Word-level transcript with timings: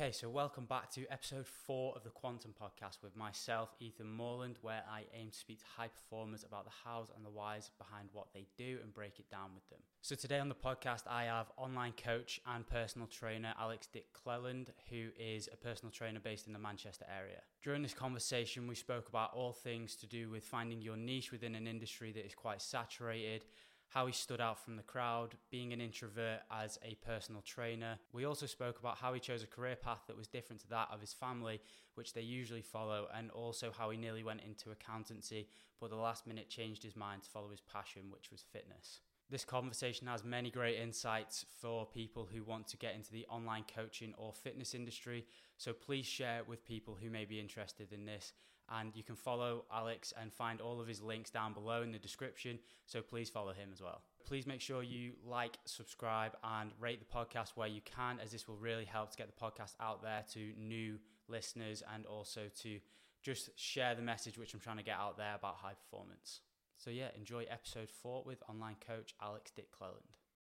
Okay, 0.00 0.12
so 0.12 0.30
welcome 0.30 0.64
back 0.64 0.90
to 0.92 1.04
episode 1.10 1.46
four 1.46 1.94
of 1.94 2.04
the 2.04 2.08
Quantum 2.08 2.54
Podcast 2.58 3.02
with 3.02 3.14
myself, 3.14 3.74
Ethan 3.80 4.10
Moreland, 4.10 4.56
where 4.62 4.82
I 4.90 5.02
aim 5.14 5.28
to 5.28 5.38
speak 5.38 5.58
to 5.58 5.66
high 5.76 5.88
performers 5.88 6.42
about 6.42 6.64
the 6.64 6.70
hows 6.70 7.08
and 7.14 7.22
the 7.22 7.28
whys 7.28 7.70
behind 7.76 8.08
what 8.14 8.28
they 8.32 8.46
do 8.56 8.78
and 8.82 8.94
break 8.94 9.18
it 9.18 9.30
down 9.30 9.50
with 9.54 9.68
them. 9.68 9.80
So 10.00 10.14
today 10.14 10.38
on 10.38 10.48
the 10.48 10.54
podcast, 10.54 11.02
I 11.06 11.24
have 11.24 11.52
online 11.58 11.92
coach 12.02 12.40
and 12.46 12.66
personal 12.66 13.08
trainer 13.08 13.52
Alex 13.60 13.88
Dick 13.92 14.06
Cleland, 14.14 14.72
who 14.88 15.08
is 15.18 15.50
a 15.52 15.56
personal 15.58 15.92
trainer 15.92 16.18
based 16.18 16.46
in 16.46 16.54
the 16.54 16.58
Manchester 16.58 17.04
area. 17.14 17.42
During 17.62 17.82
this 17.82 17.92
conversation, 17.92 18.66
we 18.66 18.76
spoke 18.76 19.06
about 19.10 19.34
all 19.34 19.52
things 19.52 19.96
to 19.96 20.06
do 20.06 20.30
with 20.30 20.44
finding 20.44 20.80
your 20.80 20.96
niche 20.96 21.30
within 21.30 21.54
an 21.54 21.66
industry 21.66 22.10
that 22.12 22.24
is 22.24 22.34
quite 22.34 22.62
saturated 22.62 23.44
how 23.90 24.06
he 24.06 24.12
stood 24.12 24.40
out 24.40 24.64
from 24.64 24.76
the 24.76 24.82
crowd, 24.82 25.34
being 25.50 25.72
an 25.72 25.80
introvert 25.80 26.40
as 26.50 26.78
a 26.84 26.94
personal 27.04 27.42
trainer. 27.42 27.98
We 28.12 28.24
also 28.24 28.46
spoke 28.46 28.78
about 28.78 28.98
how 28.98 29.12
he 29.12 29.20
chose 29.20 29.42
a 29.42 29.48
career 29.48 29.76
path 29.76 30.02
that 30.06 30.16
was 30.16 30.28
different 30.28 30.62
to 30.62 30.68
that 30.68 30.88
of 30.92 31.00
his 31.00 31.12
family, 31.12 31.60
which 31.96 32.14
they 32.14 32.20
usually 32.20 32.62
follow, 32.62 33.08
and 33.14 33.30
also 33.32 33.72
how 33.76 33.90
he 33.90 33.98
nearly 33.98 34.22
went 34.22 34.42
into 34.46 34.70
accountancy, 34.70 35.48
but 35.80 35.90
the 35.90 35.96
last 35.96 36.26
minute 36.26 36.48
changed 36.48 36.84
his 36.84 36.94
mind 36.94 37.24
to 37.24 37.30
follow 37.30 37.50
his 37.50 37.60
passion, 37.60 38.04
which 38.10 38.30
was 38.30 38.44
fitness. 38.52 39.00
This 39.28 39.44
conversation 39.44 40.06
has 40.08 40.24
many 40.24 40.50
great 40.50 40.78
insights 40.78 41.44
for 41.60 41.86
people 41.86 42.28
who 42.32 42.42
want 42.42 42.66
to 42.68 42.76
get 42.76 42.94
into 42.94 43.12
the 43.12 43.26
online 43.26 43.64
coaching 43.72 44.12
or 44.18 44.32
fitness 44.32 44.74
industry. 44.74 45.24
So 45.56 45.72
please 45.72 46.06
share 46.06 46.38
it 46.38 46.48
with 46.48 46.64
people 46.64 46.98
who 47.00 47.10
may 47.10 47.24
be 47.24 47.38
interested 47.38 47.92
in 47.92 48.04
this 48.04 48.32
and 48.70 48.94
you 48.94 49.02
can 49.02 49.16
follow 49.16 49.64
Alex 49.72 50.12
and 50.20 50.32
find 50.32 50.60
all 50.60 50.80
of 50.80 50.86
his 50.86 51.00
links 51.00 51.30
down 51.30 51.52
below 51.52 51.82
in 51.82 51.92
the 51.92 51.98
description. 51.98 52.58
So 52.86 53.02
please 53.02 53.28
follow 53.28 53.52
him 53.52 53.70
as 53.72 53.80
well. 53.80 54.02
Please 54.26 54.46
make 54.46 54.60
sure 54.60 54.82
you 54.82 55.12
like, 55.24 55.58
subscribe, 55.64 56.32
and 56.44 56.70
rate 56.78 57.00
the 57.00 57.16
podcast 57.16 57.50
where 57.56 57.68
you 57.68 57.80
can, 57.84 58.18
as 58.22 58.30
this 58.30 58.46
will 58.46 58.56
really 58.56 58.84
help 58.84 59.10
to 59.10 59.16
get 59.16 59.26
the 59.26 59.44
podcast 59.44 59.74
out 59.80 60.02
there 60.02 60.24
to 60.32 60.52
new 60.56 60.98
listeners 61.28 61.82
and 61.94 62.06
also 62.06 62.42
to 62.62 62.78
just 63.22 63.50
share 63.58 63.94
the 63.94 64.02
message 64.02 64.38
which 64.38 64.54
I'm 64.54 64.60
trying 64.60 64.78
to 64.78 64.82
get 64.82 64.96
out 64.96 65.16
there 65.16 65.34
about 65.34 65.56
high 65.56 65.74
performance. 65.74 66.40
So, 66.78 66.90
yeah, 66.90 67.08
enjoy 67.16 67.44
episode 67.50 67.90
four 67.90 68.22
with 68.24 68.42
online 68.48 68.76
coach 68.86 69.14
Alex 69.20 69.50
Dick 69.54 69.70
Cleland. 69.70 69.98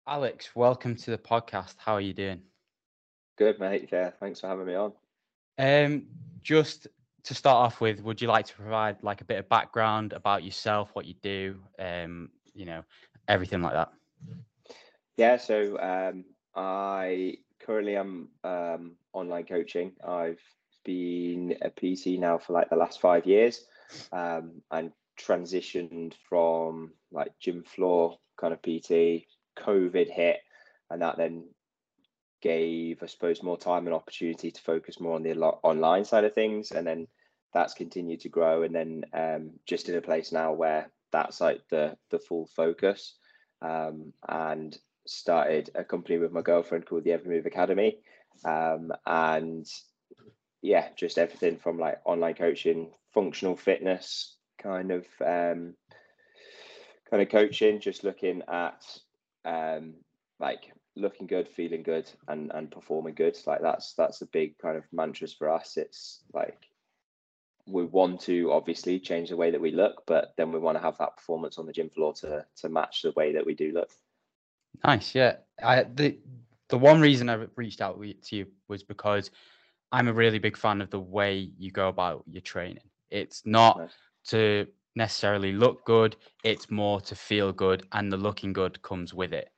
Alex, 0.06 0.56
welcome 0.56 0.96
to 0.96 1.10
the 1.10 1.18
podcast. 1.18 1.74
How 1.78 1.94
are 1.94 2.00
you 2.00 2.12
doing? 2.12 2.40
Good, 3.36 3.58
mate. 3.60 3.88
Yeah, 3.92 4.10
thanks 4.20 4.40
for 4.40 4.48
having 4.48 4.66
me 4.66 4.74
on. 4.74 4.92
Um, 5.58 6.06
just 6.42 6.88
to 7.24 7.34
start 7.34 7.56
off 7.56 7.80
with, 7.80 8.02
would 8.02 8.20
you 8.20 8.28
like 8.28 8.46
to 8.46 8.54
provide 8.54 9.02
like 9.02 9.20
a 9.20 9.24
bit 9.24 9.38
of 9.38 9.48
background 9.48 10.12
about 10.12 10.44
yourself, 10.44 10.90
what 10.92 11.06
you 11.06 11.14
do, 11.22 11.58
um, 11.78 12.30
you 12.54 12.66
know, 12.66 12.82
everything 13.28 13.62
like 13.62 13.72
that? 13.72 13.92
Yeah, 15.16 15.36
so 15.36 15.78
um, 15.80 16.24
I 16.54 17.36
currently 17.60 17.96
am 17.96 18.28
um, 18.42 18.92
online 19.12 19.44
coaching. 19.44 19.92
I've 20.06 20.40
been 20.84 21.56
a 21.62 21.70
PT 21.70 22.18
now 22.18 22.38
for 22.38 22.52
like 22.52 22.68
the 22.68 22.76
last 22.76 23.00
five 23.00 23.26
years, 23.26 23.64
um, 24.12 24.62
and 24.70 24.92
transitioned 25.18 26.14
from 26.28 26.92
like 27.10 27.32
gym 27.40 27.62
floor 27.62 28.18
kind 28.36 28.52
of 28.52 28.60
PT. 28.62 29.26
COVID 29.56 30.10
hit, 30.10 30.40
and 30.90 31.00
that 31.02 31.16
then 31.16 31.44
gave, 32.40 33.02
I 33.02 33.06
suppose, 33.06 33.42
more 33.42 33.56
time 33.56 33.86
and 33.86 33.94
opportunity 33.94 34.50
to 34.50 34.60
focus 34.60 35.00
more 35.00 35.14
on 35.14 35.22
the 35.22 35.34
online 35.38 36.04
side 36.04 36.24
of 36.24 36.34
things, 36.34 36.72
and 36.72 36.86
then 36.86 37.06
that's 37.54 37.72
continued 37.72 38.20
to 38.20 38.28
grow. 38.28 38.62
And 38.62 38.74
then 38.74 39.04
um, 39.14 39.50
just 39.64 39.88
in 39.88 39.94
a 39.94 40.02
place 40.02 40.32
now 40.32 40.52
where 40.52 40.90
that's 41.12 41.40
like 41.40 41.62
the 41.70 41.96
the 42.10 42.18
full 42.18 42.48
focus, 42.54 43.14
um, 43.62 44.12
and 44.28 44.76
started 45.06 45.70
a 45.74 45.84
company 45.84 46.18
with 46.18 46.32
my 46.32 46.42
girlfriend 46.42 46.86
called 46.86 47.04
the 47.04 47.12
Every 47.12 47.36
Move 47.36 47.46
Academy, 47.46 47.98
um, 48.44 48.92
and 49.06 49.66
yeah, 50.60 50.88
just 50.96 51.18
everything 51.18 51.58
from 51.58 51.78
like 51.78 52.00
online 52.04 52.34
coaching, 52.34 52.90
functional 53.12 53.56
fitness, 53.56 54.36
kind 54.58 54.90
of 54.90 55.06
um, 55.24 55.74
kind 57.08 57.22
of 57.22 57.28
coaching, 57.28 57.80
just 57.80 58.02
looking 58.02 58.42
at 58.48 58.82
um, 59.44 59.94
like 60.40 60.72
looking 60.96 61.28
good, 61.28 61.48
feeling 61.48 61.84
good, 61.84 62.10
and 62.26 62.50
and 62.52 62.70
performing 62.72 63.14
good. 63.14 63.38
Like 63.46 63.62
that's 63.62 63.94
that's 63.94 64.22
a 64.22 64.26
big 64.26 64.58
kind 64.58 64.76
of 64.76 64.84
mantras 64.92 65.32
for 65.32 65.48
us. 65.48 65.76
It's 65.76 66.20
like 66.32 66.58
we 67.66 67.84
want 67.84 68.20
to 68.22 68.52
obviously 68.52 69.00
change 69.00 69.30
the 69.30 69.36
way 69.36 69.50
that 69.50 69.60
we 69.60 69.70
look, 69.70 70.02
but 70.06 70.34
then 70.36 70.52
we 70.52 70.58
want 70.58 70.76
to 70.76 70.82
have 70.82 70.98
that 70.98 71.16
performance 71.16 71.58
on 71.58 71.66
the 71.66 71.72
gym 71.72 71.90
floor 71.90 72.12
to 72.14 72.44
to 72.56 72.68
match 72.68 73.02
the 73.02 73.12
way 73.12 73.32
that 73.32 73.46
we 73.46 73.54
do 73.54 73.72
look. 73.72 73.90
Nice, 74.84 75.14
yeah. 75.14 75.36
I 75.62 75.84
the 75.84 76.18
the 76.68 76.78
one 76.78 77.00
reason 77.00 77.28
I 77.28 77.46
reached 77.56 77.80
out 77.80 78.00
to 78.00 78.36
you 78.36 78.46
was 78.68 78.82
because 78.82 79.30
I'm 79.92 80.08
a 80.08 80.12
really 80.12 80.38
big 80.38 80.56
fan 80.56 80.80
of 80.80 80.90
the 80.90 81.00
way 81.00 81.50
you 81.56 81.70
go 81.70 81.88
about 81.88 82.24
your 82.30 82.42
training. 82.42 82.90
It's 83.10 83.42
not 83.46 83.78
nice. 83.78 83.90
to 84.28 84.66
necessarily 84.96 85.52
look 85.52 85.84
good; 85.86 86.16
it's 86.42 86.70
more 86.70 87.00
to 87.02 87.14
feel 87.14 87.52
good, 87.52 87.86
and 87.92 88.12
the 88.12 88.16
looking 88.16 88.52
good 88.52 88.80
comes 88.82 89.14
with 89.14 89.32
it 89.32 89.48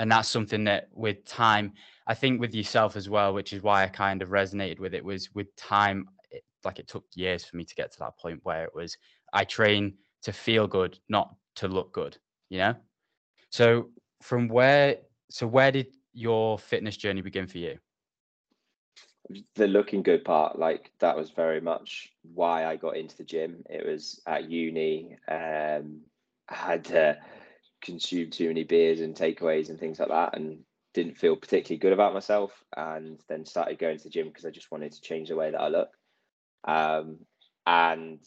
and 0.00 0.10
that's 0.10 0.28
something 0.28 0.64
that 0.64 0.88
with 0.94 1.24
time 1.26 1.72
i 2.06 2.14
think 2.14 2.40
with 2.40 2.54
yourself 2.54 2.96
as 2.96 3.08
well 3.08 3.34
which 3.34 3.52
is 3.52 3.62
why 3.62 3.84
i 3.84 3.86
kind 3.86 4.22
of 4.22 4.30
resonated 4.30 4.80
with 4.80 4.94
it 4.94 5.04
was 5.04 5.32
with 5.34 5.54
time 5.56 6.06
like 6.64 6.78
it 6.78 6.88
took 6.88 7.04
years 7.14 7.44
for 7.44 7.56
me 7.56 7.64
to 7.64 7.74
get 7.74 7.92
to 7.92 7.98
that 7.98 8.18
point 8.18 8.40
where 8.42 8.64
it 8.64 8.74
was 8.74 8.96
i 9.32 9.44
train 9.44 9.94
to 10.22 10.32
feel 10.32 10.66
good 10.66 10.98
not 11.08 11.34
to 11.54 11.68
look 11.68 11.92
good 11.92 12.16
you 12.50 12.58
know? 12.58 12.74
So 13.50 13.90
from 14.20 14.48
where 14.48 14.96
so 15.30 15.46
where 15.46 15.72
did 15.72 15.96
your 16.12 16.58
fitness 16.58 16.96
journey 16.96 17.22
begin 17.22 17.46
for 17.46 17.58
you? 17.58 17.78
The 19.54 19.68
looking 19.68 20.02
good 20.02 20.24
part 20.24 20.58
like 20.58 20.90
that 20.98 21.16
was 21.16 21.30
very 21.30 21.60
much 21.60 22.12
why 22.34 22.66
i 22.66 22.76
got 22.76 22.96
into 22.96 23.16
the 23.16 23.24
gym. 23.24 23.62
It 23.70 23.86
was 23.86 24.20
at 24.26 24.50
uni 24.50 25.16
um 25.28 26.00
I 26.48 26.54
had 26.54 27.18
consumed 27.80 28.32
too 28.32 28.48
many 28.48 28.64
beers 28.64 29.00
and 29.00 29.14
takeaways 29.14 29.70
and 29.70 29.78
things 29.78 30.00
like 30.00 30.08
that 30.08 30.36
and 30.36 30.58
didn't 30.92 31.16
feel 31.16 31.36
particularly 31.36 31.78
good 31.78 31.92
about 31.92 32.12
myself 32.12 32.52
and 32.76 33.20
then 33.28 33.46
started 33.46 33.78
going 33.78 33.96
to 33.96 34.04
the 34.04 34.10
gym 34.10 34.26
because 34.26 34.44
I 34.44 34.50
just 34.50 34.72
wanted 34.72 34.92
to 34.92 35.00
change 35.00 35.28
the 35.28 35.36
way 35.36 35.52
that 35.52 35.60
I 35.60 35.68
look. 35.68 35.90
Um, 36.64 37.18
and 37.66 38.20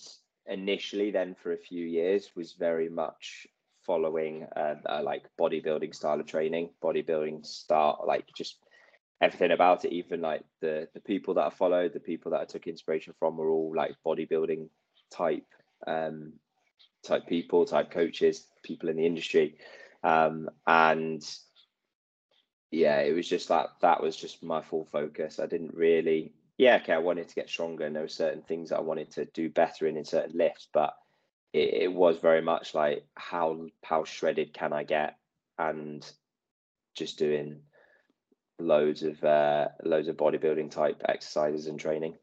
initially 0.46 1.12
then 1.12 1.36
for 1.42 1.54
a 1.54 1.58
few 1.58 1.86
years 1.86 2.32
was 2.36 2.54
very 2.54 2.90
much 2.90 3.48
following 3.86 4.46
uh, 4.56 4.76
uh, 4.86 5.02
like 5.04 5.24
bodybuilding 5.40 5.94
style 5.94 6.20
of 6.20 6.26
training, 6.26 6.70
bodybuilding 6.82 7.46
style, 7.46 8.04
like 8.08 8.26
just 8.36 8.58
everything 9.22 9.52
about 9.52 9.86
it, 9.86 9.94
even 9.94 10.22
like 10.22 10.44
the 10.62 10.88
the 10.94 11.00
people 11.02 11.34
that 11.36 11.46
I 11.46 11.50
followed, 11.50 11.94
the 11.94 12.00
people 12.00 12.32
that 12.32 12.42
I 12.42 12.46
took 12.46 12.68
inspiration 12.68 13.14
from 13.20 13.38
were 13.38 13.50
all 13.50 13.74
like 13.76 13.96
bodybuilding 14.06 14.70
type 15.12 15.46
um 15.88 16.34
type 17.04 17.28
people, 17.28 17.66
type 17.66 17.92
coaches, 17.92 18.48
people 18.64 18.90
in 18.90 18.98
the 18.98 19.06
industry. 19.06 19.58
Um, 20.04 20.50
and 20.66 21.22
yeah, 22.72 23.00
it 23.02 23.14
was 23.14 23.28
just 23.28 23.50
that 23.50 23.70
that 23.82 24.02
was 24.02 24.16
just 24.16 24.44
my 24.44 24.62
full 24.62 24.86
focus. 24.86 25.40
I 25.40 25.46
didn't 25.46 25.74
really, 25.74 26.34
yeah, 26.58 26.80
okay, 26.81 26.94
I 26.94 27.00
wanted 27.00 27.28
to 27.28 27.36
get 27.36 27.50
stronger 27.50 27.86
and 27.86 27.96
there 27.96 28.03
were 28.03 28.09
certain 28.09 28.41
things 28.41 28.69
that 28.69 28.78
I 28.78 28.81
wanted 28.81 29.12
to 29.12 29.25
do 29.25 29.50
better 29.50 29.88
in 29.88 29.97
in 29.97 30.06
certain 30.06 30.38
lifts, 30.38 30.68
but 30.74 30.96
it, 31.52 31.74
it 31.74 31.94
was 31.94 32.18
very 32.19 32.41
much 32.41 32.74
like 32.74 33.06
how 33.16 33.68
how 33.84 34.03
shredded 34.03 34.53
can 34.53 34.74
I 34.74 34.84
get 34.84 35.18
and 35.58 36.06
just 36.96 37.18
doing 37.18 37.62
loads 38.59 39.03
of 39.03 39.24
uh 39.24 39.68
loads 39.84 40.08
of 40.08 40.16
bodybuilding 40.16 40.72
type 40.72 41.02
exercises 41.08 41.68
and 41.68 41.80
training. 41.80 42.16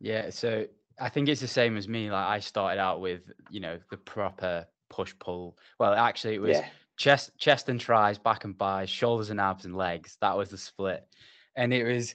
Yeah, 0.00 0.30
so 0.30 0.66
I 1.00 1.08
think 1.08 1.28
it's 1.28 1.40
the 1.40 1.48
same 1.48 1.76
as 1.76 1.88
me. 1.88 2.10
Like 2.10 2.26
I 2.26 2.40
started 2.40 2.80
out 2.80 3.00
with, 3.00 3.30
you 3.50 3.60
know, 3.60 3.78
the 3.90 3.96
proper 3.96 4.66
push 4.88 5.14
pull. 5.18 5.58
Well, 5.78 5.92
actually, 5.92 6.34
it 6.34 6.40
was 6.40 6.58
yeah. 6.58 6.66
chest, 6.96 7.32
chest 7.38 7.68
and 7.68 7.80
tries, 7.80 8.18
back 8.18 8.44
and 8.44 8.56
buys, 8.56 8.88
shoulders 8.88 9.30
and 9.30 9.40
abs 9.40 9.64
and 9.64 9.76
legs. 9.76 10.16
That 10.20 10.36
was 10.36 10.50
the 10.50 10.58
split, 10.58 11.06
and 11.54 11.72
it 11.72 11.84
was. 11.84 12.14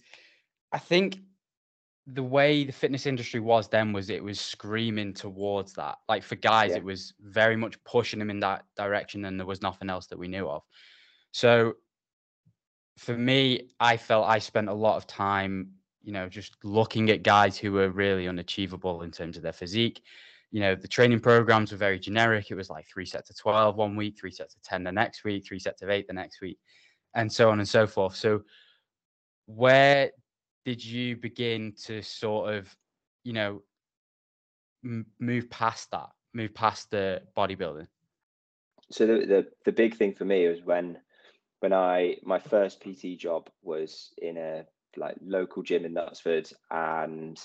I 0.72 0.79
think 0.79 1.19
the 2.07 2.23
way 2.23 2.64
the 2.64 2.72
fitness 2.72 3.05
industry 3.05 3.40
was 3.40 3.67
then 3.67 3.93
was 3.93 4.09
it 4.09 4.23
was 4.23 4.40
screaming 4.40 5.14
towards 5.14 5.73
that. 5.73 5.97
Like 6.09 6.23
for 6.23 6.35
guys, 6.35 6.72
yeah. 6.72 6.78
it 6.78 6.84
was 6.84 7.14
very 7.20 7.55
much 7.55 7.81
pushing 7.84 8.20
them 8.20 8.29
in 8.29 8.40
that 8.40 8.66
direction, 8.75 9.25
and 9.25 9.40
there 9.40 9.47
was 9.47 9.61
nothing 9.61 9.90
else 9.90 10.08
that 10.08 10.20
we 10.20 10.28
knew 10.28 10.47
of. 10.47 10.64
So 11.31 11.73
for 12.97 13.17
me, 13.17 13.70
I 13.79 13.97
felt 13.97 14.28
I 14.28 14.40
spent 14.40 14.70
a 14.70 14.73
lot 14.73 14.97
of 14.97 15.08
time 15.08 15.73
you 16.03 16.11
know, 16.11 16.28
just 16.28 16.55
looking 16.64 17.09
at 17.09 17.23
guys 17.23 17.58
who 17.58 17.72
were 17.72 17.90
really 17.90 18.28
unachievable 18.28 19.03
in 19.03 19.11
terms 19.11 19.37
of 19.37 19.43
their 19.43 19.53
physique. 19.53 20.02
You 20.52 20.59
know, 20.59 20.75
the 20.75 20.87
training 20.87 21.20
programs 21.20 21.72
were 21.72 21.78
very 21.78 21.99
generic. 21.99 22.49
It 22.49 22.55
was 22.55 22.70
like 22.70 22.87
three 22.87 23.05
sets 23.05 23.29
of 23.29 23.37
12 23.37 23.75
one 23.75 23.96
week, 23.96 24.17
three 24.20 24.31
sets 24.31 24.55
of 24.55 24.61
10 24.64 24.84
the 24.84 24.91
next 24.91 25.23
week, 25.23 25.46
three 25.46 25.59
sets 25.59 25.81
of 25.81 25.90
eight 25.90 26.08
the 26.08 26.14
next 26.14 26.41
week, 26.41 26.58
and 27.16 27.31
so 27.31 27.49
on 27.49 27.59
and 27.59 27.70
so 27.70 27.87
forth. 27.87 28.16
So, 28.16 28.41
where 29.46 30.11
did 30.66 30.84
you 30.84 31.16
begin 31.17 31.73
to 31.85 32.02
sort 32.02 32.53
of, 32.53 32.75
you 33.23 33.34
know, 33.34 33.61
m- 34.84 35.08
move 35.19 35.49
past 35.49 35.91
that, 35.91 36.09
move 36.34 36.53
past 36.53 36.91
the 36.91 37.22
bodybuilding? 37.35 37.87
So 38.91 39.08
the, 39.08 39.25
the 39.25 39.47
the 39.66 39.72
big 39.72 39.96
thing 39.96 40.13
for 40.13 40.25
me 40.25 40.47
was 40.47 40.61
when 40.63 40.97
when 41.59 41.73
I 41.73 42.17
my 42.23 42.40
first 42.40 42.81
PT 42.81 43.17
job 43.17 43.49
was 43.61 44.13
in 44.17 44.37
a 44.37 44.66
like 44.97 45.16
local 45.22 45.63
gym 45.63 45.85
in 45.85 45.93
Knutsford, 45.93 46.52
and 46.69 47.40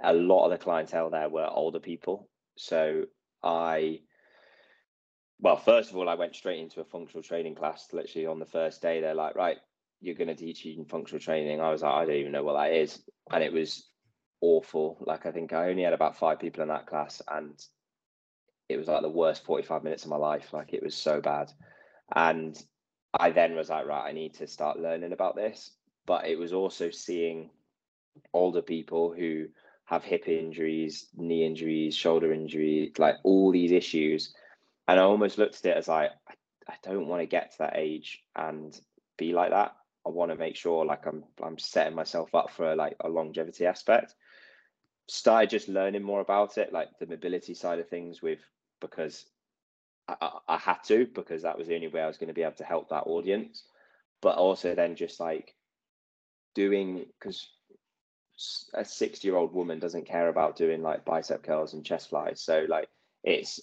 a 0.00 0.12
lot 0.12 0.44
of 0.44 0.50
the 0.50 0.58
clientele 0.58 1.10
there 1.10 1.28
were 1.28 1.48
older 1.50 1.80
people. 1.80 2.28
So 2.56 3.06
I, 3.42 4.00
well, 5.40 5.56
first 5.56 5.90
of 5.90 5.96
all, 5.96 6.08
I 6.08 6.14
went 6.14 6.36
straight 6.36 6.60
into 6.60 6.80
a 6.80 6.84
functional 6.84 7.22
training 7.22 7.54
class. 7.54 7.88
Literally 7.92 8.26
on 8.26 8.38
the 8.38 8.46
first 8.46 8.82
day, 8.82 9.00
they're 9.00 9.14
like, 9.14 9.34
"Right, 9.34 9.58
you're 10.00 10.14
going 10.14 10.28
to 10.28 10.34
teach 10.34 10.64
you 10.64 10.84
functional 10.88 11.20
training." 11.20 11.60
I 11.60 11.70
was 11.70 11.82
like, 11.82 11.92
"I 11.94 12.04
don't 12.06 12.16
even 12.16 12.32
know 12.32 12.44
what 12.44 12.54
that 12.54 12.72
is," 12.72 13.02
and 13.30 13.42
it 13.42 13.52
was 13.52 13.88
awful. 14.40 14.98
Like 15.00 15.26
I 15.26 15.32
think 15.32 15.52
I 15.52 15.70
only 15.70 15.82
had 15.82 15.92
about 15.92 16.18
five 16.18 16.38
people 16.38 16.62
in 16.62 16.68
that 16.68 16.86
class, 16.86 17.22
and 17.28 17.60
it 18.70 18.76
was 18.76 18.86
like 18.86 19.02
the 19.02 19.08
worst 19.08 19.44
45 19.44 19.82
minutes 19.82 20.04
of 20.04 20.10
my 20.10 20.16
life. 20.16 20.52
Like 20.52 20.72
it 20.72 20.82
was 20.82 20.94
so 20.94 21.20
bad. 21.20 21.50
And 22.14 22.56
I 23.12 23.30
then 23.30 23.56
was 23.56 23.68
like, 23.68 23.86
right, 23.86 24.08
I 24.08 24.12
need 24.12 24.34
to 24.34 24.46
start 24.46 24.78
learning 24.78 25.12
about 25.12 25.34
this. 25.34 25.72
But 26.06 26.26
it 26.26 26.38
was 26.38 26.52
also 26.52 26.90
seeing 26.90 27.50
older 28.32 28.62
people 28.62 29.12
who 29.12 29.46
have 29.86 30.04
hip 30.04 30.28
injuries, 30.28 31.08
knee 31.16 31.44
injuries, 31.44 31.96
shoulder 31.96 32.32
injuries, 32.32 32.92
like 32.96 33.16
all 33.24 33.50
these 33.50 33.72
issues. 33.72 34.32
And 34.86 35.00
I 35.00 35.02
almost 35.02 35.36
looked 35.36 35.64
at 35.64 35.72
it 35.72 35.76
as 35.76 35.88
like, 35.88 36.10
I, 36.28 36.34
I 36.68 36.74
don't 36.84 37.08
want 37.08 37.22
to 37.22 37.26
get 37.26 37.50
to 37.52 37.58
that 37.58 37.76
age 37.76 38.22
and 38.36 38.78
be 39.18 39.32
like 39.32 39.50
that. 39.50 39.72
I 40.06 40.10
want 40.10 40.30
to 40.30 40.36
make 40.36 40.56
sure 40.56 40.84
like 40.84 41.06
I'm 41.06 41.24
I'm 41.42 41.58
setting 41.58 41.94
myself 41.94 42.34
up 42.34 42.50
for 42.50 42.74
like 42.74 42.96
a 43.00 43.08
longevity 43.08 43.66
aspect. 43.66 44.14
Started 45.08 45.50
just 45.50 45.68
learning 45.68 46.02
more 46.02 46.20
about 46.20 46.56
it, 46.58 46.72
like 46.72 46.88
the 46.98 47.06
mobility 47.06 47.54
side 47.54 47.78
of 47.78 47.88
things 47.88 48.22
with 48.22 48.38
because 48.80 49.26
I, 50.08 50.38
I, 50.48 50.56
had 50.56 50.78
to 50.84 51.06
because 51.14 51.42
that 51.42 51.58
was 51.58 51.68
the 51.68 51.74
only 51.74 51.88
way 51.88 52.00
I 52.00 52.06
was 52.06 52.16
going 52.16 52.28
to 52.28 52.34
be 52.34 52.42
able 52.42 52.52
to 52.56 52.64
help 52.64 52.88
that 52.88 53.06
audience. 53.06 53.64
But 54.22 54.36
also 54.36 54.74
then 54.74 54.96
just 54.96 55.20
like 55.20 55.54
doing 56.54 57.06
because 57.18 57.48
a 58.74 58.84
60 58.84 59.26
year 59.26 59.36
old 59.36 59.52
woman 59.52 59.78
doesn't 59.78 60.06
care 60.06 60.28
about 60.28 60.56
doing 60.56 60.82
like 60.82 61.04
bicep 61.04 61.42
curls 61.42 61.74
and 61.74 61.84
chest 61.84 62.08
flies. 62.10 62.40
So 62.40 62.66
like 62.68 62.88
it's 63.22 63.60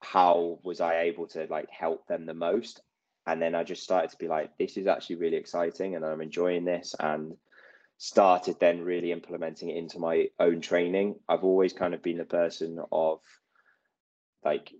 how 0.00 0.58
was 0.64 0.80
I 0.80 1.02
able 1.02 1.26
to 1.28 1.46
like 1.48 1.70
help 1.70 2.06
them 2.06 2.26
the 2.26 2.34
most? 2.34 2.80
And 3.26 3.40
then 3.40 3.54
I 3.54 3.64
just 3.64 3.82
started 3.82 4.10
to 4.10 4.18
be 4.18 4.28
like, 4.28 4.56
this 4.58 4.76
is 4.76 4.86
actually 4.86 5.16
really 5.16 5.36
exciting 5.36 5.94
and 5.94 6.04
I'm 6.04 6.20
enjoying 6.20 6.64
this 6.64 6.94
and 6.98 7.36
started 7.98 8.58
then 8.58 8.82
really 8.82 9.12
implementing 9.12 9.70
it 9.70 9.76
into 9.76 10.00
my 10.00 10.28
own 10.40 10.60
training. 10.60 11.14
I've 11.28 11.44
always 11.44 11.72
kind 11.72 11.94
of 11.94 12.02
been 12.02 12.18
the 12.18 12.24
person 12.24 12.80
of 12.90 13.20
like 14.44 14.72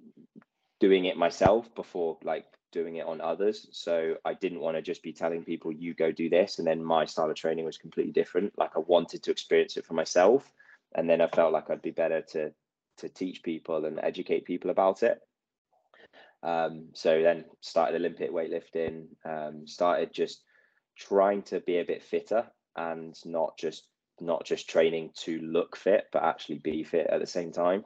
doing 0.81 1.05
it 1.05 1.17
myself 1.17 1.73
before 1.77 2.19
like 2.25 2.47
doing 2.73 2.97
it 2.97 3.07
on 3.07 3.21
others. 3.21 3.69
So 3.71 4.17
I 4.25 4.35
didn't 4.35 4.61
want 4.61 4.77
to 4.77 4.83
just 4.83 5.05
be 5.05 5.13
telling 5.13 5.45
people 5.45 5.71
you 5.71 5.95
go 5.95 6.11
do 6.11 6.29
this 6.29 6.59
and 6.59 6.67
then 6.67 6.83
my 6.83 7.05
style 7.05 7.31
of 7.31 7.37
training 7.37 7.65
was 7.65 7.79
completely 7.79 8.13
different. 8.13 8.59
Like 8.59 8.73
I 8.75 8.81
wanted 8.81 9.23
to 9.23 9.31
experience 9.31 9.77
it 9.77 9.87
for 9.87 9.95
myself 9.95 10.51
and 10.95 11.09
then 11.09 11.21
I 11.21 11.29
felt 11.29 11.53
like 11.53 11.71
I'd 11.71 11.83
be 11.83 11.91
better 11.91 12.23
to 12.33 12.53
to 12.99 13.09
teach 13.09 13.43
people 13.43 13.85
and 13.85 13.99
educate 14.03 14.45
people 14.45 14.71
about 14.71 15.03
it. 15.03 15.21
Um, 16.43 16.89
so 16.95 17.23
then 17.23 17.45
started 17.61 17.97
Olympic 17.97 18.33
weightlifting, 18.33 19.07
um, 19.25 19.67
started 19.67 20.13
just 20.13 20.43
trying 20.99 21.43
to 21.43 21.61
be 21.61 21.79
a 21.79 21.85
bit 21.85 22.03
fitter 22.03 22.47
and 22.77 23.15
not 23.25 23.57
just 23.59 23.87
not 24.21 24.45
just 24.45 24.69
training 24.69 25.11
to 25.17 25.39
look 25.41 25.77
fit, 25.77 26.05
but 26.13 26.23
actually 26.23 26.59
be 26.59 26.85
fit 26.85 27.07
at 27.09 27.21
the 27.21 27.27
same 27.27 27.53
time. 27.53 27.85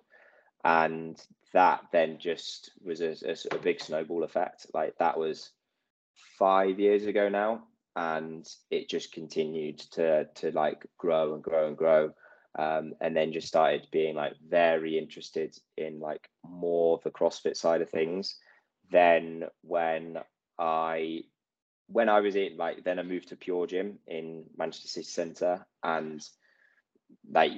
And 0.64 1.20
that 1.52 1.82
then 1.92 2.18
just 2.18 2.72
was 2.84 3.00
a, 3.00 3.14
a, 3.24 3.56
a 3.56 3.58
big 3.58 3.80
snowball 3.80 4.24
effect. 4.24 4.66
Like 4.74 4.96
that 4.98 5.18
was 5.18 5.50
five 6.38 6.80
years 6.80 7.06
ago 7.06 7.28
now, 7.28 7.64
and 7.94 8.46
it 8.70 8.88
just 8.88 9.12
continued 9.12 9.78
to 9.92 10.26
to 10.36 10.50
like 10.52 10.86
grow 10.98 11.34
and 11.34 11.42
grow 11.42 11.68
and 11.68 11.76
grow. 11.76 12.10
Um, 12.58 12.94
and 13.02 13.14
then 13.14 13.32
just 13.32 13.48
started 13.48 13.86
being 13.92 14.16
like 14.16 14.32
very 14.48 14.96
interested 14.96 15.54
in 15.76 16.00
like 16.00 16.30
more 16.42 16.96
of 16.96 17.02
the 17.02 17.10
CrossFit 17.10 17.54
side 17.54 17.82
of 17.82 17.90
things. 17.90 18.36
Then 18.90 19.44
when 19.62 20.18
I 20.58 21.22
when 21.88 22.08
I 22.08 22.20
was 22.20 22.34
in 22.36 22.56
like 22.56 22.84
then 22.84 22.98
I 22.98 23.02
moved 23.02 23.28
to 23.28 23.36
Pure 23.36 23.68
Gym 23.68 23.98
in 24.06 24.44
Manchester 24.56 24.88
City 24.88 25.06
Centre 25.06 25.66
and 25.82 26.26
like 27.30 27.52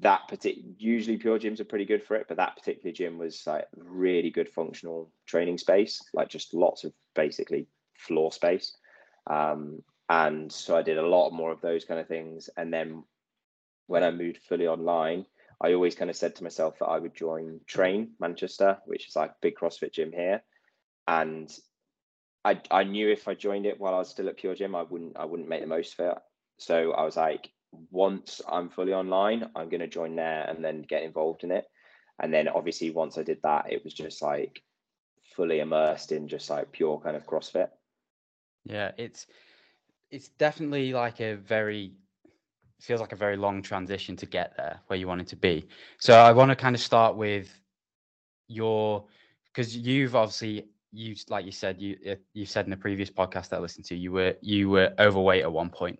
that 0.00 0.28
particular 0.28 0.68
usually 0.78 1.16
pure 1.16 1.38
gyms 1.38 1.60
are 1.60 1.64
pretty 1.64 1.86
good 1.86 2.02
for 2.02 2.14
it 2.14 2.26
but 2.28 2.36
that 2.36 2.56
particular 2.56 2.92
gym 2.92 3.18
was 3.18 3.42
like 3.46 3.66
really 3.76 4.30
good 4.30 4.48
functional 4.48 5.10
training 5.26 5.56
space 5.56 6.00
like 6.12 6.28
just 6.28 6.52
lots 6.52 6.84
of 6.84 6.92
basically 7.14 7.66
floor 7.96 8.30
space. 8.30 8.76
Um, 9.26 9.82
and 10.10 10.50
so 10.50 10.74
i 10.74 10.82
did 10.82 10.96
a 10.96 11.06
lot 11.06 11.30
more 11.30 11.52
of 11.52 11.60
those 11.60 11.84
kind 11.84 12.00
of 12.00 12.08
things. 12.08 12.48
And 12.56 12.72
then 12.72 13.04
when 13.86 14.04
i 14.04 14.10
moved 14.10 14.38
fully 14.38 14.66
online 14.66 15.26
i 15.60 15.72
always 15.72 15.94
kind 15.94 16.10
of 16.10 16.16
said 16.16 16.34
to 16.34 16.44
myself 16.44 16.78
that 16.78 16.86
i 16.86 16.98
would 16.98 17.14
join 17.14 17.60
train 17.66 18.10
manchester 18.20 18.78
which 18.86 19.08
is 19.08 19.16
like 19.16 19.32
big 19.40 19.54
crossfit 19.54 19.92
gym 19.92 20.12
here 20.12 20.42
and 21.06 21.50
I, 22.44 22.60
I 22.70 22.84
knew 22.84 23.10
if 23.10 23.28
I 23.28 23.34
joined 23.34 23.66
it 23.66 23.78
while 23.78 23.94
I 23.94 23.98
was 23.98 24.08
still 24.08 24.28
at 24.28 24.36
Pure 24.36 24.54
Gym, 24.56 24.74
I 24.74 24.82
wouldn't 24.82 25.16
I 25.16 25.24
wouldn't 25.24 25.48
make 25.48 25.60
the 25.60 25.66
most 25.66 25.98
of 25.98 26.06
it. 26.06 26.18
So 26.58 26.92
I 26.92 27.04
was 27.04 27.16
like, 27.16 27.50
once 27.90 28.40
I'm 28.48 28.70
fully 28.70 28.92
online, 28.94 29.50
I'm 29.54 29.68
going 29.68 29.80
to 29.80 29.86
join 29.88 30.16
there 30.16 30.44
and 30.48 30.64
then 30.64 30.82
get 30.82 31.02
involved 31.02 31.44
in 31.44 31.50
it. 31.50 31.64
And 32.20 32.32
then 32.32 32.48
obviously, 32.48 32.90
once 32.90 33.18
I 33.18 33.22
did 33.22 33.40
that, 33.42 33.72
it 33.72 33.84
was 33.84 33.94
just 33.94 34.22
like 34.22 34.62
fully 35.36 35.60
immersed 35.60 36.10
in 36.12 36.28
just 36.28 36.50
like 36.50 36.72
pure 36.72 37.00
kind 37.00 37.16
of 37.16 37.26
CrossFit. 37.26 37.68
Yeah, 38.64 38.92
it's 38.96 39.26
it's 40.10 40.28
definitely 40.28 40.92
like 40.92 41.20
a 41.20 41.34
very 41.34 41.92
feels 42.80 43.00
like 43.00 43.12
a 43.12 43.16
very 43.16 43.36
long 43.36 43.62
transition 43.62 44.16
to 44.16 44.26
get 44.26 44.56
there 44.56 44.80
where 44.86 44.98
you 44.98 45.06
wanted 45.06 45.26
to 45.28 45.36
be. 45.36 45.66
So 45.98 46.14
I 46.14 46.32
want 46.32 46.50
to 46.50 46.56
kind 46.56 46.74
of 46.74 46.80
start 46.80 47.16
with 47.16 47.48
your 48.48 49.04
because 49.52 49.76
you've 49.76 50.14
obviously 50.14 50.66
you 50.90 51.14
like 51.28 51.44
you 51.44 51.52
said 51.52 51.80
you 51.80 51.98
you 52.32 52.46
said 52.46 52.64
in 52.64 52.70
the 52.70 52.76
previous 52.76 53.10
podcast 53.10 53.50
that 53.50 53.56
I 53.56 53.58
listened 53.58 53.84
to 53.86 53.96
you 53.96 54.12
were 54.12 54.34
you 54.40 54.70
were 54.70 54.94
overweight 54.98 55.42
at 55.42 55.52
one 55.52 55.68
point 55.68 55.98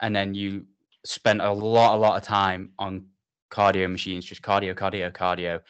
and 0.00 0.14
then 0.14 0.34
you 0.34 0.66
spent 1.04 1.40
a 1.40 1.52
lot, 1.52 1.94
a 1.94 1.98
lot 1.98 2.16
of 2.16 2.22
time 2.26 2.70
on 2.78 3.06
cardio 3.50 3.90
machines, 3.90 4.24
just 4.24 4.42
cardio, 4.42 4.74
cardio, 4.74 5.12
cardio. 5.12 5.60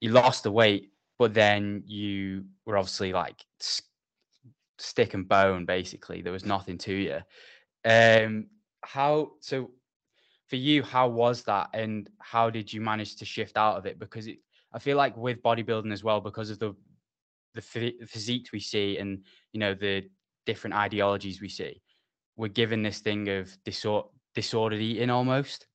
You 0.00 0.10
lost 0.10 0.42
the 0.42 0.52
weight, 0.52 0.90
but 1.18 1.34
then 1.34 1.82
you 1.86 2.44
were 2.66 2.76
obviously 2.76 3.12
like 3.12 3.44
stick 4.78 5.14
and 5.14 5.28
bone, 5.28 5.64
basically. 5.64 6.22
There 6.22 6.32
was 6.32 6.44
nothing 6.44 6.78
to 6.78 6.94
you. 6.94 7.18
Um, 7.84 8.46
how 8.84 9.32
so 9.40 9.70
for 10.48 10.56
you? 10.56 10.82
How 10.82 11.08
was 11.08 11.42
that, 11.44 11.70
and 11.74 12.08
how 12.20 12.50
did 12.50 12.72
you 12.72 12.80
manage 12.80 13.16
to 13.16 13.24
shift 13.24 13.56
out 13.56 13.76
of 13.76 13.86
it? 13.86 13.98
Because 13.98 14.26
it, 14.26 14.38
I 14.72 14.78
feel 14.78 14.96
like 14.96 15.16
with 15.16 15.42
bodybuilding 15.42 15.92
as 15.92 16.04
well, 16.04 16.20
because 16.20 16.50
of 16.50 16.58
the 16.58 16.74
the 17.54 17.60
physique 18.06 18.48
we 18.52 18.60
see, 18.60 18.98
and 18.98 19.24
you 19.52 19.60
know 19.60 19.74
the 19.74 20.08
different 20.46 20.74
ideologies 20.74 21.40
we 21.40 21.48
see, 21.48 21.82
we're 22.36 22.48
given 22.48 22.82
this 22.82 23.00
thing 23.00 23.28
of 23.28 23.56
disor- 23.64 24.08
disordered 24.34 24.80
eating 24.80 25.10
almost. 25.10 25.66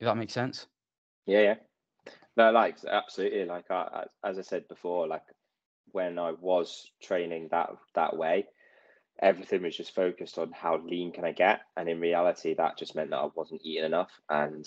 Does 0.00 0.06
that 0.06 0.16
make 0.16 0.30
sense? 0.30 0.66
Yeah, 1.26 1.40
yeah. 1.40 1.54
No, 2.36 2.50
like 2.50 2.76
absolutely. 2.84 3.44
Like 3.44 3.70
I, 3.70 4.04
as 4.24 4.38
I 4.38 4.42
said 4.42 4.68
before, 4.68 5.06
like 5.06 5.22
when 5.92 6.18
I 6.18 6.32
was 6.32 6.90
training 7.02 7.48
that 7.50 7.70
that 7.94 8.16
way, 8.16 8.46
everything 9.20 9.62
was 9.62 9.76
just 9.76 9.94
focused 9.94 10.38
on 10.38 10.52
how 10.52 10.78
lean 10.78 11.12
can 11.12 11.24
I 11.24 11.32
get, 11.32 11.60
and 11.76 11.88
in 11.88 12.00
reality, 12.00 12.54
that 12.54 12.78
just 12.78 12.94
meant 12.94 13.10
that 13.10 13.18
I 13.18 13.28
wasn't 13.34 13.62
eating 13.64 13.84
enough, 13.84 14.10
and 14.28 14.66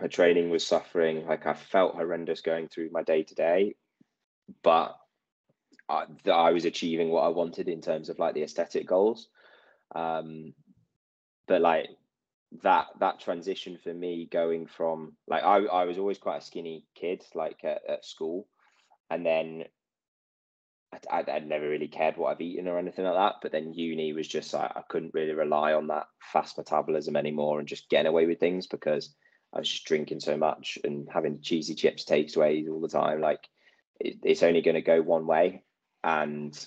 my 0.00 0.06
training 0.06 0.50
was 0.50 0.66
suffering. 0.66 1.26
Like 1.26 1.46
I 1.46 1.54
felt 1.54 1.94
horrendous 1.94 2.40
going 2.40 2.68
through 2.68 2.90
my 2.90 3.02
day 3.02 3.22
to 3.22 3.34
day, 3.34 3.74
but 4.62 4.96
I, 5.88 6.06
I 6.30 6.52
was 6.52 6.64
achieving 6.64 7.10
what 7.10 7.24
I 7.24 7.28
wanted 7.28 7.68
in 7.68 7.80
terms 7.80 8.08
of 8.08 8.18
like 8.18 8.34
the 8.34 8.42
aesthetic 8.42 8.86
goals. 8.86 9.28
Um, 9.94 10.54
but 11.46 11.60
like 11.60 11.88
that 12.62 12.86
that 13.00 13.20
transition 13.20 13.78
for 13.82 13.92
me 13.92 14.28
going 14.30 14.66
from 14.66 15.12
like 15.26 15.42
I, 15.42 15.64
I 15.64 15.84
was 15.84 15.98
always 15.98 16.18
quite 16.18 16.38
a 16.38 16.44
skinny 16.44 16.84
kid 16.94 17.24
like 17.34 17.64
at, 17.64 17.80
at 17.88 18.04
school 18.04 18.46
and 19.10 19.24
then 19.24 19.64
I, 21.10 21.22
would 21.22 21.46
never 21.46 21.68
really 21.68 21.88
cared 21.88 22.16
what 22.16 22.32
I've 22.32 22.40
eaten 22.40 22.68
or 22.68 22.78
anything 22.78 23.04
like 23.04 23.14
that 23.14 23.36
but 23.40 23.52
then 23.52 23.72
uni 23.72 24.12
was 24.12 24.28
just 24.28 24.52
like 24.52 24.70
I 24.76 24.82
couldn't 24.88 25.14
really 25.14 25.32
rely 25.32 25.72
on 25.72 25.86
that 25.88 26.06
fast 26.20 26.58
metabolism 26.58 27.16
anymore 27.16 27.58
and 27.58 27.68
just 27.68 27.88
getting 27.88 28.08
away 28.08 28.26
with 28.26 28.40
things 28.40 28.66
because 28.66 29.14
I 29.54 29.58
was 29.58 29.68
just 29.68 29.84
drinking 29.84 30.20
so 30.20 30.36
much 30.36 30.78
and 30.84 31.08
having 31.12 31.40
cheesy 31.40 31.74
chips 31.74 32.04
takeaways 32.04 32.70
all 32.70 32.80
the 32.80 32.88
time. 32.88 33.20
Like 33.20 33.48
it, 34.00 34.16
it's 34.22 34.42
only 34.42 34.62
going 34.62 34.74
to 34.74 34.82
go 34.82 35.00
one 35.02 35.26
way. 35.26 35.62
And 36.04 36.58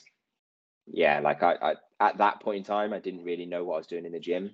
yeah 0.87 1.19
like 1.19 1.41
I, 1.43 1.55
I 1.61 1.73
at 1.99 2.17
that 2.19 2.41
point 2.41 2.57
in 2.57 2.63
time 2.63 2.93
I 2.93 2.99
didn't 2.99 3.23
really 3.23 3.45
know 3.45 3.63
what 3.63 3.75
I 3.75 3.77
was 3.77 3.87
doing 3.87 4.05
in 4.05 4.11
the 4.11 4.19
gym. 4.19 4.51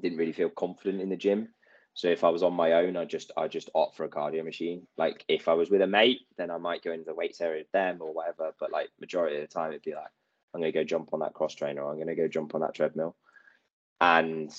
Didn't 0.00 0.18
really 0.18 0.32
feel 0.32 0.50
confident 0.50 1.02
in 1.02 1.10
the 1.10 1.16
gym. 1.16 1.48
So 1.94 2.08
if 2.08 2.24
I 2.24 2.30
was 2.30 2.42
on 2.42 2.54
my 2.54 2.72
own, 2.74 2.96
I 2.96 3.04
just 3.04 3.32
I 3.36 3.48
just 3.48 3.70
opt 3.74 3.96
for 3.96 4.04
a 4.04 4.08
cardio 4.08 4.44
machine. 4.44 4.86
Like 4.96 5.24
if 5.28 5.48
I 5.48 5.54
was 5.54 5.70
with 5.70 5.82
a 5.82 5.86
mate, 5.86 6.20
then 6.38 6.50
I 6.50 6.58
might 6.58 6.82
go 6.84 6.92
into 6.92 7.04
the 7.04 7.14
weights 7.14 7.40
area 7.40 7.60
with 7.60 7.72
them 7.72 7.98
or 8.00 8.12
whatever. 8.14 8.54
But 8.58 8.72
like 8.72 8.88
majority 9.00 9.36
of 9.36 9.42
the 9.42 9.48
time, 9.52 9.70
it'd 9.70 9.82
be 9.82 9.94
like 9.94 10.10
I'm 10.54 10.60
gonna 10.60 10.72
go 10.72 10.84
jump 10.84 11.10
on 11.12 11.20
that 11.20 11.34
cross 11.34 11.54
trainer, 11.54 11.82
or 11.82 11.92
I'm 11.92 11.98
gonna 11.98 12.14
go 12.16 12.28
jump 12.28 12.54
on 12.54 12.62
that 12.62 12.74
treadmill. 12.74 13.16
and 14.00 14.52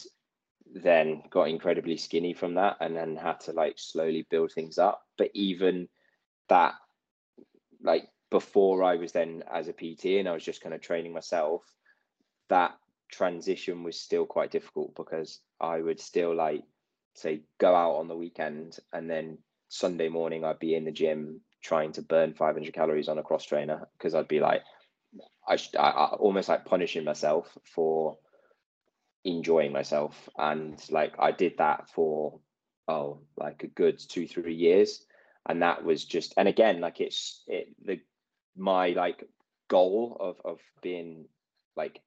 then 0.74 1.24
got 1.30 1.50
incredibly 1.50 1.98
skinny 1.98 2.34
from 2.34 2.54
that 2.56 2.78
and 2.80 2.96
then 2.96 3.16
had 3.16 3.40
to 3.42 3.52
like 3.52 3.76
slowly 3.78 4.26
build 4.30 4.52
things 4.52 4.78
up 4.78 5.02
but 5.18 5.30
even 5.34 5.88
that 6.48 6.76
like 7.82 8.08
before 8.30 8.84
i 8.84 8.96
was 8.96 9.12
then 9.12 9.44
as 9.52 9.68
a 9.68 9.74
pt 9.74 10.06
and 10.20 10.30
i 10.30 10.32
was 10.34 10.46
just 10.46 10.62
kind 10.62 10.74
of 10.74 10.82
training 10.82 11.12
myself 11.12 11.64
that 12.50 12.78
transition 13.12 13.84
was 13.84 14.00
still 14.00 14.26
quite 14.26 14.52
difficult 14.52 14.96
because 14.96 15.40
i 15.60 15.80
would 15.82 16.00
still 16.00 16.34
like 16.34 16.64
say 17.14 17.42
go 17.60 17.76
out 17.76 17.96
on 17.96 18.08
the 18.08 18.16
weekend 18.16 18.78
and 18.94 19.10
then 19.10 19.38
sunday 19.70 20.10
morning 20.10 20.44
i'd 20.44 20.60
be 20.60 20.76
in 20.76 20.86
the 20.86 20.92
gym 20.92 21.42
trying 21.62 21.92
to 21.92 22.02
burn 22.02 22.34
500 22.34 22.74
calories 22.74 23.08
on 23.08 23.20
a 23.20 23.24
cross 23.24 23.46
trainer 23.46 23.88
because 23.98 24.16
i'd 24.16 24.28
be 24.28 24.40
like 24.40 24.64
I, 25.48 25.58
I, 25.78 25.90
I 25.90 26.06
almost 26.14 26.50
like 26.50 26.66
punishing 26.66 27.04
myself 27.04 27.58
for 27.64 28.18
enjoying 29.24 29.72
myself. 29.72 30.30
And 30.38 30.82
like 30.90 31.16
i 31.20 31.32
did 31.32 31.58
that 31.58 31.90
for 31.90 32.40
oh 32.88 33.20
like 33.38 33.64
a 33.64 33.68
good 33.68 34.00
two 34.00 34.28
three 34.28 34.56
years. 34.56 35.06
And 35.48 35.62
that 35.62 35.84
was 35.84 36.06
just 36.06 36.34
and 36.38 36.48
again 36.48 36.82
like 36.82 37.02
it's 37.02 37.44
it 37.48 37.68
the 37.84 38.00
my 38.56 38.90
like 38.90 39.24
goal 39.68 40.18
of 40.20 40.42
of 40.46 40.60
being 40.82 41.26
like 41.76 42.02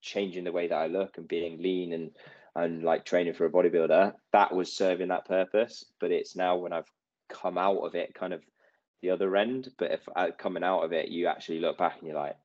changing 0.00 0.44
the 0.44 0.52
way 0.52 0.68
that 0.68 0.76
i 0.76 0.86
look 0.86 1.16
and 1.16 1.26
being 1.28 1.62
lean 1.62 1.92
and 1.92 2.10
and 2.58 2.82
like 2.82 3.04
training 3.04 3.34
for 3.34 3.46
a 3.46 3.50
bodybuilder 3.50 4.12
that 4.32 4.54
was 4.54 4.72
serving 4.72 5.08
that 5.08 5.26
purpose 5.26 5.84
but 6.00 6.10
it's 6.10 6.36
now 6.36 6.56
when 6.56 6.72
i've 6.72 6.90
come 7.28 7.58
out 7.58 7.78
of 7.78 7.94
it 7.94 8.14
kind 8.14 8.32
of 8.32 8.42
the 9.02 9.10
other 9.10 9.36
end. 9.36 9.68
But 9.78 9.92
if 9.92 10.00
I, 10.14 10.28
uh, 10.28 10.30
coming 10.32 10.64
out 10.64 10.82
of 10.82 10.92
it 10.92 11.08
you 11.08 11.26
actually 11.26 11.60
look 11.60 11.78
back 11.78 11.98
and 11.98 12.08
you're 12.08 12.16
like 12.18 12.36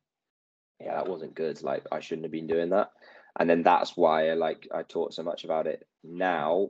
yeah 0.80 0.96
that 0.96 1.08
wasn't 1.08 1.36
good. 1.36 1.62
Like 1.64 1.86
i 1.92 2.00
shouldn't 2.00 2.26
have 2.26 2.32
been 2.32 2.48
doing 2.48 2.70
that. 2.70 2.92
And 3.40 3.50
then 3.50 3.64
that's 3.64 3.98
why 3.98 4.30
I 4.30 4.34
like 4.34 4.68
I 4.74 4.84
talk 4.84 5.14
so 5.14 5.24
much 5.24 5.44
about 5.44 5.68
it 5.68 5.88
now 6.04 6.70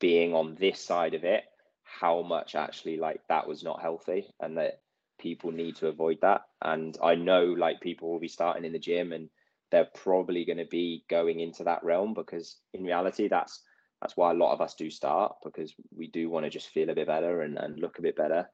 being 0.00 0.34
on 0.34 0.54
this 0.54 0.80
side 0.80 1.14
of 1.14 1.24
it 1.24 1.44
how 1.82 2.22
much 2.22 2.54
actually 2.54 2.96
like 2.96 3.20
that 3.28 3.46
was 3.46 3.62
not 3.62 3.80
healthy 3.80 4.26
and 4.40 4.56
that 4.56 4.80
people 5.20 5.52
need 5.52 5.76
to 5.76 5.88
avoid 5.88 6.18
that. 6.22 6.42
And 6.62 6.96
I 7.02 7.14
know 7.14 7.44
like 7.44 7.80
people 7.80 8.10
will 8.10 8.20
be 8.20 8.28
starting 8.28 8.64
in 8.64 8.72
the 8.72 8.78
gym 8.78 9.12
and 9.12 9.28
they're 9.74 9.88
probably 9.94 10.44
going 10.44 10.58
to 10.58 10.66
be 10.66 11.04
going 11.10 11.40
into 11.40 11.64
that 11.64 11.82
realm 11.84 12.14
because 12.14 12.56
in 12.72 12.84
reality 12.84 13.28
that's 13.28 13.62
that's 14.00 14.16
why 14.16 14.30
a 14.30 14.34
lot 14.34 14.52
of 14.52 14.60
us 14.60 14.74
do 14.74 14.90
start 14.90 15.34
because 15.42 15.74
we 15.96 16.08
do 16.08 16.28
want 16.28 16.44
to 16.44 16.50
just 16.50 16.68
feel 16.68 16.90
a 16.90 16.94
bit 16.94 17.06
better 17.06 17.42
and, 17.42 17.58
and 17.58 17.78
look 17.78 17.98
a 17.98 18.02
bit 18.02 18.16
better 18.16 18.48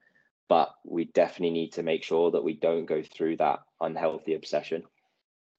but 0.49 0.75
we 0.85 1.05
definitely 1.07 1.51
need 1.51 1.73
to 1.73 1.83
make 1.83 2.03
sure 2.03 2.31
that 2.31 2.43
we 2.43 2.55
don't 2.55 2.87
go 2.87 3.03
through 3.03 3.37
that 3.37 3.61
unhealthy 3.81 4.35
obsession 4.35 4.83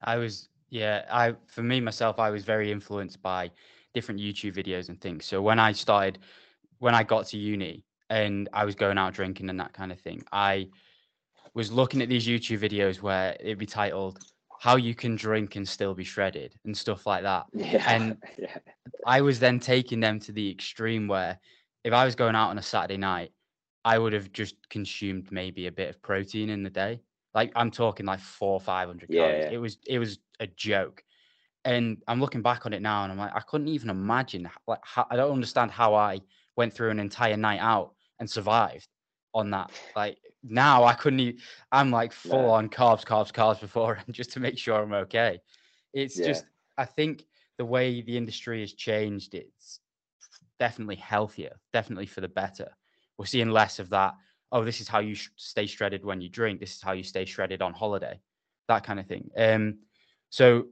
i 0.02 0.18
was 0.18 0.50
yeah, 0.72 1.04
I 1.12 1.36
for 1.48 1.62
me 1.62 1.80
myself, 1.82 2.18
I 2.18 2.32
was 2.32 2.44
very 2.44 2.72
influenced 2.72 3.22
by 3.22 3.52
different 3.94 4.20
YouTube 4.20 4.56
videos 4.56 4.88
and 4.90 5.00
things. 5.00 5.26
So 5.26 5.42
when 5.42 5.60
I 5.60 5.74
started, 5.74 6.20
when 6.80 6.96
I 6.96 7.04
got 7.04 7.28
to 7.28 7.38
uni 7.38 7.84
and 8.10 8.50
I 8.54 8.66
was 8.66 8.74
going 8.74 8.98
out 8.98 9.14
drinking 9.14 9.50
and 9.50 9.60
that 9.60 9.74
kind 9.74 9.92
of 9.92 10.00
thing, 10.00 10.24
I 10.32 10.70
was 11.54 11.72
looking 11.72 12.02
at 12.02 12.08
these 12.08 12.26
YouTube 12.26 12.60
videos 12.60 13.02
where 13.02 13.36
it'd 13.42 13.58
be 13.58 13.66
titled 13.66 14.20
"How 14.62 14.76
You 14.76 14.94
Can 14.94 15.16
Drink 15.16 15.56
and 15.56 15.68
Still 15.68 15.96
Be 15.96 16.04
Shredded" 16.04 16.54
and 16.66 16.78
stuff 16.78 17.08
like 17.08 17.24
that. 17.24 17.48
Yeah, 17.54 17.84
and 17.88 18.18
yeah. 18.38 18.58
I 19.08 19.22
was 19.22 19.40
then 19.40 19.60
taking 19.60 20.00
them 20.00 20.20
to 20.20 20.32
the 20.32 20.52
extreme 20.52 21.08
where 21.08 21.40
if 21.84 21.94
I 21.94 22.06
was 22.06 22.14
going 22.14 22.36
out 22.36 22.52
on 22.52 22.60
a 22.60 22.62
Saturday 22.62 22.98
night, 22.98 23.32
I 23.84 23.98
would 23.98 24.14
have 24.14 24.32
just 24.32 24.56
consumed 24.70 25.32
maybe 25.32 25.66
a 25.66 25.72
bit 25.72 25.90
of 25.90 26.00
protein 26.04 26.52
in 26.52 26.62
the 26.62 26.70
day. 26.70 27.02
Like 27.34 27.52
I'm 27.56 27.72
talking 27.72 28.06
like 28.06 28.20
four, 28.20 28.60
five 28.60 28.88
hundred 28.88 29.10
Yeah, 29.10 29.22
calories. 29.22 29.46
yeah. 29.46 29.52
It 29.54 29.58
was 29.58 29.78
it 29.88 29.98
was 29.98 30.20
a 30.40 30.46
joke. 30.46 31.04
And 31.66 31.98
I'm 32.08 32.20
looking 32.20 32.44
back 32.44 32.68
on 32.68 32.74
it 32.74 32.84
now, 32.84 33.02
and 33.04 33.12
I'm 33.12 33.18
like, 33.18 33.36
I 33.36 33.40
couldn't 33.40 33.68
even 33.68 33.90
imagine. 33.90 34.48
Like, 34.68 34.80
how, 34.84 35.08
I 35.10 35.16
don't 35.16 35.32
understand 35.32 35.72
how 35.72 35.96
I 35.96 36.22
went 36.56 36.74
through 36.74 36.92
an 36.92 37.00
entire 37.00 37.38
night 37.38 37.60
out 37.60 37.94
and 38.20 38.30
survived 38.30 38.88
on 39.34 39.50
that. 39.52 39.72
Like 39.96 40.20
now, 40.44 40.84
I 40.84 40.94
couldn't. 40.94 41.20
Even, 41.20 41.40
I'm 41.72 41.92
like 41.92 42.12
full 42.12 42.50
on 42.50 42.70
carbs, 42.70 43.06
carbs, 43.06 43.32
carbs 43.32 43.60
before, 43.60 44.00
and 44.06 44.16
just 44.16 44.32
to 44.34 44.40
make 44.40 44.58
sure 44.58 44.82
I'm 44.82 44.94
okay. 44.94 45.40
It's 45.94 46.18
Yeah. 46.18 46.28
just, 46.28 46.46
I 46.78 46.86
think 46.86 47.26
the 47.58 47.66
way 47.66 48.02
the 48.02 48.18
industry 48.18 48.62
has 48.62 48.74
changed, 48.74 49.36
it's 49.36 49.80
definitely 50.60 50.96
healthier, 50.96 51.60
definitely 51.74 52.08
for 52.08 52.22
the 52.22 52.28
better. 52.28 52.70
We're 53.18 53.26
seeing 53.26 53.50
less 53.50 53.80
of 53.80 53.90
that. 53.90 54.16
Oh, 54.52 54.64
this 54.64 54.82
is 54.82 54.88
how 54.88 55.00
you 55.00 55.16
sh- 55.16 55.30
stay 55.36 55.66
shredded 55.66 56.04
when 56.04 56.22
you 56.22 56.30
drink. 56.30 56.60
This 56.60 56.76
is 56.76 56.82
how 56.82 56.94
you 56.94 57.04
stay 57.04 57.26
shredded 57.26 57.62
on 57.62 57.74
holiday, 57.74 58.20
that 58.68 58.84
kind 58.84 59.00
of 59.00 59.06
thing. 59.06 59.30
Um, 59.38 59.80
so 60.30 60.68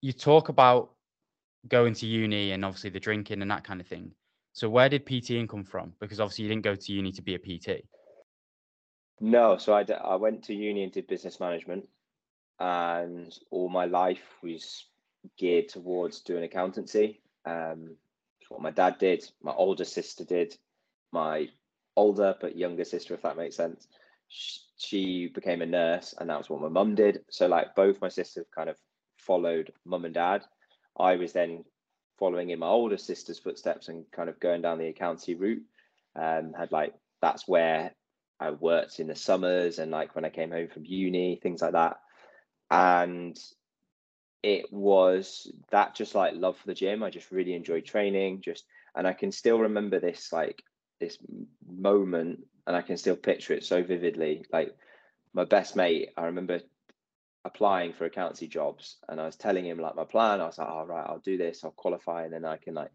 you 0.00 0.12
talk 0.12 0.48
about 0.48 0.90
going 1.68 1.94
to 1.94 2.06
uni 2.06 2.52
and 2.52 2.64
obviously 2.64 2.90
the 2.90 3.00
drinking 3.00 3.42
and 3.42 3.50
that 3.50 3.64
kind 3.64 3.80
of 3.80 3.86
thing. 3.86 4.12
So 4.52 4.68
where 4.68 4.88
did 4.88 5.06
PTing 5.06 5.48
come 5.48 5.64
from? 5.64 5.92
Because 6.00 6.20
obviously 6.20 6.44
you 6.44 6.48
didn't 6.50 6.64
go 6.64 6.74
to 6.74 6.92
uni 6.92 7.12
to 7.12 7.22
be 7.22 7.34
a 7.34 7.38
PT. 7.38 7.84
No, 9.24 9.56
so 9.56 9.72
I, 9.72 9.84
d- 9.84 9.92
I 9.92 10.16
went 10.16 10.42
to 10.44 10.54
uni 10.54 10.82
and 10.82 10.90
did 10.90 11.06
business 11.06 11.38
management, 11.38 11.88
and 12.58 13.32
all 13.52 13.68
my 13.68 13.84
life 13.84 14.24
was 14.42 14.84
geared 15.38 15.68
towards 15.68 16.22
doing 16.22 16.42
accountancy. 16.42 17.20
Um, 17.46 17.94
it's 18.40 18.50
what 18.50 18.60
my 18.60 18.72
dad 18.72 18.98
did, 18.98 19.24
my 19.40 19.52
older 19.52 19.84
sister 19.84 20.24
did, 20.24 20.56
my 21.12 21.48
older 21.94 22.34
but 22.40 22.56
younger 22.56 22.84
sister, 22.84 23.14
if 23.14 23.22
that 23.22 23.36
makes 23.36 23.54
sense. 23.54 23.86
She, 24.26 24.58
she 24.76 25.28
became 25.28 25.62
a 25.62 25.66
nurse, 25.66 26.16
and 26.18 26.28
that 26.28 26.38
was 26.38 26.50
what 26.50 26.60
my 26.60 26.68
mum 26.68 26.96
did. 26.96 27.20
So, 27.30 27.46
like, 27.46 27.76
both 27.76 28.00
my 28.00 28.08
sisters 28.08 28.46
kind 28.52 28.68
of 28.68 28.76
followed 29.18 29.72
mum 29.84 30.04
and 30.04 30.14
dad. 30.14 30.42
I 30.98 31.14
was 31.14 31.32
then 31.32 31.64
following 32.18 32.50
in 32.50 32.58
my 32.58 32.66
older 32.66 32.98
sister's 32.98 33.38
footsteps 33.38 33.86
and 33.88 34.04
kind 34.10 34.28
of 34.28 34.40
going 34.40 34.62
down 34.62 34.78
the 34.78 34.88
accountancy 34.88 35.36
route. 35.36 35.62
Um, 36.16 36.54
had 36.58 36.72
like 36.72 36.92
that's 37.20 37.46
where 37.46 37.94
I 38.42 38.50
worked 38.50 39.00
in 39.00 39.06
the 39.06 39.14
summers 39.14 39.78
and 39.78 39.90
like 39.90 40.14
when 40.14 40.24
I 40.24 40.30
came 40.30 40.50
home 40.50 40.68
from 40.68 40.84
uni, 40.84 41.38
things 41.42 41.62
like 41.62 41.72
that. 41.72 42.00
And 42.70 43.38
it 44.42 44.72
was 44.72 45.50
that 45.70 45.94
just 45.94 46.14
like 46.14 46.34
love 46.34 46.56
for 46.56 46.66
the 46.66 46.74
gym. 46.74 47.02
I 47.02 47.10
just 47.10 47.30
really 47.30 47.54
enjoyed 47.54 47.84
training. 47.84 48.40
Just 48.40 48.64
and 48.94 49.06
I 49.06 49.12
can 49.12 49.30
still 49.30 49.58
remember 49.58 50.00
this 50.00 50.32
like 50.32 50.62
this 51.00 51.18
moment, 51.66 52.40
and 52.66 52.76
I 52.76 52.82
can 52.82 52.96
still 52.96 53.16
picture 53.16 53.54
it 53.54 53.64
so 53.64 53.82
vividly. 53.82 54.44
Like 54.52 54.76
my 55.32 55.44
best 55.44 55.76
mate, 55.76 56.10
I 56.16 56.26
remember 56.26 56.60
applying 57.44 57.92
for 57.92 58.04
accountancy 58.04 58.48
jobs, 58.48 58.96
and 59.08 59.20
I 59.20 59.26
was 59.26 59.36
telling 59.36 59.64
him 59.64 59.78
like 59.78 59.94
my 59.96 60.04
plan. 60.04 60.40
I 60.40 60.46
was 60.46 60.58
like, 60.58 60.68
"All 60.68 60.86
right, 60.86 61.06
I'll 61.08 61.18
do 61.18 61.38
this. 61.38 61.62
I'll 61.62 61.70
qualify, 61.70 62.24
and 62.24 62.32
then 62.32 62.44
I 62.44 62.56
can 62.56 62.74
like 62.74 62.90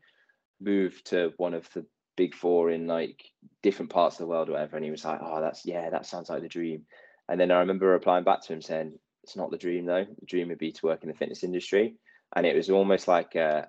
move 0.59 1.01
to 1.05 1.33
one 1.37 1.53
of 1.53 1.69
the 1.73 1.85
big 2.17 2.35
four 2.35 2.71
in 2.71 2.87
like 2.87 3.23
different 3.63 3.91
parts 3.91 4.15
of 4.15 4.19
the 4.19 4.27
world 4.27 4.49
or 4.49 4.53
whatever 4.53 4.75
and 4.75 4.83
he 4.83 4.91
was 4.91 5.05
like 5.05 5.19
oh 5.21 5.39
that's 5.39 5.65
yeah 5.65 5.89
that 5.89 6.05
sounds 6.05 6.29
like 6.29 6.41
the 6.41 6.49
dream. 6.49 6.85
And 7.29 7.39
then 7.39 7.51
i 7.51 7.59
remember 7.59 7.87
replying 7.87 8.25
back 8.25 8.41
to 8.43 8.53
him 8.53 8.61
saying 8.61 8.99
it's 9.23 9.37
not 9.37 9.51
the 9.51 9.57
dream 9.57 9.85
though. 9.85 10.05
The 10.05 10.25
dream 10.25 10.49
would 10.49 10.57
be 10.57 10.71
to 10.71 10.85
work 10.85 11.03
in 11.03 11.09
the 11.09 11.15
fitness 11.15 11.43
industry. 11.43 11.95
And 12.35 12.45
it 12.45 12.55
was 12.55 12.69
almost 12.69 13.07
like 13.07 13.35
a, 13.35 13.67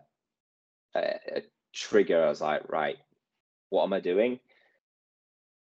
a, 0.95 1.01
a 1.37 1.43
trigger. 1.75 2.25
I 2.25 2.29
was 2.29 2.41
like 2.41 2.69
right 2.69 2.97
what 3.71 3.85
am 3.85 3.93
i 3.93 4.01
doing? 4.01 4.41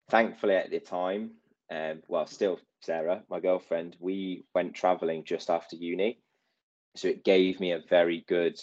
Thankfully 0.10 0.56
at 0.56 0.70
the 0.70 0.80
time 0.80 1.32
um, 1.72 2.04
well 2.08 2.28
still 2.28 2.60
sarah 2.82 3.24
my 3.28 3.40
girlfriend 3.40 3.96
we 4.00 4.44
went 4.54 4.76
traveling 4.76 5.24
just 5.24 5.50
after 5.50 5.76
uni. 5.76 6.20
So 6.96 7.08
it 7.08 7.24
gave 7.24 7.60
me 7.60 7.72
a 7.72 7.84
very 7.90 8.24
good 8.28 8.60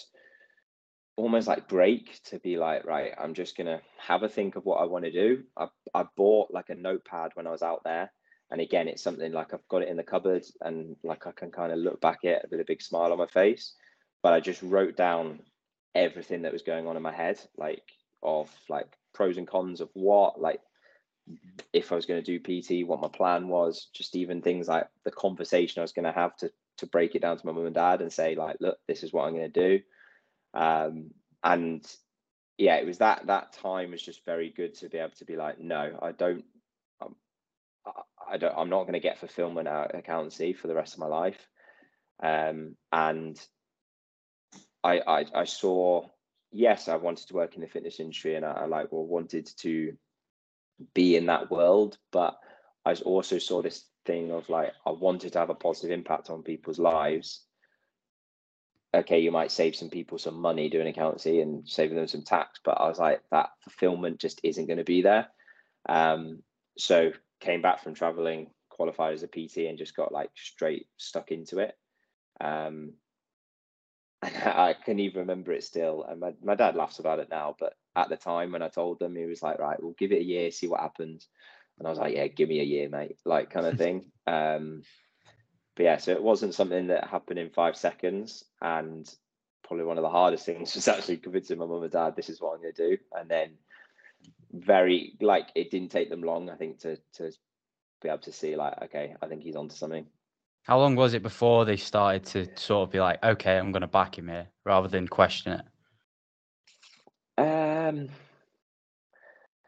almost 1.16 1.46
like 1.46 1.68
break 1.68 2.20
to 2.24 2.38
be 2.38 2.56
like 2.56 2.86
right 2.86 3.12
i'm 3.18 3.34
just 3.34 3.56
gonna 3.56 3.80
have 3.98 4.22
a 4.22 4.28
think 4.28 4.56
of 4.56 4.64
what 4.64 4.76
i 4.76 4.84
want 4.84 5.04
to 5.04 5.12
do. 5.12 5.42
I, 5.56 5.68
I 5.94 6.04
bought 6.16 6.52
like 6.52 6.70
a 6.70 6.74
notepad 6.74 7.32
when 7.34 7.46
i 7.46 7.50
was 7.50 7.62
out 7.62 7.84
there 7.84 8.10
and 8.50 8.60
again 8.60 8.88
it's 8.88 9.02
something 9.02 9.32
like 9.32 9.52
i've 9.52 9.66
got 9.68 9.82
it 9.82 9.88
in 9.88 9.96
the 9.96 10.02
cupboard 10.02 10.44
and 10.62 10.96
like 11.02 11.26
i 11.26 11.32
can 11.32 11.50
kind 11.50 11.72
of 11.72 11.78
look 11.78 12.00
back 12.00 12.20
at 12.24 12.44
it 12.44 12.48
with 12.50 12.60
a 12.60 12.64
big 12.64 12.80
smile 12.80 13.12
on 13.12 13.18
my 13.18 13.26
face 13.26 13.74
but 14.22 14.32
i 14.32 14.40
just 14.40 14.62
wrote 14.62 14.96
down 14.96 15.40
everything 15.94 16.42
that 16.42 16.52
was 16.52 16.62
going 16.62 16.86
on 16.86 16.96
in 16.96 17.02
my 17.02 17.12
head 17.12 17.38
like 17.58 17.82
of 18.22 18.50
like 18.70 18.88
pros 19.12 19.36
and 19.36 19.46
cons 19.46 19.80
of 19.80 19.90
what 19.92 20.40
like 20.40 20.60
if 21.74 21.92
i 21.92 21.94
was 21.94 22.06
going 22.06 22.22
to 22.22 22.38
do 22.38 22.40
pt 22.40 22.86
what 22.86 23.00
my 23.00 23.08
plan 23.08 23.48
was 23.48 23.88
just 23.92 24.16
even 24.16 24.40
things 24.40 24.66
like 24.66 24.88
the 25.04 25.10
conversation 25.10 25.80
i 25.80 25.82
was 25.82 25.92
going 25.92 26.04
to 26.04 26.12
have 26.12 26.34
to 26.36 26.50
to 26.78 26.86
break 26.86 27.14
it 27.14 27.22
down 27.22 27.36
to 27.36 27.46
my 27.46 27.52
mum 27.52 27.66
and 27.66 27.74
dad 27.74 28.00
and 28.00 28.12
say 28.12 28.34
like 28.34 28.56
look 28.60 28.78
this 28.88 29.02
is 29.02 29.12
what 29.12 29.24
i'm 29.24 29.34
going 29.34 29.52
to 29.52 29.60
do 29.78 29.82
um, 30.54 31.10
and 31.42 31.84
yeah, 32.58 32.76
it 32.76 32.86
was 32.86 32.98
that 32.98 33.26
that 33.26 33.52
time 33.54 33.90
was 33.90 34.02
just 34.02 34.24
very 34.24 34.50
good 34.50 34.74
to 34.74 34.88
be 34.88 34.98
able 34.98 35.10
to 35.18 35.24
be 35.24 35.36
like, 35.36 35.60
no, 35.60 35.98
I 36.00 36.12
don't, 36.12 36.44
um, 37.00 37.16
I, 38.30 38.36
don't, 38.36 38.54
I'm 38.56 38.70
not 38.70 38.82
going 38.82 38.92
to 38.92 39.00
get 39.00 39.18
fulfillment 39.18 39.68
out 39.68 39.92
of 39.92 39.98
accountancy 39.98 40.52
for 40.52 40.68
the 40.68 40.74
rest 40.74 40.94
of 40.94 41.00
my 41.00 41.06
life. 41.06 41.48
Um, 42.22 42.76
and 42.92 43.40
I, 44.84 45.00
I, 45.00 45.24
I 45.34 45.44
saw, 45.44 46.06
yes, 46.52 46.88
I 46.88 46.96
wanted 46.96 47.28
to 47.28 47.34
work 47.34 47.54
in 47.54 47.62
the 47.62 47.66
fitness 47.66 47.98
industry, 47.98 48.36
and 48.36 48.44
I, 48.44 48.52
I 48.52 48.64
like, 48.66 48.92
well, 48.92 49.06
wanted 49.06 49.50
to 49.58 49.96
be 50.94 51.16
in 51.16 51.26
that 51.26 51.50
world, 51.50 51.98
but 52.10 52.36
I 52.84 52.94
also 52.94 53.38
saw 53.38 53.62
this 53.62 53.84
thing 54.04 54.30
of 54.32 54.48
like, 54.48 54.72
I 54.86 54.90
wanted 54.90 55.32
to 55.32 55.38
have 55.38 55.50
a 55.50 55.54
positive 55.54 55.90
impact 55.90 56.30
on 56.30 56.42
people's 56.42 56.78
lives 56.78 57.44
okay, 58.94 59.20
you 59.20 59.30
might 59.30 59.50
save 59.50 59.74
some 59.74 59.88
people 59.88 60.18
some 60.18 60.40
money 60.40 60.68
doing 60.68 60.86
accountancy 60.86 61.40
and 61.40 61.66
saving 61.68 61.96
them 61.96 62.06
some 62.06 62.22
tax, 62.22 62.60
but 62.64 62.80
I 62.80 62.88
was 62.88 62.98
like, 62.98 63.22
that 63.30 63.50
fulfillment 63.60 64.20
just 64.20 64.40
isn't 64.42 64.66
going 64.66 64.78
to 64.78 64.84
be 64.84 65.02
there. 65.02 65.28
Um, 65.88 66.42
so 66.76 67.12
came 67.40 67.62
back 67.62 67.82
from 67.82 67.94
traveling, 67.94 68.50
qualified 68.68 69.14
as 69.14 69.22
a 69.22 69.28
PT, 69.28 69.68
and 69.68 69.78
just 69.78 69.96
got 69.96 70.12
like 70.12 70.30
straight 70.34 70.86
stuck 70.96 71.32
into 71.32 71.58
it. 71.58 71.76
Um, 72.40 72.94
I 74.22 74.74
can 74.84 74.98
even 75.00 75.20
remember 75.20 75.52
it 75.52 75.64
still. 75.64 76.04
And 76.08 76.20
my, 76.20 76.34
my 76.42 76.54
dad 76.54 76.76
laughs 76.76 76.98
about 76.98 77.18
it 77.18 77.28
now, 77.30 77.56
but 77.58 77.74
at 77.96 78.08
the 78.08 78.16
time 78.16 78.52
when 78.52 78.62
I 78.62 78.68
told 78.68 78.98
them, 78.98 79.16
he 79.16 79.24
was 79.24 79.42
like, 79.42 79.58
right, 79.58 79.82
we'll 79.82 79.94
give 79.98 80.12
it 80.12 80.20
a 80.20 80.24
year, 80.24 80.50
see 80.50 80.68
what 80.68 80.80
happens. 80.80 81.28
And 81.78 81.86
I 81.86 81.90
was 81.90 81.98
like, 81.98 82.14
yeah, 82.14 82.26
give 82.28 82.48
me 82.48 82.60
a 82.60 82.64
year, 82.64 82.88
mate, 82.88 83.16
like 83.24 83.50
kind 83.50 83.66
of 83.66 83.78
thing. 83.78 84.12
Um, 84.26 84.82
but 85.74 85.84
yeah, 85.84 85.96
so 85.96 86.12
it 86.12 86.22
wasn't 86.22 86.54
something 86.54 86.88
that 86.88 87.08
happened 87.08 87.38
in 87.38 87.50
five 87.50 87.76
seconds. 87.76 88.44
And 88.60 89.08
probably 89.64 89.84
one 89.84 89.98
of 89.98 90.02
the 90.02 90.10
hardest 90.10 90.44
things 90.44 90.74
was 90.74 90.88
actually 90.88 91.18
convincing 91.18 91.58
my 91.58 91.66
mum 91.66 91.82
and 91.82 91.92
dad 91.92 92.16
this 92.16 92.28
is 92.28 92.40
what 92.40 92.54
I'm 92.54 92.62
going 92.62 92.74
to 92.74 92.90
do. 92.90 92.98
And 93.12 93.28
then 93.28 93.50
very 94.52 95.14
like 95.20 95.48
it 95.54 95.70
didn't 95.70 95.90
take 95.90 96.10
them 96.10 96.22
long, 96.22 96.50
I 96.50 96.56
think, 96.56 96.80
to 96.80 96.98
to 97.14 97.32
be 98.02 98.08
able 98.08 98.18
to 98.18 98.32
see 98.32 98.56
like, 98.56 98.74
okay, 98.82 99.14
I 99.22 99.26
think 99.26 99.42
he's 99.42 99.56
onto 99.56 99.74
something. 99.74 100.06
How 100.64 100.78
long 100.78 100.94
was 100.94 101.14
it 101.14 101.22
before 101.22 101.64
they 101.64 101.76
started 101.76 102.24
to 102.26 102.46
sort 102.60 102.86
of 102.86 102.92
be 102.92 103.00
like, 103.00 103.22
okay, 103.24 103.58
I'm 103.58 103.72
going 103.72 103.80
to 103.80 103.88
back 103.88 104.16
him 104.16 104.28
here, 104.28 104.46
rather 104.64 104.86
than 104.86 105.08
question 105.08 105.54
it? 105.54 105.64
Um, 107.36 108.08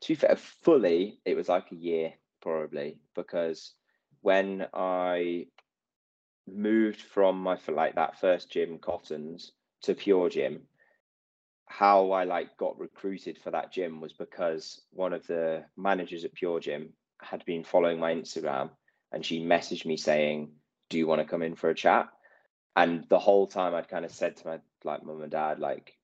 to 0.02 0.08
be 0.08 0.14
fair, 0.14 0.36
fully, 0.36 1.18
it 1.24 1.34
was 1.34 1.48
like 1.48 1.72
a 1.72 1.76
year 1.76 2.12
probably 2.40 2.98
because 3.16 3.72
when 4.20 4.66
I 4.74 5.46
moved 6.46 7.00
from 7.00 7.38
my 7.38 7.58
like 7.68 7.94
that 7.94 8.20
first 8.20 8.50
gym, 8.50 8.78
Cottons, 8.78 9.52
to 9.82 9.94
Pure 9.94 10.30
Gym, 10.30 10.62
how 11.66 12.12
I 12.12 12.24
like 12.24 12.56
got 12.56 12.78
recruited 12.78 13.38
for 13.38 13.50
that 13.50 13.72
gym 13.72 14.00
was 14.00 14.12
because 14.12 14.82
one 14.90 15.12
of 15.12 15.26
the 15.26 15.64
managers 15.76 16.24
at 16.24 16.34
Pure 16.34 16.60
Gym 16.60 16.92
had 17.20 17.44
been 17.44 17.64
following 17.64 17.98
my 17.98 18.14
Instagram 18.14 18.70
and 19.12 19.24
she 19.24 19.44
messaged 19.44 19.86
me 19.86 19.96
saying, 19.96 20.52
Do 20.90 20.98
you 20.98 21.06
want 21.06 21.20
to 21.20 21.26
come 21.26 21.42
in 21.42 21.54
for 21.54 21.70
a 21.70 21.74
chat? 21.74 22.08
And 22.76 23.04
the 23.08 23.18
whole 23.18 23.46
time 23.46 23.74
I'd 23.74 23.88
kind 23.88 24.04
of 24.04 24.10
said 24.10 24.36
to 24.36 24.46
my 24.46 24.60
like 24.82 25.04
mum 25.04 25.22
and 25.22 25.30
dad, 25.30 25.58
like, 25.58 25.96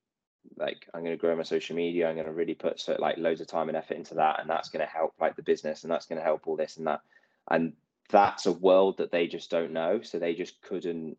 like 0.57 0.87
I'm 0.93 1.01
going 1.01 1.15
to 1.15 1.21
grow 1.21 1.35
my 1.35 1.43
social 1.43 1.75
media. 1.75 2.07
I'm 2.07 2.15
going 2.15 2.25
to 2.25 2.33
really 2.33 2.55
put 2.55 2.79
so, 2.79 2.95
like 2.97 3.17
loads 3.17 3.41
of 3.41 3.47
time 3.47 3.67
and 3.67 3.77
effort 3.77 3.97
into 3.97 4.15
that, 4.15 4.39
and 4.39 4.49
that's 4.49 4.69
going 4.69 4.85
to 4.85 4.91
help 4.91 5.13
like 5.19 5.35
the 5.35 5.43
business, 5.43 5.83
and 5.83 5.91
that's 5.91 6.05
going 6.05 6.17
to 6.17 6.23
help 6.23 6.47
all 6.47 6.55
this 6.55 6.77
and 6.77 6.87
that. 6.87 7.01
And 7.49 7.73
that's 8.09 8.45
a 8.45 8.51
world 8.51 8.97
that 8.97 9.11
they 9.11 9.27
just 9.27 9.49
don't 9.49 9.73
know, 9.73 10.01
so 10.01 10.19
they 10.19 10.35
just 10.35 10.61
couldn't 10.61 11.17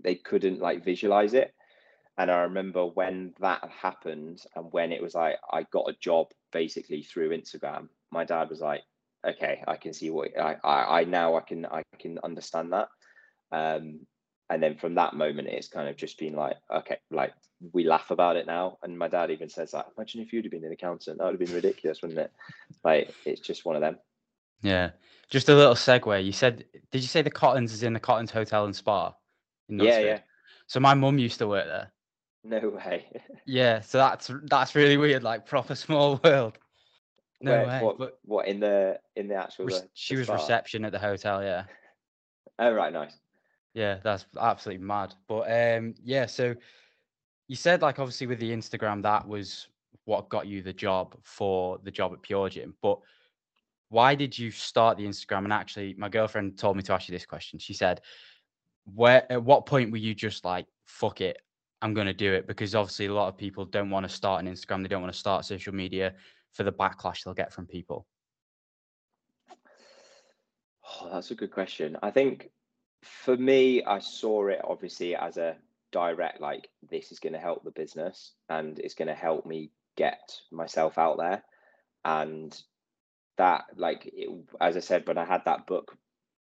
they 0.00 0.14
couldn't 0.14 0.60
like 0.60 0.84
visualize 0.84 1.34
it. 1.34 1.54
And 2.16 2.30
I 2.30 2.40
remember 2.42 2.84
when 2.84 3.34
that 3.40 3.68
happened, 3.70 4.42
and 4.56 4.72
when 4.72 4.92
it 4.92 5.02
was 5.02 5.14
like 5.14 5.36
I 5.52 5.64
got 5.64 5.88
a 5.88 5.96
job 6.00 6.28
basically 6.52 7.02
through 7.02 7.30
Instagram. 7.30 7.88
My 8.10 8.24
dad 8.24 8.50
was 8.50 8.60
like, 8.60 8.82
"Okay, 9.26 9.62
I 9.66 9.76
can 9.76 9.92
see 9.92 10.10
what 10.10 10.30
I 10.38 10.56
I, 10.64 11.00
I 11.00 11.04
now 11.04 11.36
I 11.36 11.40
can 11.40 11.66
I 11.66 11.82
can 11.98 12.18
understand 12.22 12.72
that." 12.72 12.88
Um, 13.52 14.00
and 14.50 14.62
then 14.62 14.76
from 14.76 14.94
that 14.94 15.14
moment 15.14 15.48
it's 15.48 15.68
kind 15.68 15.88
of 15.88 15.96
just 15.96 16.18
been 16.18 16.34
like 16.34 16.56
okay 16.74 16.98
like 17.10 17.32
we 17.72 17.84
laugh 17.84 18.10
about 18.10 18.36
it 18.36 18.46
now 18.46 18.78
and 18.82 18.98
my 18.98 19.08
dad 19.08 19.30
even 19.30 19.48
says 19.48 19.72
like 19.72 19.86
imagine 19.96 20.20
if 20.20 20.32
you'd 20.32 20.44
have 20.44 20.52
been 20.52 20.64
an 20.64 20.72
accountant 20.72 21.18
that 21.18 21.24
would 21.24 21.38
have 21.38 21.46
been 21.46 21.54
ridiculous 21.54 22.02
wouldn't 22.02 22.18
it 22.18 22.32
like 22.84 23.12
it's 23.24 23.40
just 23.40 23.64
one 23.64 23.76
of 23.76 23.82
them 23.82 23.98
yeah. 24.62 24.90
Just 25.30 25.48
a 25.48 25.54
little 25.54 25.74
segue. 25.74 26.24
You 26.24 26.32
said 26.32 26.64
did 26.90 27.02
you 27.02 27.08
say 27.08 27.22
the 27.22 27.30
cottons 27.30 27.72
is 27.72 27.82
in 27.82 27.92
the 27.92 28.00
cottons 28.00 28.30
hotel 28.30 28.64
and 28.64 28.74
spa 28.74 29.14
yeah 29.68 29.98
yeah. 29.98 30.20
So 30.66 30.80
my 30.80 30.94
mum 30.94 31.18
used 31.18 31.38
to 31.38 31.46
work 31.46 31.66
there. 31.66 31.92
No 32.44 32.68
way. 32.70 33.06
Yeah 33.46 33.80
so 33.80 33.98
that's 33.98 34.30
that's 34.44 34.74
really 34.74 34.96
weird 34.96 35.22
like 35.22 35.46
proper 35.46 35.74
small 35.74 36.20
world. 36.24 36.58
No 37.40 37.52
Where, 37.52 37.66
way 37.66 37.82
what, 37.82 37.98
but 37.98 38.18
what 38.24 38.48
in 38.48 38.60
the 38.60 38.98
in 39.16 39.28
the 39.28 39.34
actual 39.34 39.66
re- 39.66 39.74
the, 39.74 39.88
she 39.94 40.14
the 40.14 40.20
was 40.20 40.26
spa? 40.26 40.34
reception 40.34 40.84
at 40.84 40.92
the 40.92 40.98
hotel 40.98 41.42
yeah. 41.42 41.64
Oh 42.58 42.72
right 42.72 42.92
nice. 42.92 43.16
Yeah, 43.74 43.98
that's 44.02 44.26
absolutely 44.40 44.84
mad. 44.84 45.14
But 45.28 45.42
um, 45.50 45.94
yeah, 46.02 46.26
so 46.26 46.54
you 47.46 47.54
said 47.56 47.82
like 47.82 47.98
obviously 47.98 48.26
with 48.26 48.40
the 48.40 48.50
Instagram 48.50 49.02
that 49.02 49.26
was 49.28 49.68
what 50.04 50.28
got 50.28 50.46
you 50.46 50.62
the 50.62 50.72
job 50.72 51.16
for 51.22 51.78
the 51.84 51.90
job 51.90 52.12
at 52.12 52.22
Pure 52.22 52.48
Gym. 52.50 52.74
But 52.82 52.98
why 53.88 54.14
did 54.14 54.38
you 54.38 54.50
start 54.50 54.98
the 54.98 55.06
Instagram? 55.06 55.44
And 55.44 55.52
actually, 55.52 55.94
my 55.98 56.08
girlfriend 56.08 56.58
told 56.58 56.76
me 56.76 56.82
to 56.84 56.92
ask 56.92 57.08
you 57.08 57.12
this 57.12 57.26
question. 57.26 57.58
She 57.58 57.74
said, 57.74 58.00
"Where 58.94 59.30
at 59.32 59.42
what 59.42 59.66
point 59.66 59.90
were 59.90 59.98
you 59.98 60.14
just 60.14 60.44
like 60.44 60.66
fuck 60.86 61.20
it, 61.20 61.38
I'm 61.82 61.94
going 61.94 62.06
to 62.06 62.14
do 62.14 62.32
it?" 62.32 62.46
Because 62.46 62.74
obviously 62.74 63.06
a 63.06 63.14
lot 63.14 63.28
of 63.28 63.36
people 63.36 63.64
don't 63.64 63.90
want 63.90 64.08
to 64.08 64.14
start 64.14 64.44
an 64.44 64.52
Instagram. 64.52 64.82
They 64.82 64.88
don't 64.88 65.02
want 65.02 65.12
to 65.12 65.18
start 65.18 65.44
social 65.44 65.74
media 65.74 66.14
for 66.52 66.62
the 66.62 66.72
backlash 66.72 67.24
they'll 67.24 67.34
get 67.34 67.52
from 67.52 67.66
people. 67.66 68.06
Oh, 71.00 71.10
that's 71.12 71.30
a 71.30 71.34
good 71.34 71.50
question. 71.50 71.96
I 72.02 72.10
think 72.10 72.50
for 73.02 73.36
me, 73.36 73.84
I 73.84 73.98
saw 73.98 74.48
it 74.48 74.60
obviously 74.64 75.14
as 75.14 75.36
a 75.36 75.56
direct, 75.92 76.40
like, 76.40 76.68
this 76.90 77.12
is 77.12 77.18
going 77.18 77.34
to 77.34 77.38
help 77.38 77.64
the 77.64 77.70
business 77.70 78.32
and 78.48 78.78
it's 78.78 78.94
going 78.94 79.08
to 79.08 79.14
help 79.14 79.46
me 79.46 79.70
get 79.96 80.32
myself 80.50 80.98
out 80.98 81.18
there. 81.18 81.42
And 82.04 82.58
that, 83.38 83.64
like, 83.76 84.10
it, 84.12 84.28
as 84.60 84.76
I 84.76 84.80
said, 84.80 85.06
when 85.06 85.18
I 85.18 85.24
had 85.24 85.44
that 85.46 85.66
book 85.66 85.96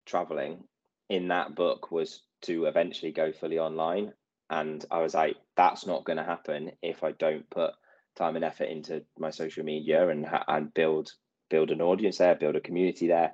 traveling, 0.05 0.63
in 1.09 1.27
that 1.27 1.55
book 1.55 1.91
was 1.91 2.21
to 2.43 2.65
eventually 2.65 3.11
go 3.11 3.31
fully 3.33 3.59
online. 3.59 4.13
And 4.49 4.83
I 4.91 4.99
was 4.99 5.13
like, 5.13 5.35
that's 5.57 5.85
not 5.85 6.05
going 6.05 6.17
to 6.17 6.23
happen 6.23 6.71
if 6.81 7.03
I 7.03 7.11
don't 7.11 7.49
put 7.49 7.71
time 8.15 8.35
and 8.35 8.45
effort 8.45 8.65
into 8.65 9.03
my 9.17 9.29
social 9.29 9.63
media 9.63 10.09
and 10.09 10.27
and 10.47 10.73
build 10.73 11.11
build 11.49 11.71
an 11.71 11.81
audience 11.81 12.17
there, 12.17 12.35
build 12.35 12.55
a 12.55 12.61
community 12.61 13.07
there. 13.07 13.33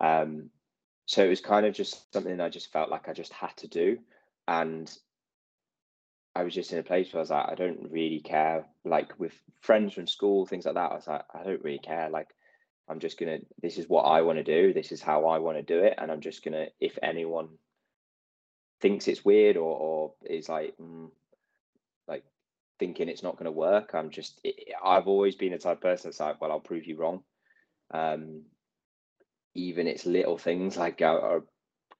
Um, 0.00 0.50
so 1.06 1.24
it 1.24 1.28
was 1.28 1.40
kind 1.40 1.66
of 1.66 1.74
just 1.74 2.12
something 2.12 2.40
I 2.40 2.48
just 2.48 2.72
felt 2.72 2.90
like 2.90 3.08
I 3.08 3.12
just 3.12 3.32
had 3.32 3.54
to 3.58 3.68
do. 3.68 3.98
And 4.48 4.90
I 6.34 6.44
was 6.44 6.54
just 6.54 6.72
in 6.72 6.78
a 6.78 6.82
place 6.82 7.12
where 7.12 7.20
I 7.20 7.22
was 7.22 7.30
like, 7.30 7.48
I 7.50 7.54
don't 7.54 7.90
really 7.90 8.20
care. 8.20 8.64
Like 8.84 9.18
with 9.18 9.34
friends 9.60 9.92
from 9.92 10.06
school, 10.06 10.46
things 10.46 10.64
like 10.64 10.76
that, 10.76 10.92
I 10.92 10.94
was 10.94 11.06
like, 11.06 11.24
I 11.34 11.44
don't 11.44 11.62
really 11.62 11.78
care. 11.78 12.08
Like, 12.08 12.28
I'm 12.88 13.00
just 13.00 13.18
gonna. 13.18 13.38
This 13.60 13.78
is 13.78 13.88
what 13.88 14.02
I 14.02 14.22
want 14.22 14.38
to 14.38 14.44
do. 14.44 14.72
This 14.72 14.92
is 14.92 15.00
how 15.00 15.26
I 15.26 15.38
want 15.38 15.56
to 15.56 15.62
do 15.62 15.84
it, 15.84 15.94
and 15.98 16.10
I'm 16.10 16.20
just 16.20 16.44
gonna. 16.44 16.66
If 16.80 16.98
anyone 17.02 17.48
thinks 18.80 19.08
it's 19.08 19.24
weird 19.24 19.56
or 19.56 19.76
or 19.76 20.14
is 20.24 20.48
like, 20.48 20.74
mm, 20.78 21.08
like 22.08 22.24
thinking 22.78 23.08
it's 23.08 23.22
not 23.22 23.36
going 23.36 23.46
to 23.46 23.52
work, 23.52 23.94
I'm 23.94 24.10
just. 24.10 24.40
It, 24.44 24.74
I've 24.84 25.06
always 25.06 25.36
been 25.36 25.52
a 25.52 25.58
type 25.58 25.78
of 25.78 25.82
person 25.82 26.08
that's 26.10 26.20
like, 26.20 26.40
well, 26.40 26.50
I'll 26.50 26.60
prove 26.60 26.86
you 26.86 26.96
wrong. 26.96 27.22
Um, 27.92 28.42
even 29.54 29.86
it's 29.86 30.06
little 30.06 30.38
things 30.38 30.76
like 30.76 31.02
uh, 31.02 31.06
are 31.06 31.44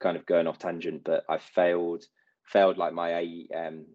kind 0.00 0.16
of 0.16 0.26
going 0.26 0.46
off 0.46 0.58
tangent, 0.58 1.04
but 1.04 1.24
I 1.28 1.38
failed 1.38 2.04
failed 2.44 2.76
like 2.76 2.92
my 2.92 3.10
A 3.20 3.48
um 3.54 3.86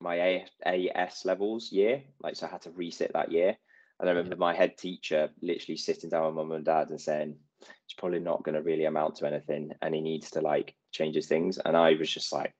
my 0.00 0.16
A, 0.16 0.90
AS 0.94 1.22
levels 1.24 1.72
year, 1.72 2.02
like 2.20 2.36
so 2.36 2.46
I 2.46 2.50
had 2.50 2.62
to 2.62 2.70
resit 2.70 3.12
that 3.12 3.32
year. 3.32 3.56
And 4.00 4.08
I 4.08 4.12
remember 4.12 4.36
my 4.36 4.54
head 4.54 4.76
teacher 4.76 5.30
literally 5.40 5.76
sitting 5.76 6.10
down 6.10 6.26
with 6.26 6.34
mum 6.34 6.52
and 6.52 6.64
dad 6.64 6.90
and 6.90 7.00
saying, 7.00 7.36
it's 7.60 7.94
probably 7.96 8.18
not 8.18 8.42
going 8.42 8.54
to 8.54 8.62
really 8.62 8.84
amount 8.84 9.16
to 9.16 9.26
anything 9.26 9.72
and 9.80 9.94
he 9.94 10.00
needs 10.00 10.30
to 10.32 10.40
like 10.40 10.74
change 10.92 11.14
his 11.14 11.28
things. 11.28 11.58
And 11.58 11.76
I 11.76 11.94
was 11.94 12.10
just 12.10 12.32
like, 12.32 12.54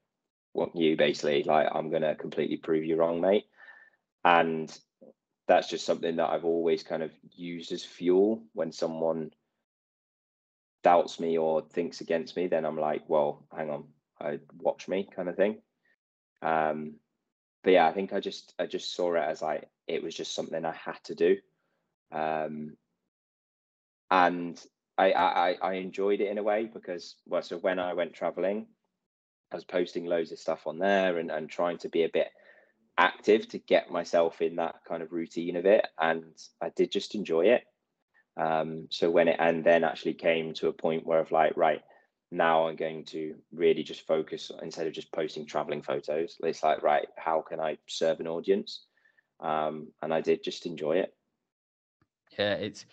what 0.52 0.74
you 0.76 0.96
basically 0.96 1.42
like, 1.42 1.68
I'm 1.72 1.90
going 1.90 2.02
to 2.02 2.14
completely 2.14 2.56
prove 2.56 2.84
you 2.84 2.96
wrong, 2.96 3.20
mate. 3.20 3.46
And 4.24 4.74
that's 5.48 5.68
just 5.68 5.84
something 5.84 6.16
that 6.16 6.30
I've 6.30 6.44
always 6.44 6.82
kind 6.82 7.02
of 7.02 7.10
used 7.34 7.72
as 7.72 7.84
fuel 7.84 8.42
when 8.54 8.72
someone 8.72 9.32
doubts 10.82 11.18
me 11.18 11.36
or 11.36 11.62
thinks 11.62 12.00
against 12.00 12.36
me, 12.36 12.46
then 12.46 12.64
I'm 12.64 12.78
like, 12.78 13.02
well, 13.08 13.44
hang 13.54 13.70
on, 13.70 13.84
I 14.20 14.38
watch 14.60 14.86
me 14.86 15.08
kind 15.14 15.28
of 15.28 15.36
thing. 15.36 15.58
Um, 16.42 16.94
but 17.64 17.72
yeah, 17.72 17.86
I 17.86 17.92
think 17.92 18.12
I 18.12 18.20
just 18.20 18.54
I 18.58 18.66
just 18.66 18.94
saw 18.94 19.14
it 19.14 19.20
as 19.20 19.42
like 19.42 19.68
it 19.88 20.02
was 20.02 20.14
just 20.14 20.34
something 20.34 20.64
I 20.64 20.72
had 20.72 21.02
to 21.04 21.14
do, 21.14 21.38
um, 22.12 22.76
and 24.10 24.62
I, 24.98 25.12
I 25.12 25.56
I 25.60 25.72
enjoyed 25.74 26.20
it 26.20 26.28
in 26.28 26.38
a 26.38 26.42
way 26.42 26.70
because 26.72 27.16
well, 27.26 27.42
so 27.42 27.56
when 27.56 27.78
I 27.78 27.94
went 27.94 28.12
traveling, 28.12 28.66
I 29.50 29.56
was 29.56 29.64
posting 29.64 30.04
loads 30.04 30.30
of 30.30 30.38
stuff 30.38 30.66
on 30.66 30.78
there 30.78 31.18
and 31.18 31.30
and 31.30 31.48
trying 31.48 31.78
to 31.78 31.88
be 31.88 32.04
a 32.04 32.10
bit 32.10 32.28
active 32.98 33.48
to 33.48 33.58
get 33.58 33.90
myself 33.90 34.40
in 34.40 34.56
that 34.56 34.76
kind 34.86 35.02
of 35.02 35.12
routine 35.12 35.56
of 35.56 35.64
it, 35.64 35.86
and 35.98 36.24
I 36.60 36.68
did 36.68 36.92
just 36.92 37.14
enjoy 37.14 37.46
it. 37.46 37.64
Um, 38.36 38.88
so 38.90 39.10
when 39.10 39.28
it 39.28 39.36
and 39.38 39.64
then 39.64 39.84
actually 39.84 40.14
came 40.14 40.52
to 40.54 40.68
a 40.68 40.72
point 40.72 41.06
where 41.06 41.20
of 41.20 41.32
like, 41.32 41.56
right, 41.56 41.82
now 42.34 42.66
I'm 42.66 42.76
going 42.76 43.04
to 43.06 43.36
really 43.52 43.82
just 43.82 44.06
focus 44.06 44.50
instead 44.60 44.86
of 44.86 44.92
just 44.92 45.12
posting 45.12 45.46
traveling 45.46 45.82
photos. 45.82 46.36
It's 46.42 46.62
like, 46.62 46.82
right, 46.82 47.06
how 47.16 47.42
can 47.42 47.60
I 47.60 47.78
serve 47.86 48.20
an 48.20 48.26
audience? 48.26 48.86
Um, 49.40 49.88
and 50.02 50.12
I 50.12 50.20
did 50.20 50.42
just 50.42 50.66
enjoy 50.66 50.96
it. 50.98 51.14
Yeah, 52.38 52.54
it's 52.54 52.86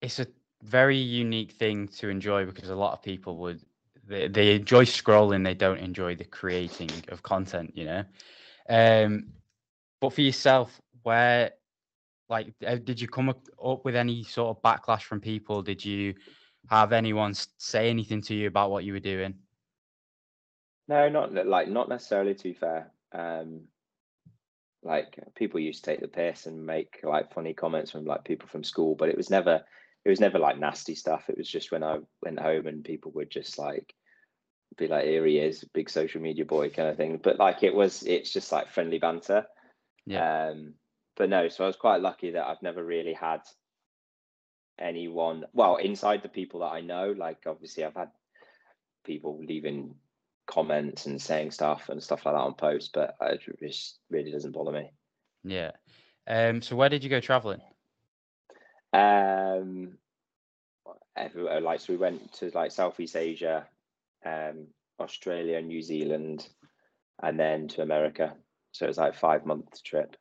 it's 0.00 0.18
a 0.18 0.26
very 0.62 0.96
unique 0.96 1.52
thing 1.52 1.88
to 1.88 2.08
enjoy 2.08 2.44
because 2.44 2.68
a 2.68 2.74
lot 2.74 2.92
of 2.92 3.02
people 3.02 3.36
would 3.38 3.60
they, 4.06 4.28
they 4.28 4.54
enjoy 4.56 4.84
scrolling, 4.84 5.44
they 5.44 5.54
don't 5.54 5.78
enjoy 5.78 6.16
the 6.16 6.24
creating 6.24 6.90
of 7.08 7.22
content, 7.22 7.72
you 7.74 7.84
know. 7.84 8.04
Um, 8.68 9.28
but 10.00 10.12
for 10.12 10.22
yourself, 10.22 10.80
where 11.02 11.52
like 12.28 12.52
uh, 12.66 12.76
did 12.76 13.00
you 13.00 13.06
come 13.06 13.28
up, 13.28 13.40
up 13.64 13.84
with 13.84 13.94
any 13.94 14.24
sort 14.24 14.56
of 14.56 14.62
backlash 14.62 15.02
from 15.02 15.20
people? 15.20 15.62
Did 15.62 15.84
you 15.84 16.14
have 16.70 16.92
anyone 16.92 17.34
say 17.58 17.90
anything 17.90 18.22
to 18.22 18.34
you 18.34 18.48
about 18.48 18.70
what 18.70 18.84
you 18.84 18.92
were 18.92 19.00
doing? 19.00 19.34
No, 20.88 21.08
not 21.08 21.46
like 21.46 21.68
not 21.68 21.88
necessarily. 21.88 22.34
To 22.34 22.42
be 22.42 22.52
fair, 22.52 22.90
um, 23.12 23.62
like 24.82 25.18
people 25.34 25.60
used 25.60 25.84
to 25.84 25.90
take 25.90 26.00
the 26.00 26.08
piss 26.08 26.46
and 26.46 26.64
make 26.64 27.00
like 27.02 27.32
funny 27.32 27.54
comments 27.54 27.90
from 27.90 28.04
like 28.04 28.24
people 28.24 28.48
from 28.48 28.64
school, 28.64 28.94
but 28.94 29.08
it 29.08 29.16
was 29.16 29.30
never 29.30 29.64
it 30.04 30.10
was 30.10 30.20
never 30.20 30.38
like 30.38 30.58
nasty 30.58 30.94
stuff. 30.94 31.28
It 31.28 31.36
was 31.36 31.48
just 31.48 31.72
when 31.72 31.82
I 31.82 31.98
went 32.22 32.38
home 32.38 32.68
and 32.68 32.84
people 32.84 33.10
would 33.16 33.30
just 33.30 33.58
like 33.58 33.92
be 34.76 34.86
like, 34.86 35.04
here 35.04 35.26
he 35.26 35.38
is, 35.38 35.64
big 35.74 35.90
social 35.90 36.20
media 36.20 36.44
boy 36.44 36.70
kind 36.70 36.88
of 36.88 36.96
thing. 36.96 37.18
But 37.22 37.38
like 37.38 37.62
it 37.62 37.74
was, 37.74 38.02
it's 38.04 38.32
just 38.32 38.52
like 38.52 38.70
friendly 38.70 38.98
banter. 38.98 39.46
Yeah. 40.06 40.50
Um, 40.50 40.74
but 41.16 41.28
no, 41.28 41.48
so 41.48 41.64
I 41.64 41.66
was 41.66 41.76
quite 41.76 42.02
lucky 42.02 42.30
that 42.32 42.46
I've 42.46 42.62
never 42.62 42.84
really 42.84 43.14
had 43.14 43.40
anyone, 44.78 45.44
well, 45.52 45.76
inside 45.76 46.22
the 46.22 46.28
people 46.28 46.60
that 46.60 46.72
I 46.72 46.80
know, 46.80 47.14
like 47.16 47.38
obviously 47.46 47.84
I've 47.84 47.94
had 47.94 48.10
people 49.04 49.40
leaving 49.42 49.94
comments 50.46 51.06
and 51.06 51.20
saying 51.20 51.50
stuff 51.50 51.88
and 51.88 52.02
stuff 52.02 52.24
like 52.24 52.34
that 52.34 52.40
on 52.40 52.54
posts, 52.54 52.90
but 52.92 53.16
it 53.20 53.40
just 53.60 53.98
really 54.10 54.30
doesn't 54.30 54.52
bother 54.52 54.72
me. 54.72 54.90
Yeah. 55.44 55.72
Um, 56.26 56.62
so 56.62 56.76
where 56.76 56.88
did 56.88 57.04
you 57.04 57.10
go 57.10 57.20
traveling? 57.20 57.60
Um, 58.92 59.98
everywhere. 61.16 61.60
Like 61.60 61.80
so, 61.80 61.92
we 61.92 61.98
went 61.98 62.32
to 62.34 62.50
like 62.54 62.72
Southeast 62.72 63.16
Asia, 63.16 63.66
um, 64.24 64.68
Australia, 65.00 65.60
New 65.60 65.82
Zealand, 65.82 66.48
and 67.22 67.38
then 67.38 67.68
to 67.68 67.82
America. 67.82 68.34
So 68.72 68.86
it 68.86 68.88
was 68.88 68.98
like 68.98 69.14
five 69.14 69.46
month 69.46 69.82
trip. 69.82 70.16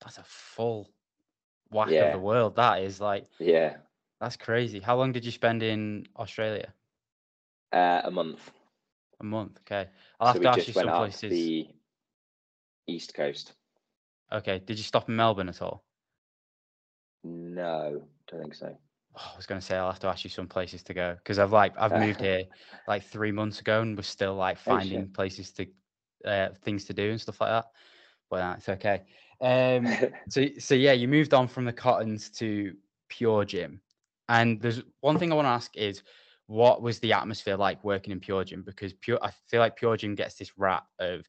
That's 0.00 0.18
a 0.18 0.24
full 0.24 0.90
whack 1.70 1.90
yeah. 1.90 2.04
of 2.04 2.12
the 2.12 2.18
world. 2.18 2.56
That 2.56 2.82
is 2.82 3.00
like 3.00 3.26
yeah, 3.38 3.76
that's 4.20 4.36
crazy. 4.36 4.80
How 4.80 4.96
long 4.96 5.12
did 5.12 5.24
you 5.24 5.30
spend 5.30 5.62
in 5.62 6.06
Australia? 6.16 6.72
Uh, 7.72 8.02
a 8.04 8.10
month. 8.10 8.50
A 9.20 9.24
month. 9.24 9.58
Okay, 9.66 9.88
I'll 10.20 10.28
so 10.28 10.32
have 10.34 10.42
to 10.42 10.60
ask 10.60 10.68
you 10.68 10.74
some 10.74 10.88
places. 10.88 11.30
The 11.30 11.68
east 12.88 13.14
coast. 13.14 13.52
Okay. 14.32 14.60
Did 14.64 14.78
you 14.78 14.84
stop 14.84 15.08
in 15.08 15.16
Melbourne 15.16 15.48
at 15.48 15.62
all? 15.62 15.84
No, 17.22 18.02
don't 18.30 18.40
think 18.40 18.54
so. 18.54 18.76
Oh, 19.16 19.30
I 19.32 19.36
was 19.36 19.46
going 19.46 19.60
to 19.60 19.66
say 19.66 19.76
I'll 19.76 19.90
have 19.90 20.00
to 20.00 20.08
ask 20.08 20.24
you 20.24 20.30
some 20.30 20.46
places 20.46 20.82
to 20.84 20.94
go 20.94 21.16
because 21.16 21.38
I've 21.38 21.52
like 21.52 21.74
I've 21.78 21.92
moved 21.92 22.20
here 22.20 22.44
like 22.88 23.04
three 23.04 23.32
months 23.32 23.60
ago 23.60 23.80
and 23.82 23.96
we're 23.96 24.02
still 24.02 24.34
like 24.34 24.58
oh, 24.66 24.70
finding 24.70 25.02
oh, 25.02 25.14
places 25.14 25.50
to 25.52 25.66
uh, 26.24 26.48
things 26.62 26.84
to 26.86 26.94
do 26.94 27.10
and 27.10 27.20
stuff 27.20 27.40
like 27.40 27.50
that. 27.50 27.66
But 28.30 28.42
uh, 28.42 28.54
it's 28.58 28.68
okay. 28.68 29.02
Um, 29.40 29.88
so 30.28 30.46
so 30.58 30.74
yeah, 30.74 30.92
you 30.92 31.08
moved 31.08 31.34
on 31.34 31.48
from 31.48 31.64
the 31.64 31.72
Cottons 31.72 32.30
to 32.30 32.74
Pure 33.08 33.46
Gym, 33.46 33.80
and 34.28 34.60
there's 34.60 34.82
one 35.00 35.18
thing 35.18 35.32
I 35.32 35.36
want 35.36 35.46
to 35.46 35.50
ask 35.50 35.76
is 35.76 36.02
what 36.46 36.80
was 36.80 36.98
the 36.98 37.12
atmosphere 37.12 37.56
like 37.56 37.82
working 37.84 38.12
in 38.12 38.20
Pure 38.20 38.44
Gym? 38.44 38.62
Because 38.62 38.94
Pure, 38.94 39.18
I 39.22 39.30
feel 39.48 39.60
like 39.60 39.76
Pure 39.76 39.98
Gym 39.98 40.14
gets 40.14 40.34
this 40.34 40.56
rap 40.56 40.86
of 40.98 41.26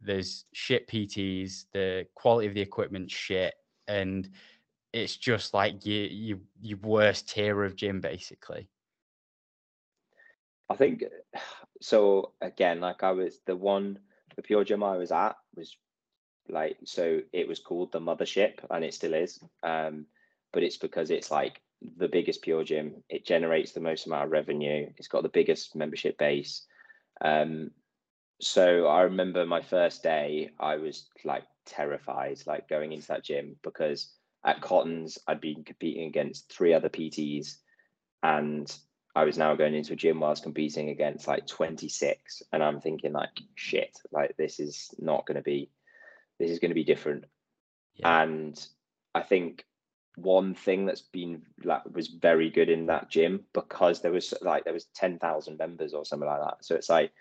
there's 0.00 0.44
shit 0.52 0.88
PTs, 0.88 1.64
the 1.72 2.06
quality 2.14 2.48
of 2.48 2.54
the 2.54 2.60
equipment 2.60 3.10
shit, 3.10 3.54
and 3.88 4.28
it's 4.92 5.16
just 5.16 5.54
like 5.54 5.86
you 5.86 6.02
you 6.02 6.40
your 6.60 6.78
worst 6.78 7.28
tier 7.30 7.64
of 7.64 7.76
gym 7.76 8.00
basically. 8.00 8.68
I 10.68 10.76
think 10.76 11.04
so. 11.80 12.32
Again, 12.40 12.80
like 12.80 13.02
I 13.02 13.12
was 13.12 13.40
the 13.46 13.56
one, 13.56 13.98
the 14.36 14.42
pure 14.42 14.64
gym 14.64 14.82
I 14.82 14.96
was 14.96 15.12
at 15.12 15.36
was 15.56 15.76
like 16.48 16.76
so. 16.84 17.20
It 17.32 17.48
was 17.48 17.60
called 17.60 17.92
the 17.92 18.00
mothership, 18.00 18.58
and 18.70 18.84
it 18.84 18.94
still 18.94 19.14
is. 19.14 19.40
Um, 19.62 20.06
but 20.52 20.62
it's 20.62 20.76
because 20.76 21.10
it's 21.10 21.30
like 21.30 21.60
the 21.96 22.08
biggest 22.08 22.42
pure 22.42 22.64
gym. 22.64 23.02
It 23.08 23.26
generates 23.26 23.72
the 23.72 23.80
most 23.80 24.06
amount 24.06 24.24
of 24.24 24.30
revenue. 24.30 24.88
It's 24.96 25.08
got 25.08 25.22
the 25.22 25.28
biggest 25.28 25.74
membership 25.74 26.18
base. 26.18 26.66
Um, 27.20 27.70
so 28.40 28.86
I 28.86 29.02
remember 29.02 29.46
my 29.46 29.62
first 29.62 30.02
day, 30.02 30.50
I 30.58 30.76
was 30.76 31.08
like 31.24 31.44
terrified, 31.64 32.38
like 32.46 32.68
going 32.68 32.92
into 32.92 33.06
that 33.08 33.24
gym 33.24 33.56
because 33.62 34.12
at 34.44 34.60
Cottons, 34.60 35.18
I'd 35.28 35.40
been 35.40 35.62
competing 35.62 36.08
against 36.08 36.52
three 36.52 36.74
other 36.74 36.88
PTs, 36.88 37.58
and 38.22 38.74
I 39.14 39.24
was 39.24 39.38
now 39.38 39.54
going 39.54 39.74
into 39.74 39.92
a 39.92 39.96
gym 39.96 40.20
whilst 40.20 40.42
competing 40.42 40.88
against 40.88 41.28
like 41.28 41.46
26, 41.46 42.42
and 42.52 42.62
I'm 42.62 42.80
thinking 42.80 43.12
like, 43.12 43.40
shit, 43.54 43.96
like 44.10 44.36
this 44.36 44.58
is 44.58 44.90
not 44.98 45.26
going 45.26 45.36
to 45.36 45.42
be, 45.42 45.70
this 46.42 46.50
is 46.50 46.58
going 46.58 46.70
to 46.70 46.74
be 46.74 46.84
different. 46.84 47.24
Yeah. 47.94 48.22
And 48.22 48.66
I 49.14 49.22
think 49.22 49.64
one 50.16 50.54
thing 50.54 50.86
that's 50.86 51.02
been 51.02 51.42
like 51.62 51.82
was 51.94 52.08
very 52.08 52.50
good 52.50 52.68
in 52.68 52.86
that 52.86 53.08
gym 53.08 53.44
because 53.54 54.00
there 54.00 54.10
was 54.10 54.34
like 54.42 54.64
there 54.64 54.72
was 54.72 54.86
10,000 54.96 55.56
members 55.56 55.94
or 55.94 56.04
something 56.04 56.28
like 56.28 56.40
that. 56.40 56.64
So 56.64 56.74
it's 56.74 56.90
like 56.90 57.12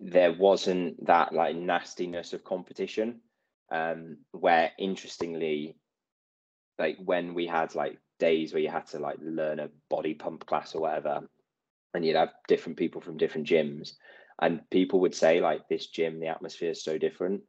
there 0.00 0.32
wasn't 0.32 1.04
that 1.06 1.32
like 1.34 1.56
nastiness 1.56 2.32
of 2.32 2.42
competition 2.42 3.20
um, 3.70 4.16
where 4.32 4.72
interestingly, 4.78 5.76
like 6.78 6.96
when 7.04 7.34
we 7.34 7.46
had 7.46 7.74
like 7.74 7.98
days 8.18 8.52
where 8.52 8.62
you 8.62 8.70
had 8.70 8.86
to 8.88 8.98
like 8.98 9.18
learn 9.20 9.60
a 9.60 9.68
body 9.90 10.14
pump 10.14 10.46
class 10.46 10.74
or 10.74 10.80
whatever, 10.80 11.28
and 11.92 12.04
you'd 12.04 12.16
have 12.16 12.32
different 12.48 12.78
people 12.78 13.02
from 13.02 13.18
different 13.18 13.46
gyms, 13.46 13.92
and 14.40 14.68
people 14.70 15.00
would 15.00 15.14
say 15.14 15.40
like 15.40 15.68
this 15.68 15.88
gym, 15.88 16.18
the 16.18 16.28
atmosphere 16.28 16.70
is 16.70 16.82
so 16.82 16.96
different 16.96 17.42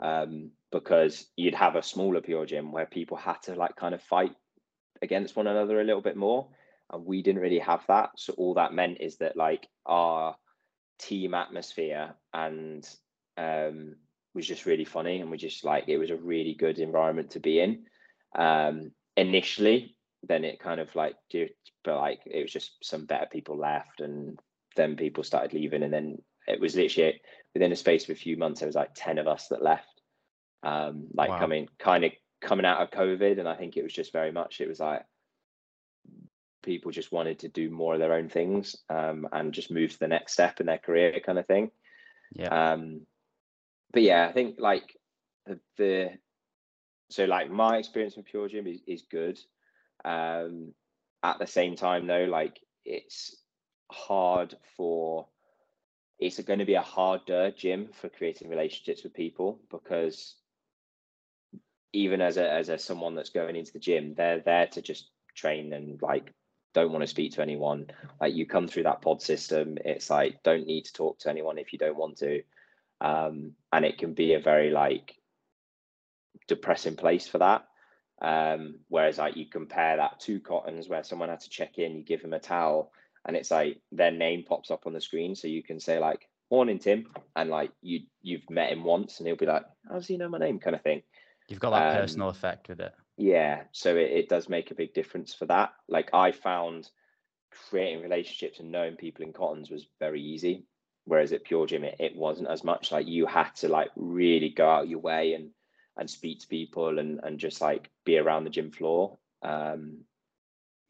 um, 0.00 0.50
because 0.70 1.26
you'd 1.36 1.54
have 1.54 1.76
a 1.76 1.82
smaller 1.82 2.20
pure 2.20 2.46
gym 2.46 2.72
where 2.72 2.86
people 2.86 3.16
had 3.16 3.42
to 3.44 3.54
like 3.54 3.76
kind 3.76 3.94
of 3.94 4.02
fight 4.02 4.34
against 5.02 5.36
one 5.36 5.46
another 5.46 5.80
a 5.80 5.84
little 5.84 6.02
bit 6.02 6.16
more, 6.16 6.48
and 6.92 7.04
we 7.04 7.22
didn't 7.22 7.42
really 7.42 7.58
have 7.58 7.84
that. 7.88 8.10
So 8.16 8.32
all 8.34 8.54
that 8.54 8.72
meant 8.72 8.98
is 9.00 9.16
that 9.18 9.36
like 9.36 9.66
our 9.86 10.36
team 10.98 11.34
atmosphere 11.34 12.14
and 12.34 12.88
um, 13.36 13.96
was 14.34 14.46
just 14.46 14.66
really 14.66 14.84
funny 14.84 15.20
and 15.20 15.30
we 15.30 15.36
just 15.36 15.64
like 15.64 15.88
it 15.88 15.98
was 15.98 16.10
a 16.10 16.16
really 16.16 16.54
good 16.54 16.78
environment 16.78 17.30
to 17.30 17.40
be 17.40 17.60
in 17.60 17.84
um 18.36 18.92
initially 19.16 19.96
then 20.22 20.44
it 20.44 20.60
kind 20.60 20.80
of 20.80 20.94
like 20.94 21.16
but 21.84 21.96
like 21.96 22.20
it 22.26 22.42
was 22.42 22.52
just 22.52 22.76
some 22.82 23.04
better 23.04 23.26
people 23.30 23.56
left 23.56 24.00
and 24.00 24.38
then 24.76 24.96
people 24.96 25.24
started 25.24 25.52
leaving 25.52 25.82
and 25.82 25.92
then 25.92 26.18
it 26.46 26.60
was 26.60 26.76
literally 26.76 27.20
within 27.54 27.72
a 27.72 27.76
space 27.76 28.04
of 28.04 28.10
a 28.10 28.14
few 28.14 28.36
months 28.36 28.60
there 28.60 28.68
was 28.68 28.76
like 28.76 28.90
10 28.94 29.18
of 29.18 29.26
us 29.26 29.48
that 29.48 29.62
left 29.62 30.02
um 30.62 31.06
like 31.14 31.30
wow. 31.30 31.38
coming 31.38 31.68
kind 31.78 32.04
of 32.04 32.12
coming 32.40 32.66
out 32.66 32.80
of 32.80 32.90
covid 32.90 33.38
and 33.38 33.48
i 33.48 33.54
think 33.54 33.76
it 33.76 33.82
was 33.82 33.92
just 33.92 34.12
very 34.12 34.32
much 34.32 34.60
it 34.60 34.68
was 34.68 34.80
like 34.80 35.04
people 36.62 36.90
just 36.90 37.12
wanted 37.12 37.38
to 37.38 37.48
do 37.48 37.70
more 37.70 37.94
of 37.94 38.00
their 38.00 38.12
own 38.12 38.28
things 38.28 38.76
um 38.90 39.28
and 39.32 39.52
just 39.52 39.70
move 39.70 39.92
to 39.92 39.98
the 39.98 40.08
next 40.08 40.32
step 40.32 40.60
in 40.60 40.66
their 40.66 40.78
career 40.78 41.20
kind 41.24 41.38
of 41.38 41.46
thing 41.46 41.70
yeah 42.34 42.72
um 42.72 43.00
but 43.92 44.02
yeah, 44.02 44.26
I 44.26 44.32
think 44.32 44.56
like 44.58 44.96
the, 45.46 45.58
the 45.76 46.10
so 47.10 47.24
like 47.24 47.50
my 47.50 47.78
experience 47.78 48.16
with 48.16 48.26
Pure 48.26 48.48
Gym 48.48 48.66
is, 48.66 48.80
is 48.86 49.02
good. 49.10 49.38
Um, 50.04 50.74
at 51.22 51.38
the 51.38 51.46
same 51.46 51.74
time 51.74 52.06
though, 52.06 52.24
like 52.24 52.60
it's 52.84 53.36
hard 53.90 54.54
for 54.76 55.26
it's 56.18 56.40
going 56.40 56.58
to 56.58 56.64
be 56.64 56.74
a 56.74 56.82
harder 56.82 57.50
gym 57.50 57.90
for 57.92 58.08
creating 58.08 58.50
relationships 58.50 59.04
with 59.04 59.14
people 59.14 59.60
because 59.70 60.34
even 61.92 62.20
as 62.20 62.36
a 62.36 62.50
as 62.50 62.68
a 62.68 62.78
someone 62.78 63.14
that's 63.14 63.30
going 63.30 63.56
into 63.56 63.72
the 63.72 63.78
gym, 63.78 64.14
they're 64.14 64.40
there 64.40 64.66
to 64.66 64.82
just 64.82 65.10
train 65.34 65.72
and 65.72 66.02
like 66.02 66.32
don't 66.74 66.92
want 66.92 67.02
to 67.02 67.06
speak 67.06 67.32
to 67.32 67.42
anyone. 67.42 67.86
Like 68.20 68.34
you 68.34 68.46
come 68.46 68.68
through 68.68 68.82
that 68.84 69.00
pod 69.00 69.22
system, 69.22 69.78
it's 69.84 70.10
like 70.10 70.42
don't 70.42 70.66
need 70.66 70.84
to 70.86 70.92
talk 70.92 71.18
to 71.20 71.30
anyone 71.30 71.58
if 71.58 71.72
you 71.72 71.78
don't 71.78 71.96
want 71.96 72.18
to 72.18 72.42
um, 73.00 73.52
and 73.72 73.84
it 73.84 73.98
can 73.98 74.14
be 74.14 74.34
a 74.34 74.40
very 74.40 74.70
like 74.70 75.14
depressing 76.46 76.96
place 76.96 77.28
for 77.28 77.38
that. 77.38 77.66
Um, 78.20 78.80
whereas 78.88 79.18
like 79.18 79.36
you 79.36 79.46
compare 79.46 79.96
that 79.96 80.20
to 80.20 80.40
Cottons, 80.40 80.88
where 80.88 81.04
someone 81.04 81.28
had 81.28 81.40
to 81.40 81.50
check 81.50 81.78
in, 81.78 81.96
you 81.96 82.02
give 82.02 82.22
them 82.22 82.32
a 82.32 82.40
towel, 82.40 82.92
and 83.28 83.36
it's 83.36 83.50
like 83.50 83.80
their 83.92 84.10
name 84.10 84.42
pops 84.42 84.70
up 84.72 84.86
on 84.86 84.92
the 84.92 85.00
screen, 85.00 85.36
so 85.36 85.46
you 85.46 85.62
can 85.62 85.78
say 85.78 86.00
like 86.00 86.28
"Morning, 86.50 86.80
Tim," 86.80 87.06
and 87.36 87.50
like 87.50 87.70
you 87.82 88.00
you've 88.22 88.48
met 88.50 88.72
him 88.72 88.82
once, 88.82 89.18
and 89.18 89.26
he'll 89.28 89.36
be 89.36 89.46
like, 89.46 89.64
"How 89.86 89.94
does 89.94 90.08
he 90.08 90.16
know 90.16 90.28
my 90.28 90.38
name?" 90.38 90.58
kind 90.58 90.74
of 90.74 90.82
thing. 90.82 91.02
You've 91.48 91.60
got 91.60 91.70
that 91.70 91.94
um, 91.94 92.00
personal 92.02 92.28
effect 92.30 92.68
with 92.68 92.80
it. 92.80 92.92
Yeah, 93.16 93.62
so 93.72 93.96
it, 93.96 94.10
it 94.10 94.28
does 94.28 94.48
make 94.48 94.70
a 94.70 94.74
big 94.74 94.94
difference 94.94 95.34
for 95.34 95.46
that. 95.46 95.74
Like 95.88 96.10
I 96.12 96.32
found 96.32 96.90
creating 97.70 98.02
relationships 98.02 98.58
and 98.58 98.72
knowing 98.72 98.96
people 98.96 99.24
in 99.24 99.32
Cottons 99.32 99.70
was 99.70 99.86
very 100.00 100.20
easy 100.20 100.66
whereas 101.08 101.32
at 101.32 101.42
pure 101.44 101.66
gym 101.66 101.84
it, 101.84 101.96
it 101.98 102.14
wasn't 102.14 102.48
as 102.48 102.62
much 102.62 102.92
like 102.92 103.08
you 103.08 103.24
had 103.24 103.50
to 103.56 103.68
like 103.68 103.90
really 103.96 104.50
go 104.50 104.68
out 104.68 104.88
your 104.88 104.98
way 104.98 105.32
and 105.32 105.50
and 105.96 106.08
speak 106.08 106.38
to 106.40 106.46
people 106.46 106.98
and 106.98 107.18
and 107.24 107.40
just 107.40 107.60
like 107.60 107.90
be 108.04 108.18
around 108.18 108.44
the 108.44 108.50
gym 108.50 108.70
floor 108.70 109.18
um 109.42 109.98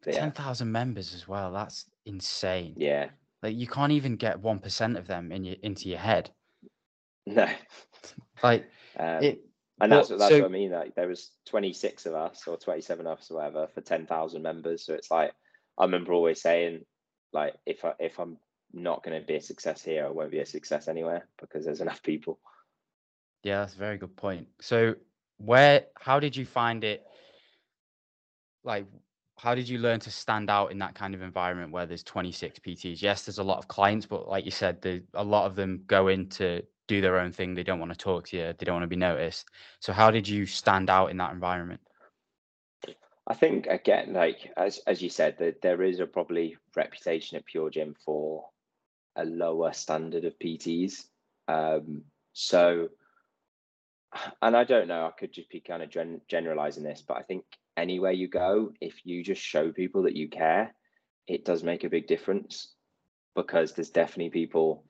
yeah. 0.07 0.21
10,000 0.21 0.71
members 0.71 1.15
as 1.15 1.27
well 1.29 1.53
that's 1.53 1.87
insane 2.07 2.75
yeah 2.77 3.09
Like 3.43 3.57
you 3.57 3.67
can't 3.67 3.93
even 3.93 4.17
get 4.17 4.41
one 4.41 4.59
percent 4.59 4.97
of 4.97 5.07
them 5.07 5.31
in 5.33 5.45
your 5.45 5.57
into 5.63 5.89
your 5.89 5.99
head. 5.99 6.31
No. 7.27 7.47
Like 8.43 8.71
Um, 8.97 9.23
it. 9.23 9.41
and 9.81 9.91
that's 9.93 10.11
what 10.11 10.19
that's 10.21 10.33
so- 10.35 10.41
what 10.41 10.49
I 10.49 10.53
mean. 10.53 10.71
Like 10.71 10.95
there 10.95 11.09
was 11.09 11.31
26 11.47 12.07
of 12.07 12.15
us 12.15 12.47
or 12.47 12.57
27 12.57 13.07
of 13.07 13.19
us 13.19 13.31
or 13.31 13.37
whatever 13.39 13.67
for 13.75 13.81
10,000 13.81 14.43
members. 14.43 14.87
So 14.87 14.95
it's 14.95 15.11
like 15.11 15.33
I 15.77 15.85
remember 15.85 16.13
always 16.13 16.41
saying, 16.41 16.85
like 17.33 17.55
if 17.67 17.85
I 17.85 17.93
if 17.99 18.19
I'm 18.19 18.39
not 18.73 19.03
going 19.03 19.21
to 19.21 19.27
be 19.27 19.35
a 19.37 19.41
success 19.41 19.83
here, 19.83 20.07
I 20.07 20.11
won't 20.11 20.31
be 20.31 20.39
a 20.41 20.47
success 20.47 20.89
anywhere 20.89 21.27
because 21.41 21.65
there's 21.65 21.81
enough 21.81 22.03
people. 22.03 22.39
Yeah, 23.43 23.61
that's 23.61 23.75
a 23.75 23.79
very 23.79 23.99
good 23.99 24.17
point. 24.17 24.47
So 24.61 24.95
where 25.39 25.87
how 25.97 26.19
did 26.21 26.37
you 26.37 26.45
find 26.47 26.83
it 26.85 27.05
like 28.65 28.87
how 29.39 29.55
did 29.55 29.69
you 29.69 29.79
learn 29.79 30.01
to 30.01 30.11
stand 30.11 30.51
out 30.51 30.73
in 30.73 30.79
that 30.79 30.95
kind 30.95 31.15
of 31.15 31.23
environment 31.23 31.71
where 31.71 31.87
there's 31.87 32.03
26 32.03 32.59
PTs? 32.59 33.01
Yes, 33.01 33.25
there's 33.25 33.39
a 33.39 33.45
lot 33.45 33.59
of 33.59 33.69
clients, 33.69 34.05
but 34.05 34.29
like 34.29 34.45
you 34.45 34.51
said, 34.51 34.83
the, 34.83 35.03
a 35.15 35.23
lot 35.23 35.47
of 35.47 35.55
them 35.55 35.85
go 35.87 36.09
in 36.09 36.29
to 36.31 36.63
do 36.89 37.01
their 37.01 37.19
own 37.19 37.31
thing. 37.31 37.55
They 37.55 37.63
don't 37.63 37.79
want 37.79 37.93
to 37.93 37.99
talk 37.99 38.27
to 38.29 38.37
you. 38.37 38.55
They 38.59 38.65
don't 38.65 38.75
want 38.75 38.83
to 38.83 38.89
be 38.89 38.97
noticed. 38.97 39.49
So 39.81 39.93
how 39.93 40.11
did 40.11 40.27
you 40.27 40.45
stand 40.45 40.91
out 40.91 41.11
in 41.11 41.17
that 41.19 41.33
environment? 41.33 41.81
I 43.29 43.35
think 43.35 43.67
again, 43.67 44.15
like 44.15 44.53
as 44.57 44.79
as 44.87 45.03
you 45.03 45.11
said, 45.11 45.37
that 45.39 45.61
there 45.61 45.83
is 45.83 46.01
a 46.01 46.07
probably 46.07 46.57
reputation 46.75 47.37
at 47.37 47.45
Pure 47.45 47.71
Gym 47.71 47.95
for 48.05 48.49
a 49.17 49.25
lower 49.25 49.73
standard 49.75 50.25
of 50.25 50.39
PTs. 50.39 51.05
Um, 51.47 52.05
so, 52.33 52.89
and 54.41 54.57
I 54.57 54.65
don't 54.65 54.89
know, 54.89 55.07
I 55.07 55.11
could 55.11 55.33
just 55.33 55.51
be 55.51 55.61
kind 55.61 55.83
of 55.83 55.91
gen- 55.91 56.23
generalizing 56.27 56.85
this, 56.85 57.05
but 57.07 57.19
I 57.19 57.23
think 57.23 57.45
anywhere 57.79 58.13
you 58.13 58.29
go, 58.29 58.73
if 58.81 58.95
you 59.05 59.23
just 59.23 59.41
show 59.41 59.71
people 59.71 60.03
that 60.03 60.17
you 60.17 60.29
care, 60.29 60.75
it 61.27 61.45
does 61.45 61.63
make 61.63 61.85
a 61.85 61.89
big 61.89 62.07
difference 62.09 62.75
because 63.37 63.73
there's 63.73 63.91
definitely 63.91 64.31
people, 64.31 64.85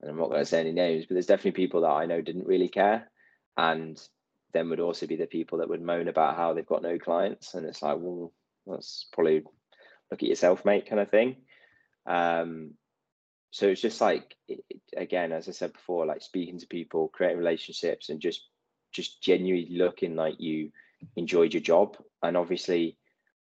and 0.00 0.10
I'm 0.10 0.16
not 0.16 0.30
going 0.30 0.40
to 0.40 0.46
say 0.46 0.60
any 0.60 0.72
names, 0.72 1.06
but 1.06 1.14
there's 1.14 1.26
definitely 1.26 1.52
people 1.52 1.82
that 1.82 1.90
I 1.90 2.06
know 2.06 2.20
didn't 2.20 2.46
really 2.46 2.68
care. 2.68 3.08
And 3.56 4.00
then 4.52 4.68
would 4.70 4.80
also 4.80 5.06
be 5.06 5.16
the 5.16 5.26
people 5.26 5.58
that 5.58 5.68
would 5.68 5.80
moan 5.80 6.08
about 6.08 6.36
how 6.36 6.52
they've 6.52 6.66
got 6.66 6.82
no 6.82 6.98
clients. 6.98 7.54
And 7.54 7.64
it's 7.66 7.82
like, 7.82 7.98
well, 8.00 8.32
that's 8.66 9.06
probably 9.12 9.44
look 10.10 10.22
at 10.22 10.28
yourself, 10.28 10.64
mate, 10.64 10.88
kind 10.88 11.00
of 11.00 11.10
thing. 11.10 11.36
Um, 12.06 12.72
so 13.52 13.68
it's 13.68 13.80
just 13.80 14.00
like 14.00 14.34
it, 14.48 14.64
again, 14.96 15.30
as 15.30 15.48
I 15.48 15.52
said 15.52 15.72
before, 15.72 16.06
like 16.06 16.22
speaking 16.22 16.58
to 16.58 16.66
people, 16.66 17.08
creating 17.08 17.38
relationships, 17.38 18.08
and 18.08 18.20
just 18.20 18.42
just 18.92 19.22
genuinely 19.22 19.76
looking 19.76 20.16
like 20.16 20.40
you 20.40 20.70
enjoyed 21.16 21.54
your 21.54 21.62
job. 21.62 21.96
And 22.22 22.36
obviously, 22.36 22.96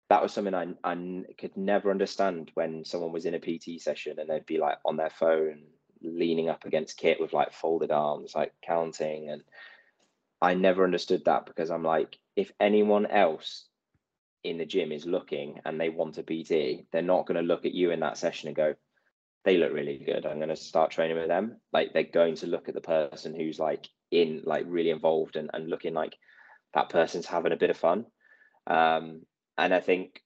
that 0.10 0.22
was 0.22 0.34
something 0.34 0.54
I, 0.54 0.68
I 0.84 1.24
could 1.38 1.56
never 1.58 1.90
understand 1.90 2.52
when 2.54 2.86
someone 2.86 3.12
was 3.12 3.26
in 3.26 3.34
a 3.34 3.40
PT 3.40 3.82
session 3.82 4.20
and 4.20 4.30
they'd 4.30 4.46
be 4.46 4.58
like 4.58 4.78
on 4.86 4.98
their 4.98 5.10
phone, 5.10 5.64
leaning 6.02 6.50
up 6.50 6.66
against 6.66 6.98
kit 6.98 7.20
with 7.20 7.34
like 7.34 7.54
folded 7.54 7.92
arms, 7.92 8.36
like 8.36 8.54
counting. 8.62 9.30
And 9.30 9.44
I 10.42 10.54
never 10.54 10.84
understood 10.84 11.24
that 11.26 11.46
because 11.46 11.72
I'm 11.72 11.84
like, 11.84 12.18
if 12.36 12.52
anyone 12.60 13.06
else 13.06 13.68
in 14.44 14.58
the 14.58 14.66
gym 14.66 14.92
is 14.92 15.06
looking 15.06 15.62
and 15.66 15.80
they 15.80 15.90
want 15.90 16.18
a 16.18 16.24
PT, 16.24 16.86
they're 16.92 17.02
not 17.02 17.26
going 17.26 17.38
to 17.38 17.48
look 17.48 17.66
at 17.66 17.74
you 17.74 17.92
in 17.92 18.02
that 18.02 18.18
session 18.18 18.50
and 18.50 18.56
go, 18.56 18.76
they 19.46 19.58
look 19.58 19.74
really 19.74 19.98
good. 19.98 20.26
I'm 20.26 20.38
going 20.38 20.50
to 20.50 20.56
start 20.56 20.92
training 20.92 21.18
with 21.18 21.28
them. 21.28 21.58
Like 21.72 21.94
they're 21.94 22.04
going 22.04 22.36
to 22.36 22.48
look 22.48 22.70
at 22.70 22.76
the 22.76 22.82
person 22.82 23.34
who's 23.34 23.60
like 23.60 23.88
in, 24.12 24.42
like 24.46 24.66
really 24.68 24.90
involved 24.90 25.36
and, 25.36 25.50
and 25.54 25.70
looking 25.70 25.94
like 25.94 26.16
that 26.74 26.90
person's 26.90 27.26
having 27.26 27.52
a 27.52 27.58
bit 27.58 27.70
of 27.70 27.78
fun. 27.78 28.06
Um, 28.68 29.22
and 29.58 29.74
I 29.74 29.80
think 29.80 30.22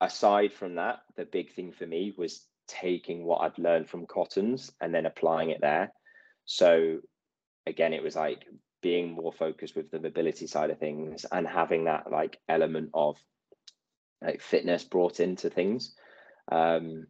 aside 0.00 0.52
from 0.52 0.76
that, 0.76 1.00
the 1.16 1.24
big 1.24 1.52
thing 1.52 1.72
for 1.72 1.86
me 1.86 2.12
was 2.16 2.46
taking 2.68 3.24
what 3.24 3.42
I'd 3.42 3.58
learned 3.58 3.88
from 3.88 4.06
Cottons 4.06 4.70
and 4.80 4.94
then 4.94 5.06
applying 5.06 5.50
it 5.50 5.60
there. 5.60 5.92
So 6.44 6.98
again, 7.66 7.92
it 7.92 8.02
was 8.02 8.16
like 8.16 8.44
being 8.80 9.12
more 9.12 9.32
focused 9.32 9.76
with 9.76 9.90
the 9.90 10.00
mobility 10.00 10.46
side 10.46 10.70
of 10.70 10.78
things 10.78 11.24
and 11.30 11.46
having 11.46 11.84
that 11.84 12.10
like 12.10 12.38
element 12.48 12.90
of 12.94 13.16
like 14.20 14.40
fitness 14.40 14.84
brought 14.84 15.20
into 15.20 15.50
things. 15.50 15.94
Um, 16.50 17.06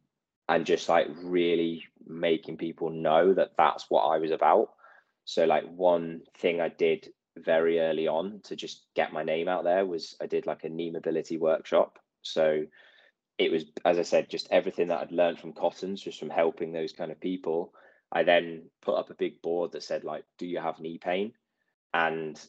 and 0.49 0.67
just 0.67 0.89
like 0.89 1.07
really 1.23 1.85
making 2.07 2.59
people 2.59 2.91
know 2.91 3.33
that 3.33 3.53
that's 3.57 3.87
what 3.89 4.03
I 4.03 4.19
was 4.19 4.31
about. 4.31 4.71
So 5.25 5.45
like 5.45 5.65
one 5.65 6.23
thing 6.39 6.61
I 6.61 6.69
did 6.69 7.09
very 7.37 7.81
early 7.81 8.09
on 8.09 8.41
to 8.45 8.57
just 8.57 8.87
get 8.95 9.13
my 9.13 9.23
name 9.23 9.49
out 9.49 9.65
there 9.65 9.87
was 9.87 10.17
I 10.21 10.27
did 10.27 10.47
like 10.47 10.65
a 10.65 10.69
knee 10.69 10.91
mobility 10.91 11.39
workshop. 11.39 11.99
So 12.23 12.65
it 13.39 13.51
was, 13.51 13.65
as 13.85 13.99
I 13.99 14.03
said, 14.03 14.31
just 14.31 14.49
everything 14.51 14.89
that 14.89 15.01
I'd 15.01 15.13
learned 15.13 15.41
from 15.41 15.53
Cottons, 15.53 16.03
just 16.03 16.19
from 16.19 16.31
helping 16.31 16.73
those 16.73 16.93
kind 16.93 17.11
of 17.11 17.21
people. 17.21 17.73
I 18.13 18.23
then 18.23 18.65
put 18.83 18.97
up 18.97 19.11
a 19.11 19.15
big 19.15 19.41
board 19.43 19.73
that 19.73 19.83
said 19.83 20.05
like, 20.05 20.25
"Do 20.39 20.47
you 20.47 20.59
have 20.59 20.81
knee 20.81 20.99
pain?" 20.99 21.33
And 21.95 22.41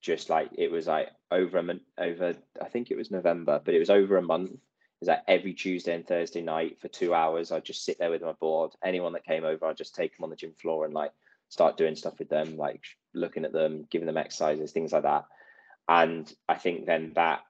just 0.00 0.30
like 0.30 0.50
it 0.56 0.70
was 0.70 0.86
like 0.86 1.10
over 1.30 1.58
a 1.58 1.62
month, 1.62 1.82
over 1.98 2.34
I 2.62 2.68
think 2.68 2.90
it 2.90 2.96
was 2.96 3.10
November, 3.10 3.60
but 3.64 3.74
it 3.74 3.80
was 3.80 3.90
over 3.90 4.16
a 4.16 4.22
month. 4.22 4.52
It 4.52 5.00
was 5.00 5.08
like 5.08 5.24
every 5.28 5.54
Tuesday 5.54 5.94
and 5.94 6.06
Thursday 6.06 6.42
night 6.42 6.80
for 6.80 6.88
two 6.88 7.14
hours. 7.14 7.52
I'd 7.52 7.64
just 7.64 7.84
sit 7.84 7.98
there 7.98 8.10
with 8.10 8.22
my 8.22 8.32
board. 8.32 8.72
Anyone 8.82 9.12
that 9.14 9.24
came 9.24 9.44
over, 9.44 9.66
I'd 9.66 9.76
just 9.76 9.94
take 9.94 10.16
them 10.16 10.24
on 10.24 10.30
the 10.30 10.36
gym 10.36 10.54
floor 10.60 10.84
and 10.84 10.94
like 10.94 11.12
start 11.48 11.76
doing 11.76 11.96
stuff 11.96 12.18
with 12.18 12.28
them, 12.28 12.56
like 12.56 12.82
looking 13.14 13.44
at 13.44 13.52
them, 13.52 13.86
giving 13.90 14.06
them 14.06 14.16
exercises, 14.16 14.72
things 14.72 14.92
like 14.92 15.04
that. 15.04 15.24
And 15.88 16.30
I 16.48 16.56
think 16.56 16.86
then 16.86 17.12
that, 17.14 17.40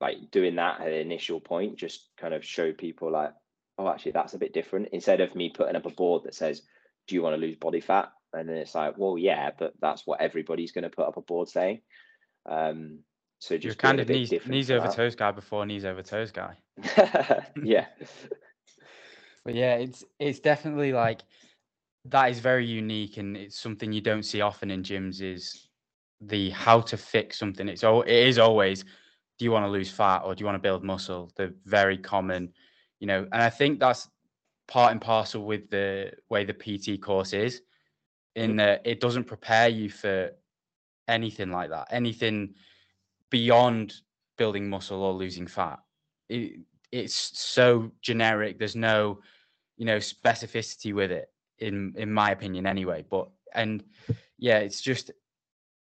like 0.00 0.30
doing 0.30 0.56
that 0.56 0.80
at 0.80 0.86
the 0.86 1.00
initial 1.00 1.40
point, 1.40 1.76
just 1.76 2.08
kind 2.16 2.32
of 2.34 2.44
show 2.44 2.72
people 2.72 3.10
like, 3.10 3.32
oh, 3.78 3.88
actually, 3.88 4.12
that's 4.12 4.34
a 4.34 4.38
bit 4.38 4.54
different. 4.54 4.88
Instead 4.92 5.20
of 5.20 5.34
me 5.34 5.50
putting 5.50 5.76
up 5.76 5.86
a 5.86 5.90
board 5.90 6.24
that 6.24 6.34
says, 6.34 6.62
do 7.06 7.14
you 7.14 7.22
want 7.22 7.34
to 7.34 7.40
lose 7.40 7.56
body 7.56 7.80
fat? 7.80 8.10
And 8.32 8.48
then 8.48 8.56
it's 8.56 8.74
like, 8.74 8.96
well, 8.96 9.18
yeah, 9.18 9.50
but 9.58 9.72
that's 9.80 10.06
what 10.06 10.20
everybody's 10.20 10.72
going 10.72 10.84
to 10.84 10.90
put 10.90 11.06
up 11.06 11.16
a 11.16 11.22
board 11.22 11.48
saying. 11.48 11.80
Um, 12.48 13.00
so 13.38 13.56
just 13.56 13.64
You're 13.64 13.74
kind 13.74 14.00
of 14.00 14.08
knees, 14.08 14.32
knees 14.46 14.70
over 14.70 14.88
that. 14.88 14.96
toes 14.96 15.14
guy 15.14 15.30
before 15.30 15.64
knees 15.64 15.84
over 15.84 16.02
toes 16.02 16.32
guy. 16.32 16.56
yeah. 17.62 17.86
But 19.44 19.54
yeah, 19.54 19.76
it's 19.76 20.04
it's 20.18 20.40
definitely 20.40 20.92
like 20.92 21.22
that 22.06 22.30
is 22.30 22.38
very 22.38 22.66
unique 22.66 23.16
and 23.16 23.36
it's 23.36 23.58
something 23.58 23.92
you 23.92 24.00
don't 24.00 24.24
see 24.24 24.40
often 24.40 24.70
in 24.70 24.82
gyms 24.82 25.20
is 25.20 25.68
the 26.20 26.50
how 26.50 26.80
to 26.80 26.96
fix 26.96 27.38
something. 27.38 27.68
It's 27.68 27.84
all 27.84 28.02
it 28.02 28.12
is 28.12 28.38
always 28.38 28.84
do 29.38 29.44
you 29.44 29.52
want 29.52 29.64
to 29.64 29.70
lose 29.70 29.90
fat 29.90 30.22
or 30.24 30.34
do 30.34 30.42
you 30.42 30.46
want 30.46 30.56
to 30.56 30.62
build 30.62 30.82
muscle? 30.82 31.30
They're 31.36 31.54
very 31.64 31.96
common, 31.96 32.52
you 32.98 33.06
know, 33.06 33.26
and 33.32 33.42
I 33.42 33.50
think 33.50 33.78
that's 33.78 34.08
part 34.66 34.92
and 34.92 35.00
parcel 35.00 35.44
with 35.44 35.70
the 35.70 36.12
way 36.28 36.44
the 36.44 36.52
PT 36.52 37.00
course 37.00 37.32
is, 37.32 37.62
in 38.34 38.54
mm. 38.54 38.56
that 38.58 38.82
it 38.84 39.00
doesn't 39.00 39.24
prepare 39.24 39.68
you 39.68 39.90
for 39.90 40.30
anything 41.06 41.52
like 41.52 41.70
that, 41.70 41.86
anything 41.90 42.54
beyond 43.30 43.94
building 44.36 44.68
muscle 44.68 45.02
or 45.02 45.12
losing 45.12 45.46
fat. 45.46 45.78
It, 46.28 46.60
it's 46.90 47.14
so 47.14 47.92
generic. 48.02 48.58
There's 48.58 48.76
no, 48.76 49.20
you 49.76 49.86
know, 49.86 49.98
specificity 49.98 50.92
with 50.92 51.12
it, 51.12 51.30
in 51.58 51.94
in 51.96 52.12
my 52.12 52.30
opinion, 52.30 52.66
anyway. 52.66 53.04
But 53.08 53.28
and 53.54 53.84
yeah, 54.38 54.58
it's 54.58 54.80
just 54.80 55.10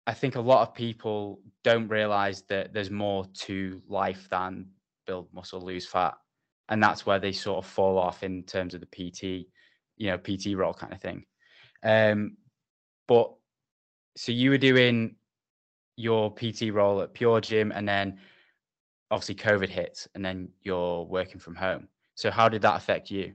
I 0.07 0.13
think 0.13 0.37
a 0.37 0.41
lot 0.41 0.63
of 0.63 0.75
people 0.75 1.41
don't 1.63 1.89
realize 1.89 2.43
that 2.49 2.73
there's 2.73 2.91
more 2.91 3.27
to 3.41 3.83
life 3.89 4.29
than 4.31 4.67
build 5.07 5.29
muscle, 5.33 5.61
lose 5.61 5.87
fat. 5.87 6.15
And 6.69 6.83
that's 6.83 7.07
where 7.07 7.19
they 7.19 7.33
sort 7.33 7.65
of 7.65 7.71
fall 7.71 7.99
off 7.99 8.23
in 8.23 8.43
terms 8.43 8.75
of 8.75 8.81
the 8.81 8.87
PT, 8.87 9.47
you 9.97 10.11
know, 10.11 10.19
PT 10.19 10.57
role 10.57 10.75
kind 10.75 10.93
of 10.93 11.01
thing. 11.01 11.25
Um, 11.83 12.37
but 13.07 13.33
so 14.17 14.33
you 14.33 14.51
were 14.51 14.59
doing 14.59 15.17
your 15.97 16.35
PT 16.35 16.73
role 16.73 17.03
at 17.03 17.15
Pure 17.15 17.43
Gym 17.43 17.73
and 17.73 17.87
then 17.87 18.19
obviously 19.11 19.35
COVID 19.35 19.69
hits 19.69 20.09
and 20.15 20.25
then 20.25 20.49
you're 20.63 21.05
working 21.05 21.39
from 21.39 21.55
home. 21.55 21.89
So 22.15 22.31
how 22.31 22.49
did 22.49 22.63
that 22.63 22.77
affect 22.77 23.11
you? 23.11 23.35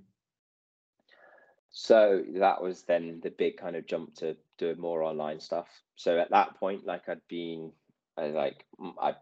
So 1.81 2.23
that 2.35 2.61
was 2.61 2.83
then 2.83 3.21
the 3.23 3.29
big 3.29 3.55
kind 3.55 3.77
of 3.77 3.87
jump 3.87 4.15
to 4.15 4.35
doing 4.57 4.81
more 4.81 5.01
online 5.01 5.39
stuff. 5.39 5.69
So 5.95 6.19
at 6.19 6.31
that 6.31 6.59
point, 6.59 6.85
like 6.85 7.07
I'd 7.07 7.25
been, 7.29 7.71
I 8.17 8.27
like 8.27 8.65
I 9.01 9.15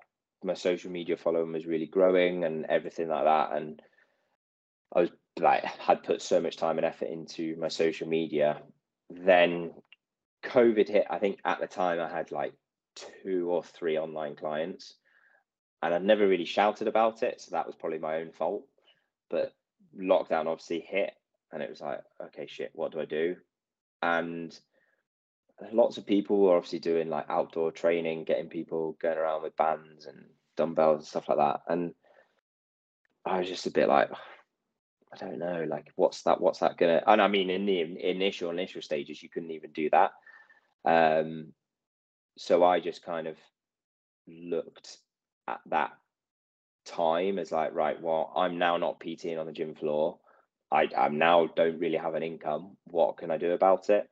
my 0.44 0.56
social 0.56 0.90
media 0.90 1.18
following 1.18 1.52
was 1.52 1.68
really 1.68 1.86
growing 1.86 2.46
and 2.46 2.66
everything 2.66 3.10
like 3.10 3.26
that, 3.26 3.52
and 3.52 3.80
I 4.92 5.02
was 5.02 5.12
like 5.40 5.64
had 5.66 6.02
put 6.02 6.20
so 6.24 6.42
much 6.42 6.58
time 6.58 6.78
and 6.78 6.86
effort 6.86 7.10
into 7.10 7.56
my 7.60 7.68
social 7.68 8.08
media. 8.08 8.64
Then 9.12 9.74
COVID 10.44 10.90
hit. 10.90 11.06
I 11.12 11.20
think 11.20 11.38
at 11.46 11.60
the 11.60 11.68
time 11.68 12.00
I 12.00 12.10
had 12.10 12.32
like 12.32 12.54
two 12.96 13.52
or 13.52 13.62
three 13.62 14.00
online 14.00 14.36
clients, 14.36 14.96
and 15.84 15.94
I'd 15.94 16.04
never 16.04 16.28
really 16.28 16.46
shouted 16.46 16.88
about 16.88 17.22
it, 17.22 17.40
so 17.40 17.50
that 17.52 17.68
was 17.68 17.76
probably 17.76 18.00
my 18.00 18.16
own 18.16 18.32
fault. 18.32 18.66
But 19.30 19.54
lockdown 19.96 20.48
obviously 20.48 20.80
hit, 20.80 21.14
and 21.52 21.62
it 21.62 21.70
was 21.70 21.82
like, 21.82 22.02
okay, 22.22 22.48
shit, 22.48 22.72
what 22.74 22.92
do 22.92 23.00
I 23.00 23.06
do? 23.06 23.36
And 24.02 24.58
lots 25.72 25.98
of 25.98 26.06
people 26.06 26.40
were 26.40 26.56
obviously 26.56 26.80
doing 26.80 27.10
like 27.10 27.26
outdoor 27.30 27.72
training, 27.72 28.26
getting 28.26 28.50
people 28.50 28.98
going 29.02 29.18
around 29.18 29.44
with 29.44 29.56
bands 29.56 30.06
and 30.06 30.26
dumbbells 30.56 31.00
and 31.00 31.08
stuff 31.08 31.30
like 31.30 31.38
that. 31.38 31.62
And 31.68 31.94
I 33.26 33.40
was 33.40 33.48
just 33.48 33.66
a 33.66 33.72
bit 33.72 33.88
like, 33.88 34.10
I 35.14 35.18
don't 35.18 35.40
know, 35.40 35.66
like 35.68 35.92
what's 35.96 36.24
that? 36.24 36.42
What's 36.42 36.60
that 36.60 36.78
gonna? 36.78 37.02
And 37.08 37.22
I 37.22 37.28
mean, 37.28 37.50
in 37.50 37.66
the 37.66 37.82
initial 37.82 38.52
initial 38.52 38.82
stages, 38.82 39.24
you 39.24 39.30
couldn't 39.30 39.52
even 39.52 39.72
do 39.72 39.90
that. 39.92 40.12
Um, 40.86 41.54
so 42.38 42.64
I 42.64 42.80
just 42.80 43.04
kind 43.04 43.28
of 43.28 43.38
looked 44.28 44.98
at 45.48 45.60
that 45.68 45.92
time 46.86 47.40
as 47.40 47.52
like, 47.52 47.74
right, 47.74 48.02
well, 48.02 48.32
I'm 48.36 48.58
now 48.58 48.78
not 48.78 49.00
PTing 49.00 49.40
on 49.40 49.46
the 49.46 49.52
gym 49.52 49.76
floor. 49.76 50.20
I 50.72 50.90
I'm 50.98 51.18
now 51.18 51.48
don't 51.48 51.80
really 51.80 51.98
have 51.98 52.16
an 52.16 52.24
income. 52.24 52.78
What 52.86 53.18
can 53.18 53.32
I 53.32 53.38
do 53.38 53.52
about 53.52 53.90
it? 53.90 54.10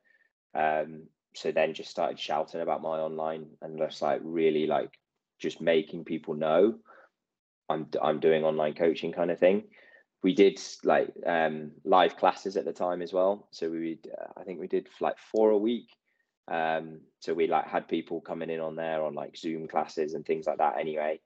Um, 0.54 1.04
so 1.34 1.52
then 1.52 1.74
just 1.74 1.90
started 1.90 2.18
shouting 2.18 2.62
about 2.62 2.82
my 2.82 2.98
online 2.98 3.46
and 3.60 3.78
just 3.78 4.00
like 4.00 4.20
really 4.24 4.66
like 4.66 4.98
just 5.38 5.60
making 5.60 6.04
people 6.04 6.34
know 6.34 6.78
I'm 7.68 7.86
I'm 8.02 8.20
doing 8.20 8.44
online 8.44 8.74
coaching 8.74 9.12
kind 9.12 9.30
of 9.30 9.38
thing. 9.38 9.64
We 10.22 10.34
did 10.34 10.60
like 10.82 11.12
um, 11.24 11.72
live 11.84 12.16
classes 12.16 12.56
at 12.56 12.64
the 12.64 12.72
time 12.72 13.02
as 13.02 13.12
well. 13.12 13.48
So 13.50 13.70
we 13.70 13.98
uh, 14.18 14.40
I 14.40 14.44
think 14.44 14.60
we 14.60 14.68
did 14.68 14.88
like 15.00 15.18
four 15.18 15.50
a 15.50 15.58
week. 15.58 15.88
Um, 16.48 17.00
so 17.20 17.34
we 17.34 17.48
like 17.48 17.66
had 17.66 17.88
people 17.88 18.20
coming 18.20 18.50
in 18.50 18.60
on 18.60 18.76
there 18.76 19.02
on 19.02 19.14
like 19.14 19.36
Zoom 19.36 19.66
classes 19.66 20.14
and 20.14 20.24
things 20.24 20.46
like 20.46 20.58
that 20.58 20.78
anyway. 20.78 21.20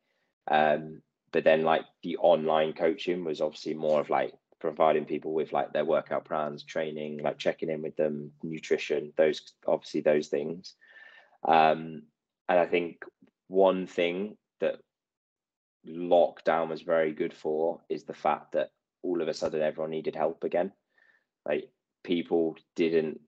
Um, 0.50 1.02
but 1.32 1.44
then 1.44 1.62
like 1.62 1.84
the 2.02 2.16
online 2.16 2.72
coaching 2.72 3.24
was 3.24 3.40
obviously 3.40 3.74
more 3.74 4.00
of 4.00 4.10
like 4.10 4.32
providing 4.60 5.04
people 5.04 5.32
with 5.32 5.52
like 5.52 5.72
their 5.72 5.84
workout 5.84 6.24
plans, 6.24 6.62
training, 6.62 7.18
like 7.22 7.38
checking 7.38 7.70
in 7.70 7.82
with 7.82 7.96
them, 7.96 8.32
nutrition, 8.42 9.12
those 9.16 9.40
obviously 9.66 10.02
those 10.02 10.28
things. 10.28 10.74
Um, 11.46 12.02
and 12.48 12.58
I 12.58 12.66
think 12.66 13.04
one 13.48 13.86
thing 13.86 14.36
that 14.60 14.76
lockdown 15.86 16.68
was 16.68 16.82
very 16.82 17.12
good 17.12 17.32
for 17.32 17.80
is 17.88 18.04
the 18.04 18.14
fact 18.14 18.52
that 18.52 18.70
all 19.02 19.22
of 19.22 19.28
a 19.28 19.34
sudden 19.34 19.62
everyone 19.62 19.90
needed 19.90 20.14
help 20.14 20.44
again. 20.44 20.72
Like 21.46 21.70
people 22.04 22.56
didn't 22.76 23.20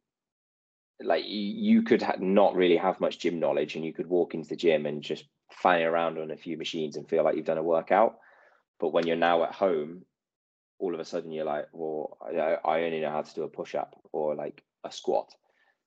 like 1.01 1.25
you 1.27 1.83
could 1.83 2.03
ha- 2.03 2.17
not 2.21 2.55
really 2.55 2.77
have 2.77 3.01
much 3.01 3.19
gym 3.19 3.41
knowledge 3.41 3.75
and 3.75 3.85
you 3.85 3.93
could 3.93 4.07
walk 4.07 4.35
into 4.35 4.49
the 4.49 4.57
gym 4.57 4.87
and 4.87 5.03
just 5.03 5.25
fanny 5.51 5.83
around 5.83 6.19
on 6.19 6.31
a 6.31 6.37
few 6.37 6.57
machines 6.57 6.97
and 6.97 7.09
feel 7.09 7.25
like 7.25 7.37
you've 7.37 7.45
done 7.45 7.59
a 7.59 7.63
workout 7.63 8.19
but 8.79 8.93
when 8.93 9.07
you're 9.07 9.17
now 9.17 9.43
at 9.43 9.53
home 9.53 10.05
all 10.79 10.95
of 10.95 11.01
a 11.01 11.05
sudden 11.05 11.33
you're 11.33 11.45
like 11.45 11.67
well 11.73 12.17
I, 12.21 12.57
I 12.65 12.83
only 12.83 13.01
know 13.01 13.11
how 13.11 13.23
to 13.23 13.35
do 13.35 13.43
a 13.45 13.49
push-up 13.49 13.97
or 14.13 14.35
like 14.35 14.63
a 14.85 14.93
squat. 14.93 15.33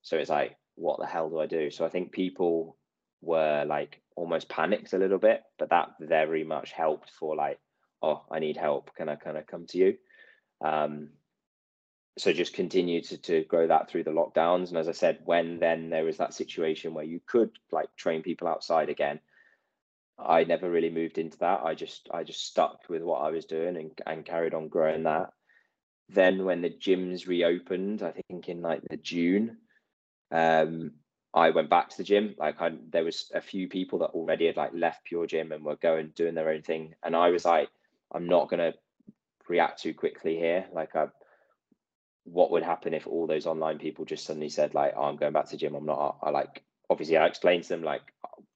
So 0.01 0.17
it's 0.17 0.29
like 0.29 0.57
what 0.75 0.99
the 0.99 1.05
hell 1.05 1.29
do 1.29 1.39
i 1.39 1.45
do? 1.45 1.71
So 1.71 1.85
i 1.85 1.89
think 1.89 2.11
people 2.11 2.77
were 3.21 3.65
like 3.65 4.01
almost 4.15 4.49
panicked 4.49 4.93
a 4.93 4.97
little 4.97 5.17
bit 5.17 5.41
but 5.57 5.69
that 5.69 5.89
very 5.99 6.43
much 6.43 6.71
helped 6.71 7.09
for 7.09 7.35
like 7.35 7.59
oh 8.01 8.23
i 8.31 8.39
need 8.39 8.57
help. 8.57 8.95
Can 8.95 9.09
i 9.09 9.15
kind 9.15 9.37
of 9.37 9.47
come 9.47 9.65
to 9.67 9.77
you? 9.77 9.97
Um 10.63 11.09
so 12.17 12.31
just 12.31 12.53
continue 12.53 13.01
to, 13.01 13.17
to 13.17 13.43
grow 13.43 13.67
that 13.67 13.89
through 13.89 14.05
the 14.05 14.11
lockdowns. 14.11 14.69
And 14.69 14.77
as 14.77 14.87
i 14.87 14.93
said 14.93 15.19
when 15.25 15.59
then 15.59 15.89
there 15.89 16.05
was 16.05 16.17
that 16.17 16.33
situation 16.33 16.93
where 16.93 17.03
you 17.03 17.19
could 17.25 17.51
like 17.71 17.93
train 17.97 18.21
people 18.21 18.47
outside 18.47 18.89
again 18.89 19.19
i 20.17 20.43
never 20.43 20.69
really 20.69 20.89
moved 20.89 21.17
into 21.17 21.37
that. 21.39 21.61
I 21.63 21.75
just 21.75 22.09
i 22.11 22.23
just 22.23 22.45
stuck 22.45 22.89
with 22.89 23.01
what 23.01 23.21
i 23.21 23.29
was 23.29 23.45
doing 23.45 23.75
and, 23.77 23.91
and 24.05 24.25
carried 24.25 24.53
on 24.53 24.69
growing 24.69 25.03
that. 25.03 25.31
Then 26.09 26.45
when 26.45 26.61
the 26.61 26.69
gyms 26.69 27.27
reopened 27.27 28.03
i 28.03 28.11
think 28.11 28.47
in 28.49 28.61
like 28.61 28.81
the 28.89 28.97
june 28.97 29.57
um 30.31 30.91
i 31.33 31.49
went 31.49 31.69
back 31.69 31.89
to 31.89 31.97
the 31.97 32.03
gym. 32.03 32.35
Like 32.37 32.61
I, 32.61 32.71
there 32.89 33.03
was 33.03 33.29
a 33.33 33.41
few 33.41 33.67
people 33.67 33.99
that 33.99 34.11
already 34.11 34.47
had 34.47 34.57
like 34.57 34.71
left 34.73 35.03
pure 35.05 35.27
gym 35.27 35.51
and 35.51 35.63
were 35.63 35.75
going 35.75 36.11
doing 36.15 36.35
their 36.35 36.49
own 36.49 36.61
thing. 36.61 36.95
And 37.03 37.15
i 37.15 37.29
was 37.29 37.45
like 37.45 37.69
i'm 38.13 38.27
not 38.27 38.49
to 38.49 38.73
react 39.49 39.81
too 39.81 39.93
quickly 39.93 40.35
here. 40.37 40.65
Like 40.73 40.95
i 40.95 41.07
what 42.23 42.49
would 42.51 42.63
happen 42.63 42.93
if 42.95 43.05
all 43.05 43.27
those 43.27 43.45
online 43.45 43.77
people 43.77 44.03
just 44.03 44.25
suddenly 44.25 44.49
said 44.49 44.73
like 44.73 44.93
oh, 44.95 45.03
i'm 45.03 45.17
going 45.17 45.33
back 45.33 45.49
to 45.49 45.57
gym. 45.57 45.75
I'm 45.75 45.85
not 45.85 46.17
i 46.23 46.29
like 46.29 46.63
obviously 46.89 47.17
i 47.17 47.25
explained 47.27 47.63
to 47.63 47.69
them 47.69 47.83
like 47.83 48.01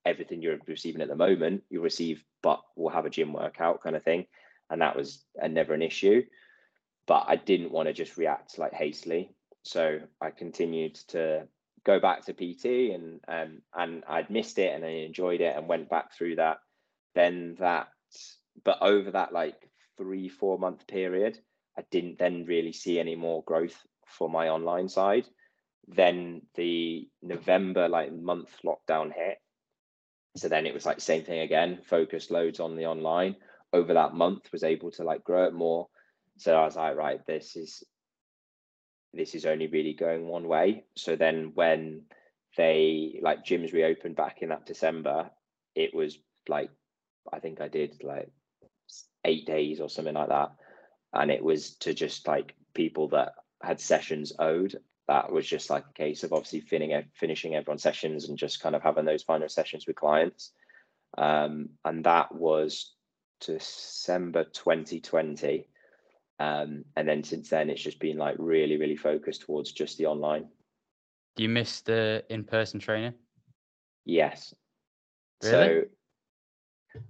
everything 0.05 0.41
you're 0.41 0.57
receiving 0.67 1.01
at 1.01 1.07
the 1.07 1.15
moment 1.15 1.63
you 1.69 1.81
receive 1.81 2.23
but 2.41 2.61
we'll 2.75 2.93
have 2.93 3.05
a 3.05 3.09
gym 3.09 3.33
workout 3.33 3.81
kind 3.81 3.95
of 3.95 4.03
thing 4.03 4.25
and 4.69 4.81
that 4.81 4.95
was 4.95 5.23
a, 5.41 5.47
never 5.47 5.73
an 5.73 5.81
issue 5.81 6.23
but 7.07 7.25
i 7.27 7.35
didn't 7.35 7.71
want 7.71 7.87
to 7.87 7.93
just 7.93 8.17
react 8.17 8.57
like 8.57 8.73
hastily 8.73 9.33
so 9.63 9.99
i 10.21 10.29
continued 10.29 10.95
to 10.95 11.47
go 11.85 11.99
back 11.99 12.25
to 12.25 12.33
pt 12.33 12.93
and 12.93 13.19
um, 13.27 13.61
and 13.75 14.03
i'd 14.07 14.29
missed 14.29 14.57
it 14.57 14.73
and 14.73 14.85
i 14.85 14.89
enjoyed 14.89 15.41
it 15.41 15.55
and 15.55 15.67
went 15.67 15.89
back 15.89 16.13
through 16.13 16.35
that 16.35 16.57
then 17.15 17.55
that 17.59 17.87
but 18.63 18.81
over 18.81 19.11
that 19.11 19.33
like 19.33 19.69
three 19.97 20.29
four 20.29 20.57
month 20.57 20.87
period 20.87 21.37
I 21.79 21.83
didn't 21.91 22.19
then 22.19 22.43
really 22.45 22.73
see 22.73 22.99
any 22.99 23.15
more 23.15 23.41
growth 23.43 23.81
for 24.05 24.29
my 24.29 24.49
online 24.49 24.89
side. 24.89 25.25
Then 25.87 26.41
the 26.55 27.07
November 27.21 27.87
like 27.87 28.11
month 28.11 28.49
lockdown 28.65 29.13
hit. 29.13 29.37
So 30.35 30.47
then 30.47 30.65
it 30.65 30.73
was 30.73 30.85
like 30.85 30.99
same 30.99 31.23
thing 31.23 31.39
again, 31.39 31.79
focused 31.85 32.31
loads 32.31 32.59
on 32.59 32.75
the 32.75 32.85
online. 32.85 33.35
Over 33.73 33.93
that 33.93 34.13
month 34.13 34.51
was 34.51 34.63
able 34.63 34.91
to 34.91 35.03
like 35.03 35.23
grow 35.23 35.45
it 35.45 35.53
more. 35.53 35.87
So 36.37 36.55
I 36.55 36.65
was 36.65 36.75
like, 36.75 36.95
right, 36.95 37.25
this 37.25 37.55
is 37.55 37.83
this 39.13 39.35
is 39.35 39.45
only 39.45 39.67
really 39.67 39.93
going 39.93 40.27
one 40.27 40.47
way. 40.47 40.85
So 40.95 41.15
then 41.15 41.51
when 41.55 42.03
they 42.57 43.19
like 43.21 43.45
gyms 43.45 43.73
reopened 43.73 44.15
back 44.15 44.41
in 44.41 44.49
that 44.49 44.65
December, 44.65 45.29
it 45.75 45.93
was 45.93 46.17
like 46.47 46.69
I 47.31 47.39
think 47.39 47.61
I 47.61 47.67
did 47.67 48.03
like 48.03 48.31
eight 49.25 49.45
days 49.45 49.79
or 49.79 49.89
something 49.89 50.13
like 50.15 50.29
that 50.29 50.51
and 51.13 51.31
it 51.31 51.43
was 51.43 51.75
to 51.75 51.93
just 51.93 52.27
like 52.27 52.55
people 52.73 53.09
that 53.09 53.33
had 53.61 53.79
sessions 53.79 54.33
owed 54.39 54.77
that 55.09 55.31
was 55.31 55.45
just 55.45 55.69
like 55.69 55.83
a 55.89 55.93
case 55.93 56.23
of 56.23 56.31
obviously 56.31 56.61
finishing 56.61 57.03
finishing 57.13 57.55
everyone's 57.55 57.83
sessions 57.83 58.29
and 58.29 58.37
just 58.37 58.61
kind 58.61 58.75
of 58.75 58.81
having 58.81 59.05
those 59.05 59.23
final 59.23 59.49
sessions 59.49 59.85
with 59.85 59.95
clients. 59.95 60.51
Um, 61.17 61.69
and 61.83 62.03
that 62.05 62.33
was 62.33 62.93
december 63.41 64.43
2020 64.43 65.65
um, 66.39 66.83
and 66.95 67.07
then 67.07 67.23
since 67.23 67.49
then 67.49 67.69
it's 67.69 67.81
just 67.81 67.99
been 67.99 68.17
like 68.17 68.35
really 68.37 68.77
really 68.77 68.95
focused 68.95 69.41
towards 69.41 69.71
just 69.71 69.97
the 69.97 70.05
online. 70.05 70.47
Do 71.35 71.43
you 71.43 71.49
miss 71.49 71.81
the 71.81 72.23
in-person 72.29 72.79
training? 72.79 73.13
Yes. 74.05 74.53
Really? 75.43 75.51
so 75.51 75.83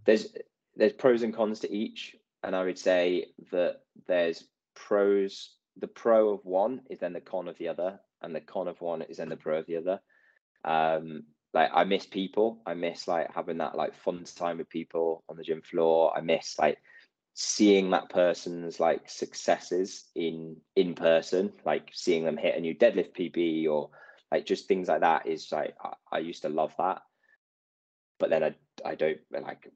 there's 0.05 0.27
there's 0.75 0.93
pros 0.93 1.23
and 1.23 1.33
cons 1.33 1.59
to 1.61 1.71
each. 1.71 2.15
And 2.43 2.55
I 2.55 2.63
would 2.63 2.79
say 2.79 3.27
that 3.51 3.81
there's 4.07 4.45
pros. 4.75 5.55
The 5.79 5.87
pro 5.87 6.33
of 6.33 6.45
one 6.45 6.81
is 6.89 6.99
then 6.99 7.13
the 7.13 7.21
con 7.21 7.47
of 7.47 7.57
the 7.57 7.69
other, 7.69 7.99
and 8.21 8.35
the 8.35 8.41
con 8.41 8.67
of 8.67 8.81
one 8.81 9.01
is 9.03 9.17
then 9.17 9.29
the 9.29 9.37
pro 9.37 9.59
of 9.59 9.65
the 9.65 9.77
other. 9.77 9.99
Um, 10.63 11.23
like 11.53 11.71
I 11.73 11.83
miss 11.83 12.05
people. 12.05 12.61
I 12.65 12.73
miss 12.73 13.07
like 13.07 13.33
having 13.33 13.57
that 13.57 13.75
like 13.75 13.95
fun 13.95 14.23
time 14.35 14.57
with 14.57 14.69
people 14.69 15.23
on 15.29 15.37
the 15.37 15.43
gym 15.43 15.61
floor. 15.61 16.15
I 16.15 16.21
miss 16.21 16.59
like 16.59 16.77
seeing 17.33 17.91
that 17.91 18.09
person's 18.09 18.79
like 18.79 19.09
successes 19.09 20.05
in 20.15 20.57
in 20.75 20.93
person, 20.93 21.53
like 21.65 21.89
seeing 21.93 22.23
them 22.23 22.37
hit 22.37 22.57
a 22.57 22.59
new 22.59 22.75
deadlift 22.75 23.15
PB 23.15 23.67
or 23.69 23.89
like 24.31 24.45
just 24.45 24.67
things 24.67 24.87
like 24.87 25.01
that 25.01 25.27
is 25.27 25.51
like 25.51 25.75
I, 25.83 25.93
I 26.11 26.19
used 26.19 26.43
to 26.43 26.49
love 26.49 26.73
that. 26.77 27.01
But 28.19 28.29
then 28.29 28.43
I 28.43 28.55
I 28.85 28.95
don't 28.95 29.19
like 29.31 29.71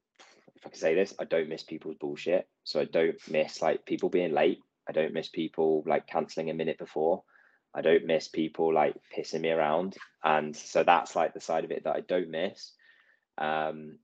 if 0.55 0.67
I 0.67 0.69
can 0.69 0.79
say 0.79 0.95
this, 0.95 1.13
I 1.19 1.25
don't 1.25 1.49
miss 1.49 1.63
people's 1.63 1.97
bullshit. 1.99 2.47
So 2.63 2.79
I 2.79 2.85
don't 2.85 3.17
miss 3.29 3.61
like 3.61 3.85
people 3.85 4.09
being 4.09 4.33
late. 4.33 4.59
I 4.87 4.91
don't 4.91 5.13
miss 5.13 5.29
people 5.29 5.83
like 5.85 6.07
canceling 6.07 6.49
a 6.49 6.53
minute 6.53 6.77
before. 6.77 7.23
I 7.73 7.81
don't 7.81 8.05
miss 8.05 8.27
people 8.27 8.73
like 8.73 8.95
pissing 9.17 9.41
me 9.41 9.49
around. 9.49 9.97
And 10.23 10.55
so 10.55 10.83
that's 10.83 11.15
like 11.15 11.33
the 11.33 11.39
side 11.39 11.63
of 11.63 11.71
it 11.71 11.85
that 11.85 11.95
I 11.95 12.01
don't 12.01 12.29
miss. 12.29 12.71
Um, 13.37 13.97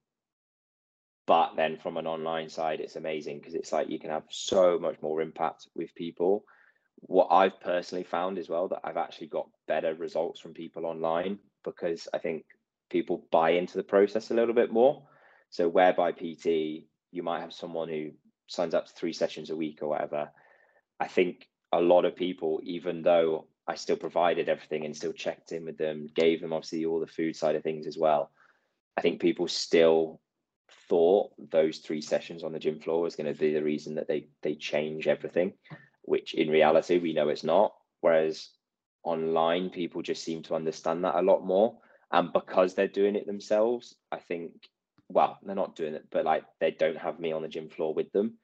but 1.27 1.55
then 1.55 1.77
from 1.77 1.97
an 1.97 2.07
online 2.07 2.49
side, 2.49 2.79
it's 2.79 2.95
amazing 2.95 3.37
because 3.37 3.53
it's 3.53 3.71
like 3.71 3.89
you 3.89 3.99
can 3.99 4.09
have 4.09 4.23
so 4.29 4.79
much 4.79 4.95
more 5.01 5.21
impact 5.21 5.67
with 5.75 5.93
people. 5.93 6.43
What 7.01 7.27
I've 7.29 7.61
personally 7.61 8.03
found 8.03 8.39
as 8.39 8.49
well 8.49 8.67
that 8.69 8.81
I've 8.83 8.97
actually 8.97 9.27
got 9.27 9.47
better 9.67 9.93
results 9.93 10.39
from 10.39 10.55
people 10.55 10.87
online 10.87 11.37
because 11.63 12.07
I 12.13 12.17
think 12.17 12.45
people 12.89 13.27
buy 13.31 13.51
into 13.51 13.77
the 13.77 13.83
process 13.83 14.31
a 14.31 14.33
little 14.33 14.55
bit 14.55 14.71
more. 14.71 15.03
So 15.51 15.69
whereby 15.69 16.13
PT, 16.13 16.87
you 17.11 17.23
might 17.23 17.41
have 17.41 17.53
someone 17.53 17.89
who 17.89 18.09
signs 18.47 18.73
up 18.73 18.87
to 18.87 18.93
three 18.93 19.13
sessions 19.13 19.51
a 19.51 19.55
week 19.55 19.83
or 19.83 19.89
whatever. 19.89 20.31
I 20.99 21.07
think 21.07 21.47
a 21.71 21.81
lot 21.81 22.05
of 22.05 22.15
people, 22.15 22.59
even 22.63 23.01
though 23.01 23.47
I 23.67 23.75
still 23.75 23.95
provided 23.95 24.49
everything 24.49 24.85
and 24.85 24.95
still 24.95 25.13
checked 25.13 25.51
in 25.51 25.65
with 25.65 25.77
them, 25.77 26.09
gave 26.15 26.41
them 26.41 26.53
obviously 26.53 26.85
all 26.85 26.99
the 26.99 27.07
food 27.07 27.35
side 27.35 27.55
of 27.55 27.63
things 27.63 27.87
as 27.87 27.97
well. 27.97 28.31
I 28.97 29.01
think 29.01 29.21
people 29.21 29.47
still 29.47 30.19
thought 30.89 31.31
those 31.51 31.77
three 31.77 32.01
sessions 32.01 32.43
on 32.43 32.51
the 32.51 32.59
gym 32.59 32.79
floor 32.79 33.01
was 33.01 33.15
going 33.15 33.31
to 33.31 33.39
be 33.39 33.53
the 33.53 33.63
reason 33.63 33.95
that 33.95 34.07
they 34.07 34.27
they 34.41 34.55
change 34.55 35.07
everything, 35.07 35.53
which 36.01 36.33
in 36.33 36.49
reality 36.49 36.97
we 36.97 37.13
know 37.13 37.29
it's 37.29 37.43
not. 37.43 37.73
Whereas 38.01 38.49
online, 39.03 39.69
people 39.69 40.01
just 40.01 40.23
seem 40.23 40.43
to 40.43 40.55
understand 40.55 41.03
that 41.03 41.15
a 41.15 41.21
lot 41.21 41.45
more, 41.45 41.77
and 42.11 42.33
because 42.33 42.73
they're 42.73 42.87
doing 42.87 43.15
it 43.15 43.27
themselves, 43.27 43.95
I 44.11 44.17
think 44.17 44.51
well, 45.09 45.39
they're 45.43 45.55
not 45.55 45.75
doing 45.75 45.95
it, 45.95 46.05
but 46.11 46.25
like 46.25 46.43
they 46.59 46.71
don't 46.71 46.97
have 46.97 47.19
me 47.19 47.31
on 47.31 47.41
the 47.41 47.47
gym 47.47 47.69
floor 47.69 47.93
with 47.93 48.11
them. 48.11 48.37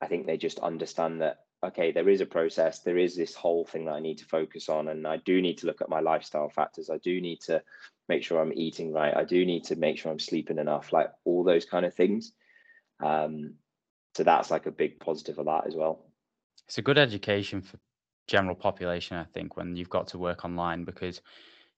I 0.00 0.06
think 0.06 0.26
they 0.26 0.36
just 0.36 0.58
understand 0.58 1.22
that 1.22 1.38
okay, 1.64 1.92
there 1.92 2.08
is 2.08 2.20
a 2.20 2.26
process, 2.26 2.80
there 2.80 2.98
is 2.98 3.16
this 3.16 3.34
whole 3.34 3.64
thing 3.64 3.86
that 3.86 3.94
I 3.94 4.00
need 4.00 4.18
to 4.18 4.26
focus 4.26 4.68
on, 4.68 4.88
and 4.88 5.06
I 5.06 5.18
do 5.18 5.40
need 5.40 5.58
to 5.58 5.66
look 5.66 5.80
at 5.80 5.88
my 5.88 6.00
lifestyle 6.00 6.48
factors. 6.48 6.90
I 6.90 6.98
do 6.98 7.20
need 7.20 7.40
to 7.42 7.62
make 8.08 8.22
sure 8.22 8.40
I'm 8.40 8.52
eating 8.54 8.92
right. 8.92 9.16
I 9.16 9.24
do 9.24 9.44
need 9.44 9.64
to 9.64 9.76
make 9.76 9.98
sure 9.98 10.12
I'm 10.12 10.18
sleeping 10.18 10.58
enough, 10.58 10.92
like 10.92 11.10
all 11.24 11.44
those 11.44 11.64
kind 11.64 11.86
of 11.86 11.94
things. 11.94 12.32
Um, 13.02 13.54
so 14.16 14.22
that's 14.22 14.50
like 14.50 14.66
a 14.66 14.70
big 14.70 15.00
positive 15.00 15.38
of 15.38 15.46
that 15.46 15.66
as 15.66 15.74
well. 15.74 16.06
It's 16.66 16.78
a 16.78 16.82
good 16.82 16.98
education 16.98 17.62
for 17.62 17.78
general 18.26 18.54
population, 18.54 19.16
I 19.16 19.24
think, 19.24 19.56
when 19.56 19.76
you've 19.76 19.90
got 19.90 20.08
to 20.08 20.18
work 20.18 20.44
online 20.44 20.84
because 20.84 21.20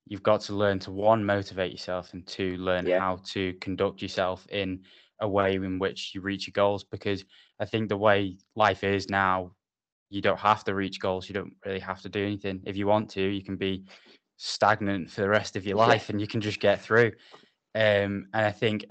you've 0.07 0.22
got 0.22 0.41
to 0.43 0.55
learn 0.55 0.78
to 0.80 0.91
one 0.91 1.24
motivate 1.24 1.72
yourself 1.72 2.12
and 2.12 2.26
two 2.26 2.57
learn 2.57 2.87
yeah. 2.87 3.01
how 3.01 3.18
to 3.32 3.53
conduct 3.55 4.03
yourself 4.03 4.47
in 4.51 4.82
a 5.20 5.28
way 5.28 5.55
in 5.55 5.78
which 5.78 6.12
you 6.14 6.20
reach 6.20 6.47
your 6.47 6.53
goals 6.53 6.84
because 6.84 7.24
i 7.59 7.64
think 7.64 7.89
the 7.89 7.97
way 7.97 8.37
life 8.55 8.84
is 8.84 9.09
now 9.09 9.51
you 10.11 10.20
don't 10.20 10.38
have 10.38 10.64
to 10.64 10.74
reach 10.74 11.00
goals 11.00 11.28
you 11.28 11.34
don't 11.34 11.52
really 11.64 11.80
have 11.80 12.00
to 12.00 12.09
do 12.09 12.24
anything 12.24 12.61
if 12.64 12.76
you 12.76 12.86
want 12.86 13.09
to 13.11 13.22
you 13.22 13.42
can 13.42 13.57
be 13.57 13.84
stagnant 14.36 15.11
for 15.11 15.22
the 15.22 15.28
rest 15.28 15.57
of 15.57 15.66
your 15.66 15.76
life 15.76 16.11
and 16.11 16.20
you 16.20 16.26
can 16.26 16.40
just 16.40 16.61
get 16.61 16.80
through 16.80 17.11
um, 17.74 18.26
and 18.34 18.46
i 18.46 18.50
think 18.50 18.84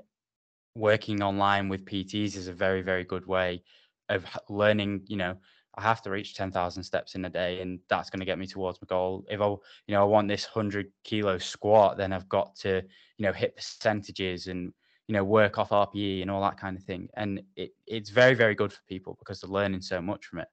working 0.75 1.21
online 1.21 1.69
with 1.69 1.85
pts 1.85 2.35
is 2.35 2.47
a 2.47 2.53
very 2.53 2.81
very 2.81 3.03
good 3.03 3.25
way 3.25 3.61
of 4.09 4.25
learning 4.49 5.01
you 5.07 5.17
know 5.17 5.35
I 5.77 5.81
have 5.81 6.01
to 6.03 6.09
reach 6.09 6.35
10,000 6.35 6.83
steps 6.83 7.15
in 7.15 7.25
a 7.25 7.29
day 7.29 7.61
and 7.61 7.79
that's 7.89 8.09
going 8.09 8.21
to 8.21 8.25
get 8.25 8.39
me 8.39 8.47
towards 8.47 8.79
my 8.81 8.85
goal. 8.87 9.25
If 9.29 9.41
I, 9.41 9.47
you 9.47 9.59
know, 9.89 10.01
I 10.01 10.05
want 10.05 10.27
this 10.27 10.45
100 10.45 10.87
kilo 11.03 11.37
squat, 11.37 11.97
then 11.97 12.13
I've 12.13 12.29
got 12.29 12.55
to, 12.57 12.81
you 13.17 13.25
know, 13.25 13.33
hit 13.33 13.55
percentages 13.55 14.47
and, 14.47 14.71
you 15.07 15.13
know, 15.13 15.23
work 15.23 15.57
off 15.57 15.69
RPE 15.69 16.21
and 16.21 16.31
all 16.31 16.41
that 16.43 16.57
kind 16.57 16.77
of 16.77 16.83
thing. 16.83 17.09
And 17.17 17.41
it, 17.57 17.71
it's 17.87 18.09
very, 18.09 18.35
very 18.35 18.55
good 18.55 18.71
for 18.71 18.79
people 18.87 19.17
because 19.19 19.41
they're 19.41 19.49
learning 19.49 19.81
so 19.81 20.01
much 20.01 20.25
from 20.25 20.39
it. 20.39 20.47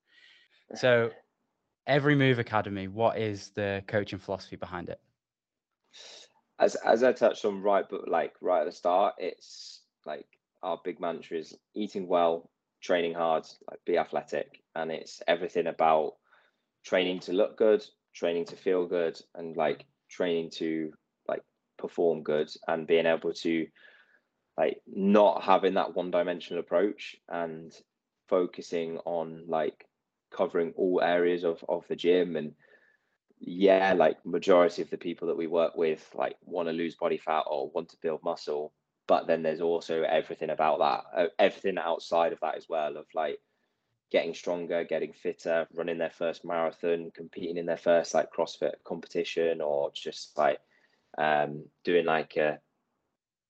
So, 0.75 1.11
Every 1.87 2.15
Move 2.15 2.39
Academy, 2.39 2.89
what 2.89 3.19
is 3.19 3.51
the 3.51 3.83
coaching 3.87 4.19
philosophy 4.19 4.57
behind 4.57 4.89
it? 4.89 5.01
As, 6.59 6.77
as 6.77 7.03
I 7.03 7.13
touched 7.13 7.45
on 7.45 7.61
right, 7.61 7.85
but 7.89 8.09
like 8.09 8.35
right 8.41 8.61
at 8.61 8.67
the 8.67 8.73
start, 8.73 9.15
it's 9.19 9.83
like 10.07 10.27
our 10.63 10.81
big 10.85 11.01
mantra 11.01 11.39
is 11.39 11.57
eating 11.75 12.07
well, 12.07 12.51
training 12.81 13.15
hard, 13.15 13.45
like 13.69 13.81
be 13.85 13.99
athletic, 13.99 14.63
and 14.75 14.91
it's 14.91 15.21
everything 15.27 15.67
about 15.67 16.15
training 16.85 17.21
to 17.21 17.33
look 17.33 17.57
good, 17.57 17.85
training 18.15 18.45
to 18.47 18.57
feel 18.57 18.87
good, 18.87 19.21
and 19.35 19.57
like 19.57 19.85
training 20.09 20.51
to 20.51 20.93
like 21.27 21.43
perform 21.79 22.23
good, 22.23 22.49
and 22.69 22.87
being 22.87 23.07
able 23.07 23.33
to 23.33 23.67
like 24.57 24.79
not 24.87 25.43
having 25.43 25.75
that 25.75 25.97
one 25.97 26.11
dimensional 26.11 26.61
approach 26.61 27.17
and 27.29 27.73
focusing 28.29 28.99
on 29.05 29.45
like 29.49 29.85
covering 30.33 30.73
all 30.77 31.01
areas 31.03 31.45
of 31.45 31.65
of 31.69 31.87
the 31.89 31.97
gym. 31.97 32.37
And 32.37 32.55
yeah 33.45 33.93
like 33.93 34.25
majority 34.25 34.83
of 34.83 34.91
the 34.91 34.97
people 34.97 35.27
that 35.27 35.37
we 35.37 35.49
work 35.49 35.77
with 35.77 36.09
like 36.15 36.37
want 36.45 36.69
to 36.69 36.73
lose 36.73 36.95
body 36.95 37.19
fat 37.19 37.43
or 37.51 37.71
want 37.71 37.89
to 37.89 37.97
build 38.01 38.23
muscle 38.23 38.73
but 39.09 39.27
then 39.27 39.43
there's 39.43 39.61
also 39.61 40.03
everything 40.03 40.51
about 40.51 40.79
that 40.79 41.21
uh, 41.21 41.27
everything 41.41 41.77
outside 41.77 42.33
of 42.33 42.39
that 42.41 42.57
as 42.57 42.69
well 42.69 42.97
of 42.97 43.05
like 43.15 43.39
getting 44.13 44.33
stronger 44.33 44.85
getting 44.85 45.13
fitter 45.13 45.67
running 45.75 45.99
their 45.99 46.11
first 46.11 46.45
marathon 46.45 47.11
competing 47.15 47.57
in 47.57 47.67
their 47.67 47.77
first 47.77 48.15
like 48.15 48.31
crossfit 48.31 48.75
competition 48.85 49.61
or 49.61 49.91
just 49.93 50.39
like 50.39 50.61
um, 51.19 51.65
doing 51.85 52.07
like 52.07 52.37
a 52.37 52.59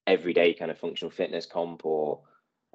everyday 0.06 0.54
kind 0.54 0.70
of 0.70 0.78
functional 0.78 1.10
fitness 1.10 1.46
comp 1.46 1.84
or 1.84 2.20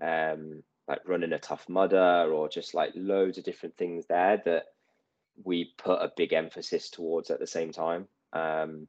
um, 0.01 0.61
like 0.87 1.07
running 1.07 1.33
a 1.33 1.39
Tough 1.39 1.67
Mudder 1.67 2.31
or 2.31 2.49
just 2.49 2.73
like 2.73 2.91
loads 2.95 3.37
of 3.37 3.43
different 3.43 3.75
things 3.77 4.05
there 4.07 4.41
that 4.45 4.65
we 5.43 5.73
put 5.77 6.01
a 6.01 6.11
big 6.15 6.33
emphasis 6.33 6.89
towards 6.89 7.29
at 7.29 7.39
the 7.39 7.47
same 7.47 7.71
time. 7.71 8.07
Um, 8.33 8.87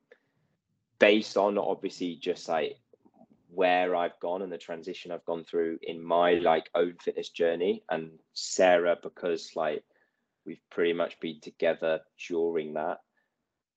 based 0.98 1.36
on 1.36 1.58
obviously 1.58 2.16
just 2.16 2.48
like 2.48 2.76
where 3.50 3.96
I've 3.96 4.18
gone 4.20 4.42
and 4.42 4.52
the 4.52 4.58
transition 4.58 5.10
I've 5.10 5.24
gone 5.24 5.44
through 5.44 5.78
in 5.82 6.02
my 6.02 6.34
like 6.34 6.68
own 6.74 6.96
fitness 7.00 7.30
journey 7.30 7.82
and 7.88 8.10
Sarah 8.34 8.96
because 9.02 9.52
like 9.56 9.82
we've 10.44 10.60
pretty 10.70 10.92
much 10.92 11.18
been 11.20 11.40
together 11.40 12.00
during 12.28 12.74
that 12.74 12.98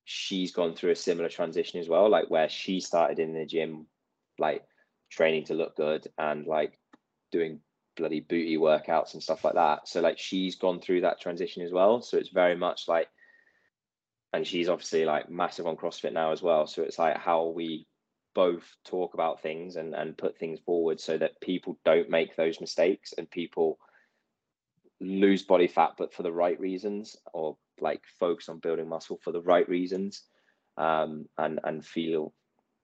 she's 0.04 0.52
gone 0.52 0.76
through 0.76 0.92
a 0.92 0.96
similar 0.96 1.30
transition 1.30 1.80
as 1.80 1.88
well 1.88 2.10
like 2.10 2.30
where 2.30 2.50
she 2.50 2.80
started 2.80 3.20
in 3.20 3.34
the 3.34 3.46
gym 3.46 3.86
like 4.40 4.64
training 5.10 5.46
to 5.46 5.54
look 5.54 5.76
good 5.78 6.08
and 6.18 6.46
like 6.48 6.78
doing 7.32 7.60
bloody 7.96 8.20
booty 8.22 8.58
workouts 8.58 9.14
and 9.14 9.24
stuff 9.24 9.44
like 9.44 9.56
that. 9.56 9.88
So 9.88 10.02
like 10.02 10.18
she's 10.18 10.56
gone 10.56 10.80
through 10.80 11.02
that 11.02 11.20
transition 11.20 11.64
as 11.64 11.72
well. 11.72 12.02
So 12.02 12.18
it's 12.18 12.30
very 12.30 12.56
much 12.56 12.88
like 12.88 13.08
and 14.34 14.48
she's 14.48 14.70
obviously 14.70 15.06
like 15.06 15.30
massive 15.30 15.68
on 15.68 15.76
CrossFit 15.76 16.14
now 16.14 16.32
as 16.32 16.42
well. 16.42 16.68
So 16.68 16.84
it's 16.84 17.00
like 17.00 17.18
how 17.18 17.48
we 17.48 17.86
both 18.34 18.64
talk 18.86 19.14
about 19.14 19.42
things 19.42 19.76
and, 19.76 19.94
and 19.94 20.18
put 20.18 20.38
things 20.38 20.60
forward 20.66 21.00
so 21.00 21.18
that 21.18 21.40
people 21.42 21.78
don't 21.84 22.10
make 22.10 22.36
those 22.36 22.62
mistakes 22.62 23.14
and 23.18 23.30
people 23.30 23.78
lose 25.02 25.44
body 25.44 25.68
fat 25.68 25.94
but 25.98 26.14
for 26.14 26.24
the 26.24 26.32
right 26.32 26.60
reasons 26.60 27.18
or 27.34 27.58
like 27.80 28.02
focus 28.20 28.48
on 28.48 28.60
building 28.60 28.88
muscle 28.88 29.20
for 29.24 29.32
the 29.32 29.42
right 29.42 29.68
reasons 29.68 30.24
um, 30.78 31.26
and 31.38 31.60
and 31.64 31.84
feel 31.84 32.34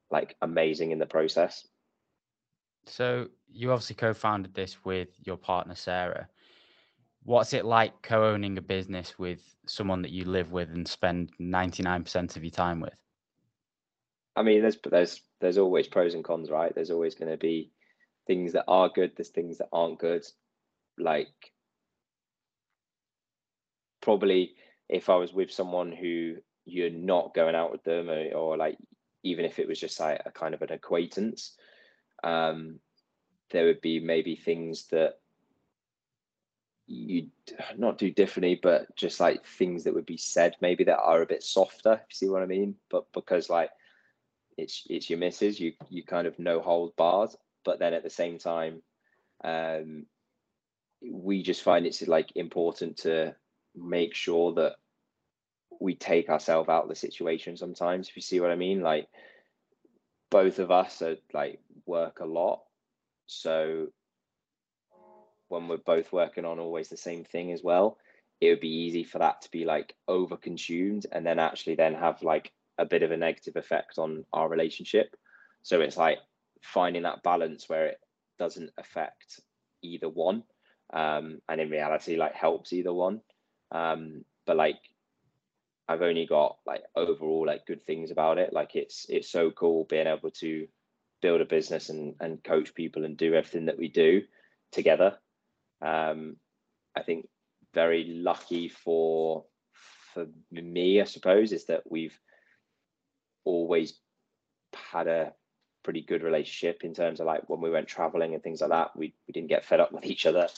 like 0.09 0.35
amazing 0.41 0.91
in 0.91 0.99
the 0.99 1.05
process 1.05 1.65
so 2.87 3.27
you 3.49 3.71
obviously 3.71 3.95
co-founded 3.95 4.53
this 4.53 4.83
with 4.85 5.09
your 5.23 5.37
partner 5.37 5.75
sarah 5.75 6.27
what's 7.23 7.53
it 7.53 7.65
like 7.65 8.01
co-owning 8.01 8.57
a 8.57 8.61
business 8.61 9.17
with 9.19 9.55
someone 9.65 10.01
that 10.01 10.11
you 10.11 10.23
live 10.25 10.51
with 10.51 10.69
and 10.69 10.87
spend 10.87 11.31
99% 11.39 12.35
of 12.37 12.43
your 12.43 12.51
time 12.51 12.79
with 12.79 12.97
I 14.37 14.43
mean, 14.43 14.61
there's 14.61 14.77
there's 14.87 15.21
there's 15.41 15.57
always 15.57 15.87
pros 15.87 16.13
and 16.13 16.23
cons, 16.23 16.51
right? 16.51 16.73
There's 16.73 16.91
always 16.91 17.15
going 17.15 17.31
to 17.31 17.37
be 17.37 17.71
things 18.27 18.53
that 18.53 18.65
are 18.67 18.87
good. 18.87 19.13
There's 19.17 19.29
things 19.29 19.57
that 19.57 19.69
aren't 19.73 19.99
good. 19.99 20.23
Like 20.99 21.51
probably 23.99 24.53
if 24.87 25.09
I 25.09 25.15
was 25.15 25.33
with 25.33 25.51
someone 25.51 25.91
who 25.91 26.35
you're 26.65 26.91
not 26.91 27.33
going 27.33 27.55
out 27.55 27.71
with 27.71 27.83
them, 27.83 28.11
or, 28.11 28.31
or 28.33 28.57
like 28.57 28.77
even 29.23 29.43
if 29.43 29.57
it 29.57 29.67
was 29.67 29.79
just 29.79 29.99
like 29.99 30.21
a 30.23 30.31
kind 30.31 30.53
of 30.53 30.61
an 30.61 30.71
acquaintance, 30.71 31.57
um, 32.23 32.79
there 33.51 33.65
would 33.65 33.81
be 33.81 33.99
maybe 33.99 34.35
things 34.35 34.87
that 34.87 35.19
you 36.87 37.27
not 37.77 37.97
do 37.97 38.11
differently, 38.11 38.59
but 38.61 38.95
just 38.95 39.19
like 39.19 39.45
things 39.45 39.83
that 39.83 39.93
would 39.93 40.05
be 40.05 40.17
said 40.17 40.55
maybe 40.61 40.83
that 40.85 40.99
are 40.99 41.21
a 41.21 41.27
bit 41.27 41.43
softer. 41.43 41.93
If 41.93 41.99
you 42.09 42.27
see 42.27 42.29
what 42.29 42.41
I 42.41 42.45
mean? 42.45 42.75
But 42.89 43.11
because 43.13 43.49
like 43.49 43.71
it's 44.57 44.83
it's 44.89 45.09
your 45.09 45.19
misses. 45.19 45.59
You 45.59 45.73
you 45.89 46.03
kind 46.03 46.27
of 46.27 46.39
no 46.39 46.59
hold 46.59 46.95
bars, 46.95 47.35
but 47.63 47.79
then 47.79 47.93
at 47.93 48.03
the 48.03 48.09
same 48.09 48.37
time, 48.39 48.81
um, 49.43 50.05
we 51.01 51.43
just 51.43 51.61
find 51.61 51.85
it's 51.85 52.07
like 52.07 52.31
important 52.35 52.97
to 52.97 53.35
make 53.75 54.15
sure 54.15 54.53
that 54.53 54.75
we 55.79 55.93
take 55.93 56.29
ourselves 56.29 56.69
out 56.69 56.83
of 56.83 56.89
the 56.89 56.95
situation 56.95 57.55
sometimes. 57.57 58.09
If 58.09 58.15
you 58.15 58.21
see 58.21 58.39
what 58.39 58.51
I 58.51 58.55
mean, 58.55 58.81
like 58.81 59.07
both 60.29 60.59
of 60.59 60.71
us 60.71 61.01
are 61.01 61.17
like 61.33 61.59
work 61.87 62.19
a 62.19 62.25
lot, 62.25 62.61
so 63.25 63.87
when 65.49 65.67
we're 65.67 65.77
both 65.77 66.11
working 66.11 66.45
on 66.45 66.59
always 66.59 66.89
the 66.89 66.97
same 66.97 67.23
thing 67.23 67.51
as 67.51 67.63
well, 67.63 67.97
it 68.41 68.49
would 68.49 68.59
be 68.59 68.67
easy 68.67 69.03
for 69.03 69.19
that 69.19 69.41
to 69.41 69.51
be 69.51 69.65
like 69.65 69.95
over 70.07 70.37
consumed 70.37 71.05
and 71.11 71.25
then 71.25 71.39
actually 71.39 71.75
then 71.75 71.93
have 71.93 72.21
like 72.21 72.51
a 72.77 72.85
bit 72.85 73.03
of 73.03 73.11
a 73.11 73.17
negative 73.17 73.55
effect 73.55 73.97
on 73.97 74.25
our 74.33 74.47
relationship. 74.49 75.15
So 75.63 75.81
it's 75.81 75.97
like 75.97 76.19
finding 76.61 77.03
that 77.03 77.23
balance 77.23 77.67
where 77.67 77.87
it 77.87 77.99
doesn't 78.37 78.71
affect 78.77 79.39
either 79.81 80.09
one, 80.09 80.43
um, 80.93 81.41
and 81.49 81.59
in 81.59 81.69
reality, 81.69 82.15
like 82.17 82.33
helps 82.33 82.73
either 82.73 82.93
one. 82.93 83.21
Um, 83.71 84.23
but 84.45 84.55
like 84.55 84.79
I've 85.87 86.01
only 86.01 86.25
got 86.25 86.57
like 86.65 86.83
overall 86.95 87.45
like 87.45 87.65
good 87.65 87.85
things 87.85 88.11
about 88.11 88.37
it. 88.37 88.53
Like 88.53 88.75
it's 88.75 89.05
it's 89.09 89.29
so 89.29 89.51
cool 89.51 89.85
being 89.85 90.07
able 90.07 90.31
to 90.31 90.67
build 91.21 91.41
a 91.41 91.45
business 91.45 91.89
and 91.89 92.15
and 92.19 92.43
coach 92.43 92.73
people 92.73 93.05
and 93.05 93.17
do 93.17 93.33
everything 93.33 93.65
that 93.65 93.77
we 93.77 93.87
do 93.87 94.21
together. 94.71 95.17
Um, 95.81 96.37
I 96.95 97.03
think 97.03 97.27
very 97.73 98.05
lucky 98.05 98.69
for 98.69 99.45
for 100.13 100.27
me, 100.51 101.01
I 101.01 101.05
suppose, 101.05 101.51
is 101.51 101.65
that 101.65 101.83
we've 101.89 102.17
always 103.43 103.99
had 104.73 105.07
a 105.07 105.33
pretty 105.83 106.01
good 106.01 106.21
relationship 106.21 106.83
in 106.83 106.93
terms 106.93 107.21
of 107.21 107.27
like 107.27 107.47
when 107.47 107.61
we 107.61 107.69
went 107.69 107.87
traveling 107.87 108.33
and 108.33 108.43
things 108.43 108.59
like 108.59 108.71
that 108.71 108.93
we, 108.97 109.13
we 109.25 109.31
didn't 109.31 109.47
get 109.47 109.63
fed 109.63 109.79
up 109.79 109.93
with 109.93 110.05
each 110.05 110.25
other 110.25 110.49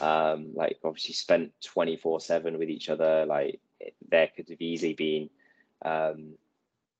um 0.00 0.52
like 0.54 0.76
obviously 0.84 1.14
spent 1.14 1.50
24 1.64 2.20
7 2.20 2.58
with 2.58 2.68
each 2.68 2.90
other 2.90 3.24
like 3.24 3.58
there 4.10 4.28
could 4.36 4.50
have 4.50 4.60
easily 4.60 4.92
been 4.92 5.30
um 5.82 6.34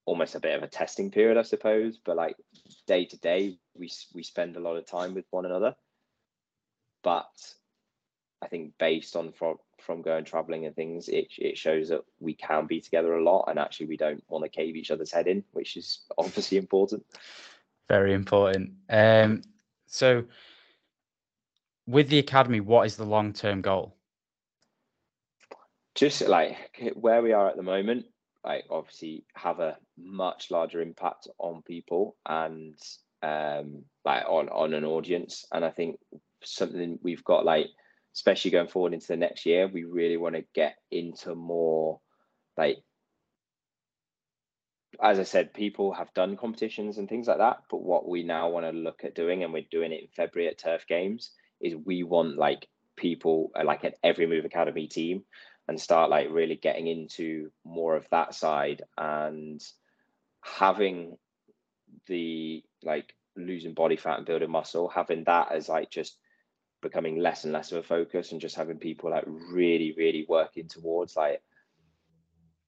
almost 0.06 0.34
a 0.34 0.40
bit 0.40 0.56
of 0.56 0.62
a 0.62 0.68
testing 0.68 1.10
period 1.10 1.36
i 1.36 1.42
suppose 1.42 1.98
but 2.04 2.16
like 2.16 2.36
day 2.86 3.04
to 3.04 3.18
day 3.18 3.58
we 3.76 3.90
we 4.14 4.22
spend 4.22 4.56
a 4.56 4.60
lot 4.60 4.76
of 4.76 4.86
time 4.86 5.14
with 5.14 5.26
one 5.30 5.44
another 5.44 5.74
but 7.02 7.28
I 8.42 8.48
think 8.48 8.72
based 8.78 9.16
on 9.16 9.32
from 9.32 9.56
from 9.80 10.02
going 10.02 10.24
traveling 10.24 10.66
and 10.66 10.74
things, 10.74 11.08
it 11.08 11.28
it 11.38 11.56
shows 11.56 11.88
that 11.88 12.02
we 12.20 12.34
can 12.34 12.66
be 12.66 12.80
together 12.80 13.14
a 13.14 13.22
lot, 13.22 13.46
and 13.48 13.58
actually 13.58 13.86
we 13.86 13.96
don't 13.96 14.22
want 14.28 14.44
to 14.44 14.48
cave 14.48 14.76
each 14.76 14.90
other's 14.90 15.12
head 15.12 15.26
in, 15.26 15.42
which 15.52 15.76
is 15.76 16.00
obviously 16.18 16.58
important. 16.58 17.04
Very 17.88 18.12
important. 18.12 18.72
Um, 18.90 19.42
so, 19.86 20.24
with 21.86 22.08
the 22.08 22.18
academy, 22.18 22.60
what 22.60 22.86
is 22.86 22.96
the 22.96 23.04
long 23.04 23.32
term 23.32 23.62
goal? 23.62 23.96
Just 25.94 26.22
like 26.28 26.92
where 26.94 27.22
we 27.22 27.32
are 27.32 27.48
at 27.48 27.56
the 27.56 27.62
moment, 27.62 28.04
like 28.46 28.64
obviously 28.70 29.24
have 29.34 29.60
a 29.60 29.76
much 29.98 30.50
larger 30.50 30.80
impact 30.80 31.28
on 31.38 31.62
people 31.62 32.16
and 32.26 32.78
um 33.22 33.82
like 34.04 34.24
on 34.28 34.48
on 34.48 34.72
an 34.72 34.84
audience. 34.84 35.44
And 35.52 35.64
i 35.64 35.70
think 35.70 35.98
something 36.42 36.98
we've 37.02 37.24
got 37.24 37.44
like 37.44 37.66
especially 38.14 38.50
going 38.50 38.68
forward 38.68 38.94
into 38.94 39.08
the 39.08 39.16
next 39.16 39.44
year 39.44 39.66
we 39.66 39.84
really 39.84 40.16
want 40.16 40.34
to 40.34 40.44
get 40.54 40.76
into 40.90 41.34
more 41.34 42.00
like 42.56 42.78
as 45.02 45.18
i 45.18 45.22
said 45.22 45.52
people 45.52 45.92
have 45.92 46.12
done 46.14 46.36
competitions 46.36 46.98
and 46.98 47.08
things 47.08 47.26
like 47.26 47.38
that 47.38 47.58
but 47.70 47.82
what 47.82 48.08
we 48.08 48.22
now 48.22 48.48
want 48.48 48.64
to 48.64 48.72
look 48.72 49.04
at 49.04 49.14
doing 49.14 49.42
and 49.44 49.52
we're 49.52 49.64
doing 49.70 49.92
it 49.92 50.00
in 50.00 50.08
february 50.14 50.48
at 50.48 50.58
turf 50.58 50.86
games 50.88 51.32
is 51.60 51.74
we 51.84 52.02
want 52.02 52.38
like 52.38 52.66
people 52.96 53.50
like 53.64 53.84
an 53.84 53.92
every 54.02 54.26
move 54.26 54.44
academy 54.44 54.86
team 54.86 55.22
and 55.68 55.80
start 55.80 56.10
like 56.10 56.28
really 56.30 56.56
getting 56.56 56.86
into 56.86 57.50
more 57.64 57.96
of 57.96 58.08
that 58.10 58.34
side. 58.34 58.82
And 58.96 59.62
having 60.42 61.16
the 62.06 62.62
like 62.82 63.14
losing 63.36 63.74
body 63.74 63.96
fat 63.96 64.18
and 64.18 64.26
building 64.26 64.50
muscle 64.50 64.88
having 64.88 65.24
that 65.24 65.52
as 65.52 65.68
like 65.68 65.90
just 65.90 66.18
becoming 66.82 67.18
less 67.18 67.44
and 67.44 67.52
less 67.52 67.72
of 67.72 67.78
a 67.78 67.82
focus 67.82 68.32
and 68.32 68.40
just 68.40 68.56
having 68.56 68.78
people 68.78 69.10
like 69.10 69.24
really 69.26 69.94
really 69.96 70.24
working 70.28 70.68
towards 70.68 71.16
like 71.16 71.42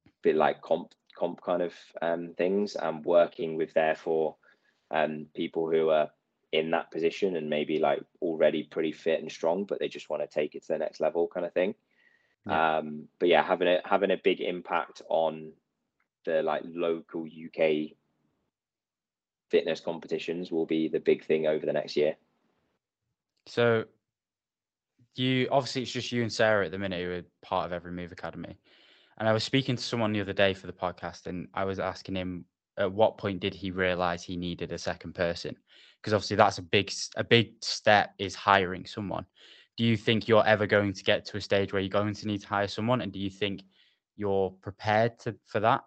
a 0.06 0.10
bit 0.22 0.36
like 0.36 0.60
comp 0.60 0.92
comp 1.16 1.40
kind 1.42 1.62
of 1.62 1.72
um 2.02 2.34
things 2.36 2.74
and 2.74 3.04
working 3.04 3.56
with 3.56 3.72
therefore 3.74 4.36
um 4.90 5.26
people 5.34 5.70
who 5.70 5.90
are 5.90 6.10
in 6.52 6.70
that 6.70 6.90
position 6.90 7.36
and 7.36 7.48
maybe 7.48 7.78
like 7.78 8.02
already 8.22 8.62
pretty 8.62 8.92
fit 8.92 9.20
and 9.20 9.30
strong 9.30 9.64
but 9.64 9.78
they 9.78 9.88
just 9.88 10.08
want 10.10 10.22
to 10.22 10.28
take 10.28 10.54
it 10.54 10.62
to 10.62 10.68
the 10.68 10.78
next 10.78 11.00
level 11.00 11.28
kind 11.28 11.46
of 11.46 11.52
thing 11.52 11.74
yeah. 12.48 12.78
Um, 12.78 13.08
but 13.18 13.28
yeah, 13.28 13.42
having 13.42 13.68
a 13.68 13.80
having 13.84 14.10
a 14.10 14.16
big 14.16 14.40
impact 14.40 15.02
on 15.08 15.52
the 16.24 16.42
like 16.42 16.62
local 16.64 17.24
UK 17.24 17.92
fitness 19.50 19.80
competitions 19.80 20.50
will 20.50 20.66
be 20.66 20.88
the 20.88 21.00
big 21.00 21.24
thing 21.24 21.46
over 21.46 21.64
the 21.64 21.72
next 21.72 21.96
year. 21.96 22.16
So 23.46 23.84
you 25.14 25.48
obviously 25.50 25.82
it's 25.82 25.92
just 25.92 26.12
you 26.12 26.22
and 26.22 26.32
Sarah 26.32 26.66
at 26.66 26.70
the 26.70 26.78
minute 26.78 27.02
who 27.02 27.12
are 27.12 27.22
part 27.42 27.66
of 27.66 27.72
every 27.72 27.92
move 27.92 28.12
academy. 28.12 28.58
And 29.18 29.28
I 29.28 29.32
was 29.32 29.42
speaking 29.42 29.74
to 29.76 29.82
someone 29.82 30.12
the 30.12 30.20
other 30.20 30.32
day 30.32 30.54
for 30.54 30.66
the 30.66 30.72
podcast 30.72 31.26
and 31.26 31.48
I 31.54 31.64
was 31.64 31.78
asking 31.78 32.14
him 32.14 32.44
at 32.76 32.92
what 32.92 33.18
point 33.18 33.40
did 33.40 33.54
he 33.54 33.72
realize 33.72 34.22
he 34.22 34.36
needed 34.36 34.70
a 34.70 34.78
second 34.78 35.14
person? 35.14 35.56
Because 36.00 36.12
obviously 36.12 36.36
that's 36.36 36.58
a 36.58 36.62
big 36.62 36.92
a 37.16 37.24
big 37.24 37.52
step 37.62 38.14
is 38.18 38.34
hiring 38.34 38.86
someone 38.86 39.26
do 39.78 39.84
you 39.84 39.96
think 39.96 40.26
you're 40.26 40.44
ever 40.44 40.66
going 40.66 40.92
to 40.92 41.04
get 41.04 41.24
to 41.26 41.36
a 41.36 41.40
stage 41.40 41.72
where 41.72 41.80
you're 41.80 41.88
going 41.88 42.12
to 42.12 42.26
need 42.26 42.40
to 42.40 42.48
hire 42.48 42.66
someone? 42.66 43.00
And 43.00 43.12
do 43.12 43.20
you 43.20 43.30
think 43.30 43.62
you're 44.16 44.50
prepared 44.50 45.20
to 45.20 45.36
for 45.46 45.60
that? 45.60 45.84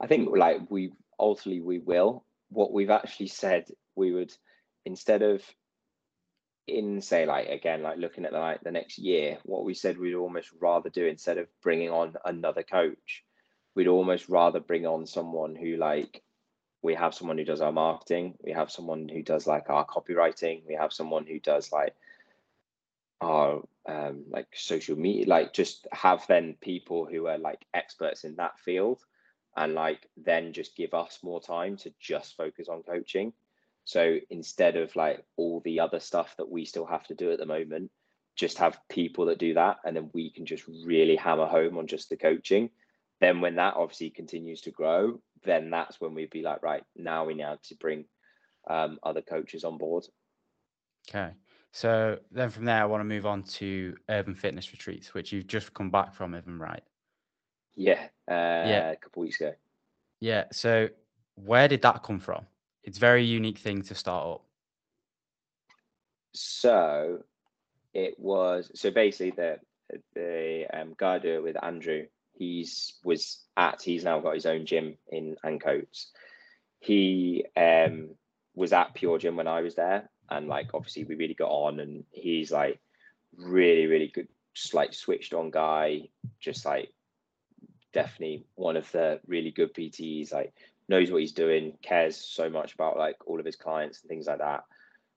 I 0.00 0.06
think 0.06 0.30
like 0.34 0.60
we 0.70 0.92
ultimately 1.18 1.60
we 1.60 1.80
will. 1.80 2.24
What 2.50 2.72
we've 2.72 2.90
actually 2.90 3.26
said 3.26 3.66
we 3.96 4.12
would 4.12 4.32
instead 4.84 5.22
of 5.22 5.42
in 6.68 7.00
say 7.02 7.26
like 7.26 7.48
again 7.48 7.82
like 7.82 7.98
looking 7.98 8.24
at 8.24 8.30
the, 8.30 8.38
like 8.38 8.60
the 8.60 8.70
next 8.70 8.98
year 8.98 9.38
what 9.44 9.64
we 9.64 9.74
said 9.74 9.98
we'd 9.98 10.14
almost 10.14 10.50
rather 10.60 10.90
do 10.90 11.06
instead 11.06 11.38
of 11.38 11.48
bringing 11.62 11.90
on 11.90 12.14
another 12.26 12.62
coach 12.62 13.24
we'd 13.74 13.88
almost 13.88 14.28
rather 14.28 14.60
bring 14.60 14.86
on 14.86 15.06
someone 15.06 15.56
who 15.56 15.76
like 15.76 16.22
we 16.82 16.94
have 16.94 17.14
someone 17.14 17.38
who 17.38 17.44
does 17.44 17.62
our 17.62 17.72
marketing 17.72 18.34
we 18.44 18.52
have 18.52 18.70
someone 18.70 19.08
who 19.08 19.22
does 19.22 19.46
like 19.46 19.70
our 19.70 19.86
copywriting 19.86 20.60
we 20.68 20.74
have 20.74 20.92
someone 20.92 21.24
who 21.26 21.40
does 21.40 21.72
like 21.72 21.94
are 23.20 23.60
um, 23.88 24.24
like 24.28 24.46
social 24.54 24.96
media, 24.96 25.26
like 25.26 25.52
just 25.52 25.86
have 25.92 26.26
then 26.28 26.56
people 26.60 27.06
who 27.06 27.26
are 27.26 27.38
like 27.38 27.64
experts 27.74 28.24
in 28.24 28.36
that 28.36 28.58
field 28.58 29.00
and 29.56 29.74
like 29.74 30.08
then 30.16 30.52
just 30.52 30.76
give 30.76 30.94
us 30.94 31.18
more 31.22 31.40
time 31.40 31.76
to 31.78 31.92
just 32.00 32.36
focus 32.36 32.68
on 32.68 32.82
coaching. 32.82 33.32
So 33.84 34.18
instead 34.30 34.76
of 34.76 34.94
like 34.94 35.24
all 35.36 35.60
the 35.64 35.80
other 35.80 36.00
stuff 36.00 36.34
that 36.36 36.48
we 36.48 36.64
still 36.64 36.86
have 36.86 37.06
to 37.08 37.14
do 37.14 37.32
at 37.32 37.38
the 37.38 37.46
moment, 37.46 37.90
just 38.36 38.58
have 38.58 38.78
people 38.88 39.26
that 39.26 39.38
do 39.38 39.54
that 39.54 39.78
and 39.84 39.96
then 39.96 40.10
we 40.12 40.30
can 40.30 40.46
just 40.46 40.64
really 40.84 41.16
hammer 41.16 41.46
home 41.46 41.78
on 41.78 41.86
just 41.86 42.08
the 42.08 42.16
coaching. 42.16 42.70
Then 43.20 43.40
when 43.40 43.56
that 43.56 43.74
obviously 43.74 44.10
continues 44.10 44.60
to 44.60 44.70
grow, 44.70 45.20
then 45.44 45.70
that's 45.70 46.00
when 46.00 46.14
we'd 46.14 46.30
be 46.30 46.42
like, 46.42 46.62
right, 46.62 46.84
now 46.94 47.24
we 47.24 47.34
need 47.34 47.58
to 47.64 47.74
bring 47.76 48.04
um, 48.68 48.98
other 49.02 49.22
coaches 49.22 49.64
on 49.64 49.78
board. 49.78 50.04
Okay. 51.08 51.32
So 51.78 52.18
then 52.32 52.50
from 52.50 52.64
there, 52.64 52.82
I 52.82 52.86
want 52.86 53.02
to 53.02 53.04
move 53.04 53.24
on 53.24 53.44
to 53.44 53.96
urban 54.08 54.34
fitness 54.34 54.72
retreats, 54.72 55.14
which 55.14 55.30
you've 55.30 55.46
just 55.46 55.72
come 55.74 55.90
back 55.90 56.12
from, 56.12 56.34
Evan, 56.34 56.58
right. 56.58 56.82
Yeah, 57.76 58.02
uh, 58.28 58.66
yeah, 58.66 58.90
a 58.90 58.96
couple 58.96 59.22
weeks 59.22 59.40
ago. 59.40 59.54
Yeah. 60.18 60.46
So 60.50 60.88
where 61.36 61.68
did 61.68 61.82
that 61.82 62.02
come 62.02 62.18
from? 62.18 62.46
It's 62.82 62.98
a 62.98 63.00
very 63.00 63.24
unique 63.24 63.58
thing 63.58 63.82
to 63.82 63.94
start 63.94 64.26
up. 64.26 64.44
So 66.34 67.22
it 67.94 68.18
was 68.18 68.72
so 68.74 68.90
basically 68.90 69.30
the 69.30 69.60
the 70.16 70.66
um, 70.72 70.96
guy 70.98 71.20
do 71.20 71.34
it 71.34 71.44
with 71.44 71.62
Andrew. 71.62 72.06
He's 72.32 72.94
was 73.04 73.44
at 73.56 73.80
he's 73.82 74.02
now 74.02 74.18
got 74.18 74.34
his 74.34 74.46
own 74.46 74.66
gym 74.66 74.96
in 75.12 75.36
Ancoats. 75.44 76.06
He 76.80 77.44
um, 77.56 78.16
was 78.56 78.72
at 78.72 78.94
Pure 78.94 79.18
Gym 79.18 79.36
when 79.36 79.46
I 79.46 79.60
was 79.60 79.76
there, 79.76 80.10
and 80.30 80.48
like 80.48 80.70
obviously 80.74 81.04
we 81.04 81.14
really 81.14 81.34
got 81.34 81.50
on 81.50 81.80
and 81.80 82.04
he's 82.10 82.50
like 82.50 82.80
really 83.36 83.86
really 83.86 84.08
good 84.08 84.28
just 84.54 84.74
like 84.74 84.92
switched 84.92 85.34
on 85.34 85.50
guy 85.50 86.02
just 86.40 86.64
like 86.64 86.92
definitely 87.92 88.44
one 88.54 88.76
of 88.76 88.90
the 88.92 89.20
really 89.26 89.50
good 89.50 89.72
pts 89.72 90.32
like 90.32 90.52
knows 90.88 91.10
what 91.10 91.20
he's 91.20 91.32
doing 91.32 91.76
cares 91.82 92.16
so 92.16 92.48
much 92.48 92.74
about 92.74 92.96
like 92.96 93.16
all 93.26 93.38
of 93.38 93.46
his 93.46 93.56
clients 93.56 94.00
and 94.00 94.08
things 94.08 94.26
like 94.26 94.38
that. 94.38 94.64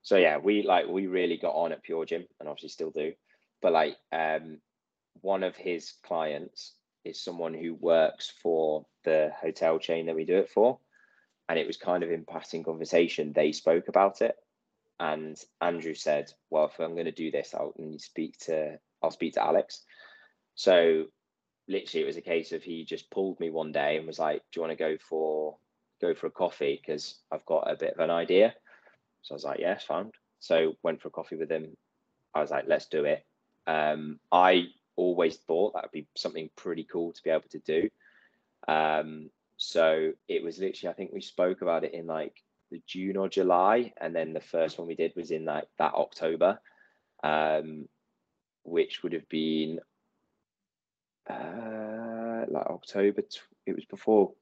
So 0.02 0.16
yeah 0.16 0.38
we 0.38 0.62
like 0.62 0.86
we 0.86 1.06
really 1.06 1.36
got 1.36 1.54
on 1.54 1.72
at 1.72 1.82
pure 1.82 2.04
gym 2.04 2.26
and 2.38 2.48
obviously 2.48 2.68
still 2.68 2.90
do. 2.90 3.12
But 3.60 3.72
like 3.72 3.96
um 4.12 4.58
one 5.20 5.42
of 5.42 5.56
his 5.56 5.94
clients 6.02 6.74
is 7.04 7.22
someone 7.22 7.54
who 7.54 7.74
works 7.74 8.32
for 8.42 8.86
the 9.04 9.32
hotel 9.40 9.78
chain 9.78 10.06
that 10.06 10.14
we 10.14 10.24
do 10.24 10.36
it 10.36 10.50
for 10.50 10.78
and 11.48 11.58
it 11.58 11.66
was 11.66 11.76
kind 11.76 12.02
of 12.02 12.10
in 12.10 12.24
passing 12.24 12.62
conversation. 12.62 13.32
They 13.32 13.52
spoke 13.52 13.88
about 13.88 14.20
it 14.20 14.36
and 15.02 15.36
Andrew 15.60 15.94
said, 15.94 16.32
"Well, 16.48 16.66
if 16.66 16.78
I'm 16.78 16.94
going 16.94 17.06
to 17.06 17.12
do 17.12 17.32
this, 17.32 17.54
I'll 17.54 17.74
speak 17.98 18.38
to 18.46 18.78
I'll 19.02 19.10
speak 19.10 19.34
to 19.34 19.44
Alex." 19.44 19.84
So 20.54 21.06
literally, 21.66 22.04
it 22.04 22.06
was 22.06 22.16
a 22.16 22.22
case 22.22 22.52
of 22.52 22.62
he 22.62 22.84
just 22.84 23.10
pulled 23.10 23.40
me 23.40 23.50
one 23.50 23.72
day 23.72 23.96
and 23.96 24.06
was 24.06 24.20
like, 24.20 24.42
"Do 24.52 24.60
you 24.60 24.62
want 24.62 24.78
to 24.78 24.84
go 24.84 24.96
for 24.98 25.56
go 26.00 26.14
for 26.14 26.28
a 26.28 26.30
coffee? 26.30 26.80
Because 26.80 27.16
I've 27.32 27.44
got 27.46 27.68
a 27.68 27.76
bit 27.76 27.94
of 27.94 27.98
an 27.98 28.10
idea." 28.10 28.54
So 29.22 29.34
I 29.34 29.36
was 29.36 29.44
like, 29.44 29.58
"Yes, 29.58 29.82
yeah, 29.82 29.86
fine." 29.96 30.12
So 30.38 30.76
went 30.84 31.02
for 31.02 31.08
a 31.08 31.10
coffee 31.10 31.36
with 31.36 31.50
him. 31.50 31.76
I 32.32 32.40
was 32.40 32.52
like, 32.52 32.66
"Let's 32.68 32.86
do 32.86 33.04
it." 33.04 33.26
Um, 33.66 34.20
I 34.30 34.68
always 34.94 35.36
thought 35.36 35.74
that 35.74 35.82
would 35.82 35.90
be 35.90 36.06
something 36.16 36.48
pretty 36.54 36.84
cool 36.84 37.12
to 37.12 37.22
be 37.24 37.30
able 37.30 37.48
to 37.50 37.58
do. 37.58 37.88
Um, 38.68 39.30
so 39.56 40.12
it 40.28 40.44
was 40.44 40.58
literally, 40.58 40.92
I 40.92 40.94
think 40.96 41.10
we 41.12 41.22
spoke 41.22 41.60
about 41.60 41.82
it 41.82 41.94
in 41.94 42.06
like 42.06 42.36
the 42.72 42.82
June 42.86 43.16
or 43.16 43.28
July, 43.28 43.92
and 44.00 44.14
then 44.14 44.32
the 44.32 44.40
first 44.40 44.78
one 44.78 44.88
we 44.88 44.96
did 44.96 45.12
was 45.14 45.30
in 45.30 45.44
like 45.44 45.68
that 45.78 45.94
October, 45.94 46.60
um, 47.22 47.88
which 48.64 49.02
would 49.02 49.12
have 49.12 49.28
been 49.28 49.78
uh, 51.28 52.44
like 52.48 52.66
October. 52.66 53.22
it 53.66 53.74
was 53.74 53.84
before. 53.84 54.32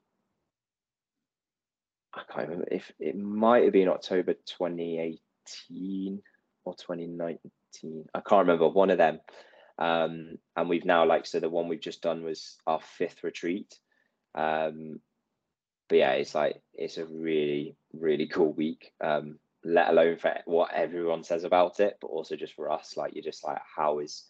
I 2.14 2.22
can't 2.28 2.48
remember 2.48 2.68
if 2.70 2.90
it 2.98 3.16
might 3.16 3.64
have 3.64 3.72
been 3.72 3.88
October 3.88 4.34
2018 4.34 6.22
or 6.64 6.74
2019. 6.74 8.04
I 8.14 8.20
can't 8.20 8.40
remember 8.40 8.68
one 8.68 8.90
of 8.90 8.98
them. 8.98 9.20
Um, 9.78 10.38
and 10.56 10.68
we've 10.68 10.84
now 10.84 11.06
like 11.06 11.26
so 11.26 11.40
the 11.40 11.48
one 11.48 11.68
we've 11.68 11.80
just 11.80 12.02
done 12.02 12.24
was 12.24 12.56
our 12.66 12.80
fifth 12.80 13.22
retreat. 13.22 13.78
Um, 14.34 15.00
but 15.88 15.98
yeah, 15.98 16.12
it's 16.12 16.34
like 16.34 16.60
it's 16.74 16.98
a 16.98 17.06
really 17.06 17.76
really 17.92 18.26
cool 18.26 18.52
week. 18.52 18.92
Um, 19.00 19.38
let 19.62 19.90
alone 19.90 20.16
for 20.16 20.34
what 20.46 20.72
everyone 20.72 21.22
says 21.22 21.44
about 21.44 21.80
it, 21.80 21.98
but 22.00 22.06
also 22.08 22.34
just 22.36 22.54
for 22.54 22.70
us, 22.70 22.96
like 22.96 23.14
you're 23.14 23.24
just 23.24 23.44
like, 23.44 23.60
how 23.76 23.98
is 23.98 24.24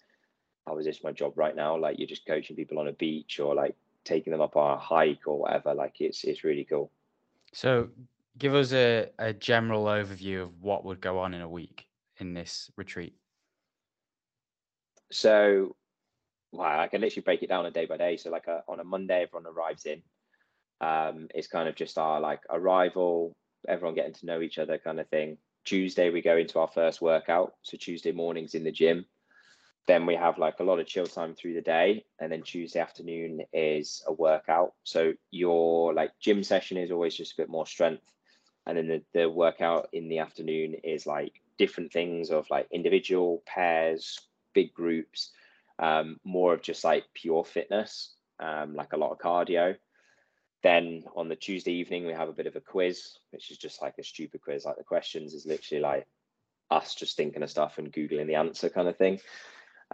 how 0.66 0.78
is 0.78 0.86
this 0.86 1.04
my 1.04 1.12
job 1.12 1.34
right 1.36 1.54
now? 1.54 1.76
Like 1.76 1.98
you're 1.98 2.08
just 2.08 2.26
coaching 2.26 2.56
people 2.56 2.78
on 2.78 2.88
a 2.88 2.92
beach 2.92 3.38
or 3.38 3.54
like 3.54 3.76
taking 4.04 4.32
them 4.32 4.40
up 4.40 4.56
on 4.56 4.76
a 4.76 4.80
hike 4.80 5.26
or 5.26 5.38
whatever. 5.38 5.74
Like 5.74 6.00
it's 6.00 6.24
it's 6.24 6.44
really 6.44 6.64
cool. 6.64 6.90
So 7.52 7.88
give 8.38 8.54
us 8.54 8.72
a, 8.72 9.10
a 9.18 9.32
general 9.32 9.84
overview 9.84 10.42
of 10.42 10.60
what 10.60 10.84
would 10.84 11.00
go 11.00 11.18
on 11.18 11.34
in 11.34 11.42
a 11.42 11.48
week 11.48 11.86
in 12.18 12.34
this 12.34 12.70
retreat. 12.76 13.14
so 15.10 15.76
wow, 16.52 16.80
I 16.80 16.88
can 16.88 17.00
literally 17.00 17.22
break 17.22 17.42
it 17.42 17.48
down 17.48 17.66
a 17.66 17.70
day 17.70 17.86
by 17.86 17.96
day. 17.96 18.16
So 18.16 18.30
like 18.30 18.46
a, 18.46 18.62
on 18.68 18.80
a 18.80 18.84
Monday, 18.84 19.22
everyone 19.22 19.52
arrives 19.52 19.86
in. 19.86 20.02
Um, 20.80 21.28
it's 21.34 21.46
kind 21.46 21.68
of 21.68 21.76
just 21.76 21.98
our 21.98 22.20
like 22.20 22.40
arrival, 22.50 23.36
everyone 23.68 23.94
getting 23.94 24.14
to 24.14 24.26
know 24.26 24.40
each 24.40 24.58
other 24.58 24.78
kind 24.78 25.00
of 25.00 25.08
thing. 25.08 25.38
Tuesday 25.64 26.10
we 26.10 26.22
go 26.22 26.36
into 26.36 26.58
our 26.58 26.68
first 26.68 27.00
workout. 27.02 27.54
So 27.62 27.76
Tuesday 27.76 28.12
mornings 28.12 28.54
in 28.54 28.64
the 28.64 28.72
gym. 28.72 29.06
Then 29.86 30.06
we 30.06 30.14
have 30.14 30.38
like 30.38 30.60
a 30.60 30.64
lot 30.64 30.78
of 30.78 30.86
chill 30.86 31.06
time 31.06 31.34
through 31.34 31.54
the 31.54 31.60
day, 31.62 32.04
and 32.20 32.30
then 32.30 32.42
Tuesday 32.42 32.80
afternoon 32.80 33.40
is 33.52 34.02
a 34.06 34.12
workout. 34.12 34.74
So 34.84 35.14
your 35.30 35.92
like 35.94 36.12
gym 36.20 36.44
session 36.44 36.76
is 36.76 36.90
always 36.90 37.16
just 37.16 37.32
a 37.32 37.36
bit 37.36 37.48
more 37.48 37.66
strength, 37.66 38.12
and 38.66 38.76
then 38.76 38.88
the, 38.88 39.02
the 39.14 39.28
workout 39.28 39.88
in 39.92 40.08
the 40.08 40.18
afternoon 40.18 40.74
is 40.84 41.06
like 41.06 41.40
different 41.58 41.92
things 41.92 42.30
of 42.30 42.48
like 42.50 42.68
individual 42.70 43.42
pairs, 43.46 44.20
big 44.54 44.72
groups, 44.74 45.32
um, 45.78 46.20
more 46.24 46.54
of 46.54 46.62
just 46.62 46.84
like 46.84 47.04
pure 47.14 47.44
fitness, 47.44 48.14
um, 48.38 48.74
like 48.74 48.92
a 48.92 48.96
lot 48.96 49.12
of 49.12 49.18
cardio. 49.18 49.76
Then 50.62 51.04
on 51.16 51.28
the 51.28 51.36
Tuesday 51.36 51.72
evening, 51.72 52.06
we 52.06 52.12
have 52.12 52.28
a 52.28 52.34
bit 52.34 52.46
of 52.46 52.56
a 52.56 52.60
quiz, 52.60 53.16
which 53.30 53.50
is 53.50 53.58
just 53.58 53.80
like 53.80 53.94
a 53.98 54.04
stupid 54.04 54.42
quiz. 54.42 54.64
Like 54.64 54.76
the 54.76 54.84
questions 54.84 55.32
is 55.32 55.46
literally 55.46 55.80
like 55.80 56.06
us 56.70 56.94
just 56.94 57.16
thinking 57.16 57.42
of 57.42 57.50
stuff 57.50 57.78
and 57.78 57.92
Googling 57.92 58.26
the 58.26 58.34
answer 58.34 58.68
kind 58.68 58.88
of 58.88 58.96
thing. 58.96 59.20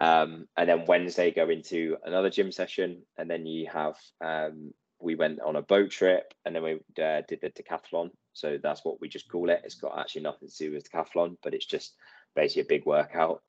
Um, 0.01 0.49
and 0.57 0.69
then 0.69 0.85
Wednesday, 0.87 1.31
go 1.31 1.49
into 1.49 1.97
another 2.05 2.31
gym 2.31 2.51
session. 2.51 3.03
And 3.17 3.31
then 3.31 3.47
you 3.47 3.69
have, 3.73 3.97
um, 4.21 4.75
we 5.01 5.15
went 5.15 5.41
on 5.41 5.57
a 5.57 5.63
boat 5.63 5.91
trip 5.91 6.35
and 6.45 6.55
then 6.55 6.63
we 6.63 6.73
uh, 7.03 7.23
did 7.29 7.41
the 7.41 7.51
decathlon. 7.51 8.11
So 8.33 8.59
that's 8.63 8.85
what 8.85 9.01
we 9.01 9.09
just 9.09 9.31
call 9.31 9.51
it. 9.51 9.63
It's 9.65 9.77
got 9.77 9.99
actually 9.99 10.23
nothing 10.23 10.49
to 10.49 10.57
do 10.57 10.73
with 10.73 10.91
decathlon, 10.91 11.37
but 11.43 11.55
it's 11.55 11.67
just 11.67 11.95
basically 12.35 12.63
a 12.63 12.79
big 12.79 12.87
workout. 12.87 13.43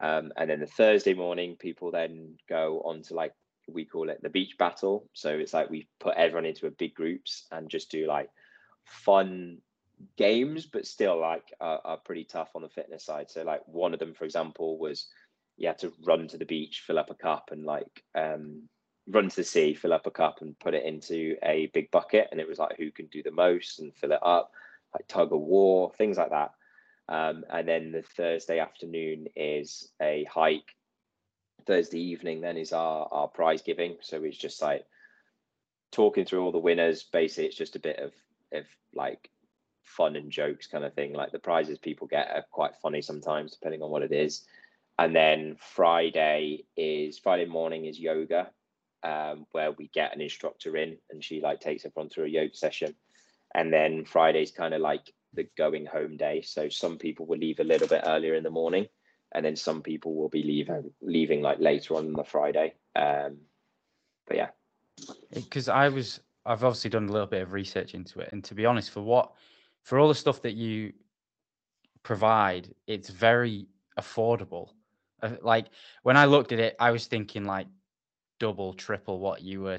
Um, 0.00 0.32
and 0.36 0.48
then 0.48 0.60
the 0.60 0.66
Thursday 0.66 1.14
morning, 1.14 1.56
people 1.58 1.90
then 1.90 2.36
go 2.48 2.82
on 2.84 3.02
to 3.02 3.14
like 3.14 3.32
we 3.72 3.84
call 3.84 4.08
it 4.10 4.22
the 4.22 4.30
beach 4.30 4.56
battle. 4.58 5.08
So 5.12 5.30
it's 5.30 5.54
like 5.54 5.70
we 5.70 5.88
put 6.00 6.16
everyone 6.16 6.46
into 6.46 6.66
a 6.66 6.70
big 6.70 6.94
groups 6.94 7.46
and 7.50 7.68
just 7.68 7.90
do 7.90 8.06
like 8.06 8.30
fun 8.84 9.58
games, 10.16 10.66
but 10.66 10.86
still 10.86 11.20
like 11.20 11.52
are, 11.60 11.80
are 11.84 11.96
pretty 11.96 12.24
tough 12.24 12.50
on 12.54 12.62
the 12.62 12.68
fitness 12.68 13.04
side. 13.04 13.30
So 13.30 13.42
like 13.42 13.62
one 13.66 13.92
of 13.92 14.00
them, 14.00 14.14
for 14.14 14.24
example, 14.24 14.78
was 14.78 15.08
you 15.56 15.68
had 15.68 15.78
to 15.80 15.92
run 16.04 16.28
to 16.28 16.38
the 16.38 16.44
beach, 16.44 16.82
fill 16.86 16.98
up 16.98 17.10
a 17.10 17.14
cup, 17.14 17.50
and 17.52 17.64
like 17.64 18.02
um, 18.14 18.62
run 19.06 19.28
to 19.28 19.36
the 19.36 19.44
sea, 19.44 19.74
fill 19.74 19.92
up 19.92 20.06
a 20.06 20.10
cup, 20.10 20.40
and 20.40 20.58
put 20.58 20.74
it 20.74 20.84
into 20.84 21.36
a 21.42 21.66
big 21.74 21.90
bucket. 21.90 22.28
And 22.30 22.40
it 22.40 22.48
was 22.48 22.58
like 22.58 22.76
who 22.76 22.90
can 22.90 23.06
do 23.06 23.22
the 23.22 23.30
most 23.30 23.78
and 23.78 23.94
fill 23.94 24.12
it 24.12 24.20
up, 24.22 24.52
like 24.94 25.06
tug 25.08 25.32
of 25.32 25.40
war, 25.40 25.92
things 25.96 26.16
like 26.16 26.30
that. 26.30 26.52
Um, 27.08 27.44
and 27.50 27.68
then 27.68 27.92
the 27.92 28.02
Thursday 28.02 28.58
afternoon 28.58 29.26
is 29.36 29.90
a 30.00 30.24
hike 30.24 30.74
Thursday 31.66 32.00
evening 32.00 32.40
then 32.40 32.56
is 32.56 32.72
our 32.72 33.08
our 33.10 33.28
prize 33.28 33.62
giving. 33.62 33.96
So 34.00 34.22
it's 34.22 34.36
just 34.36 34.62
like 34.62 34.84
talking 35.90 36.24
through 36.24 36.44
all 36.44 36.52
the 36.52 36.58
winners. 36.58 37.04
Basically, 37.04 37.46
it's 37.46 37.56
just 37.56 37.76
a 37.76 37.80
bit 37.80 37.98
of 37.98 38.12
of 38.52 38.64
like 38.94 39.30
fun 39.84 40.16
and 40.16 40.30
jokes 40.30 40.66
kind 40.66 40.84
of 40.84 40.94
thing. 40.94 41.12
Like 41.12 41.32
the 41.32 41.38
prizes 41.38 41.78
people 41.78 42.06
get 42.06 42.28
are 42.28 42.44
quite 42.50 42.76
funny 42.82 43.02
sometimes, 43.02 43.52
depending 43.52 43.82
on 43.82 43.90
what 43.90 44.02
it 44.02 44.12
is. 44.12 44.44
And 44.98 45.14
then 45.14 45.56
Friday 45.58 46.64
is 46.76 47.18
Friday 47.18 47.46
morning 47.46 47.86
is 47.86 47.98
yoga, 47.98 48.50
um, 49.02 49.46
where 49.52 49.72
we 49.72 49.88
get 49.88 50.14
an 50.14 50.20
instructor 50.20 50.76
in 50.76 50.98
and 51.10 51.24
she 51.24 51.40
like 51.40 51.60
takes 51.60 51.84
everyone 51.84 52.10
through 52.10 52.26
a 52.26 52.28
yoga 52.28 52.54
session. 52.54 52.94
And 53.54 53.72
then 53.72 54.04
Friday's 54.04 54.50
kind 54.50 54.74
of 54.74 54.80
like 54.80 55.12
the 55.34 55.46
going 55.56 55.86
home 55.86 56.16
day. 56.16 56.42
So 56.42 56.68
some 56.68 56.98
people 56.98 57.26
will 57.26 57.38
leave 57.38 57.60
a 57.60 57.64
little 57.64 57.88
bit 57.88 58.04
earlier 58.06 58.34
in 58.34 58.44
the 58.44 58.50
morning 58.50 58.86
and 59.34 59.44
then 59.44 59.56
some 59.56 59.82
people 59.82 60.14
will 60.14 60.28
be 60.28 60.42
leaving 60.42 60.90
leaving 61.00 61.42
like 61.42 61.58
later 61.58 61.94
on 61.96 62.12
the 62.12 62.24
Friday. 62.24 62.74
Um, 62.94 63.38
but 64.26 64.36
yeah, 64.36 64.48
because 65.34 65.68
I 65.68 65.88
was 65.88 66.20
I've 66.44 66.64
obviously 66.64 66.90
done 66.90 67.08
a 67.08 67.12
little 67.12 67.26
bit 67.26 67.42
of 67.42 67.52
research 67.52 67.94
into 67.94 68.20
it, 68.20 68.30
and 68.32 68.44
to 68.44 68.54
be 68.54 68.66
honest, 68.66 68.90
for 68.90 69.02
what 69.02 69.32
for 69.82 69.98
all 69.98 70.08
the 70.08 70.14
stuff 70.14 70.42
that 70.42 70.54
you 70.54 70.92
provide, 72.02 72.72
it's 72.86 73.10
very 73.10 73.66
affordable. 73.98 74.70
Uh, 75.22 75.30
like 75.40 75.66
when 76.02 76.16
I 76.16 76.26
looked 76.26 76.52
at 76.52 76.58
it, 76.58 76.76
I 76.78 76.90
was 76.90 77.06
thinking 77.06 77.44
like 77.44 77.66
double, 78.38 78.74
triple 78.74 79.18
what 79.18 79.42
you 79.42 79.62
were 79.62 79.78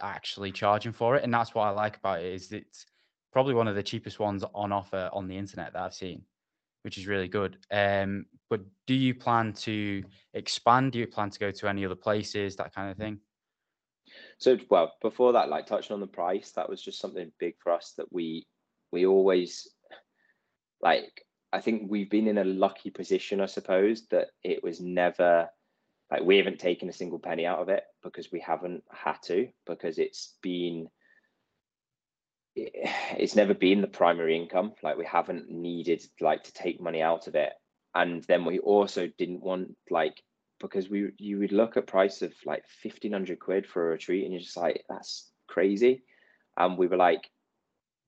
actually 0.00 0.52
charging 0.52 0.92
for 0.92 1.16
it, 1.16 1.24
and 1.24 1.32
that's 1.32 1.54
what 1.54 1.64
I 1.64 1.70
like 1.70 1.96
about 1.96 2.20
it 2.20 2.32
is 2.32 2.52
it's 2.52 2.86
probably 3.32 3.54
one 3.54 3.68
of 3.68 3.74
the 3.74 3.82
cheapest 3.82 4.20
ones 4.20 4.44
on 4.54 4.72
offer 4.72 5.10
on 5.12 5.26
the 5.26 5.36
internet 5.36 5.72
that 5.72 5.82
I've 5.82 5.94
seen 5.94 6.22
which 6.84 6.98
is 6.98 7.06
really 7.06 7.28
good. 7.28 7.56
Um, 7.72 8.26
but 8.50 8.60
do 8.86 8.94
you 8.94 9.14
plan 9.14 9.54
to 9.54 10.04
expand? 10.34 10.92
Do 10.92 10.98
you 10.98 11.06
plan 11.06 11.30
to 11.30 11.38
go 11.38 11.50
to 11.50 11.68
any 11.68 11.84
other 11.84 11.94
places, 11.94 12.56
that 12.56 12.74
kind 12.74 12.90
of 12.90 12.98
thing? 12.98 13.18
So, 14.38 14.58
well, 14.68 14.92
before 15.00 15.32
that, 15.32 15.48
like 15.48 15.66
touching 15.66 15.94
on 15.94 16.00
the 16.00 16.06
price, 16.06 16.52
that 16.52 16.68
was 16.68 16.82
just 16.82 17.00
something 17.00 17.32
big 17.40 17.54
for 17.58 17.72
us 17.72 17.94
that 17.96 18.12
we 18.12 18.46
we 18.92 19.06
always 19.06 19.66
like. 20.80 21.24
I 21.52 21.60
think 21.60 21.84
we've 21.88 22.10
been 22.10 22.26
in 22.26 22.38
a 22.38 22.44
lucky 22.44 22.90
position, 22.90 23.40
I 23.40 23.46
suppose, 23.46 24.06
that 24.08 24.28
it 24.42 24.62
was 24.62 24.80
never 24.80 25.48
like 26.10 26.22
we 26.22 26.36
haven't 26.36 26.58
taken 26.58 26.88
a 26.88 26.92
single 26.92 27.18
penny 27.18 27.46
out 27.46 27.60
of 27.60 27.68
it 27.70 27.84
because 28.02 28.30
we 28.30 28.40
haven't 28.40 28.82
had 28.92 29.16
to 29.24 29.48
because 29.66 29.98
it's 29.98 30.34
been 30.42 30.88
it's 32.56 33.36
never 33.36 33.54
been 33.54 33.80
the 33.80 33.86
primary 33.86 34.36
income. 34.36 34.72
Like 34.82 34.96
we 34.96 35.04
haven't 35.04 35.50
needed 35.50 36.04
like 36.20 36.44
to 36.44 36.52
take 36.52 36.80
money 36.80 37.02
out 37.02 37.26
of 37.26 37.34
it. 37.34 37.52
And 37.94 38.22
then 38.24 38.44
we 38.44 38.58
also 38.58 39.08
didn't 39.18 39.42
want 39.42 39.76
like 39.90 40.22
because 40.60 40.88
we 40.88 41.10
you 41.18 41.38
would 41.38 41.52
look 41.52 41.76
at 41.76 41.86
price 41.86 42.22
of 42.22 42.32
like 42.44 42.64
1500 42.82 43.38
quid 43.38 43.66
for 43.66 43.88
a 43.88 43.90
retreat 43.90 44.24
and 44.24 44.32
you're 44.32 44.42
just 44.42 44.56
like 44.56 44.84
that's 44.88 45.30
crazy. 45.48 46.02
And 46.56 46.78
we 46.78 46.86
were 46.86 46.96
like 46.96 47.28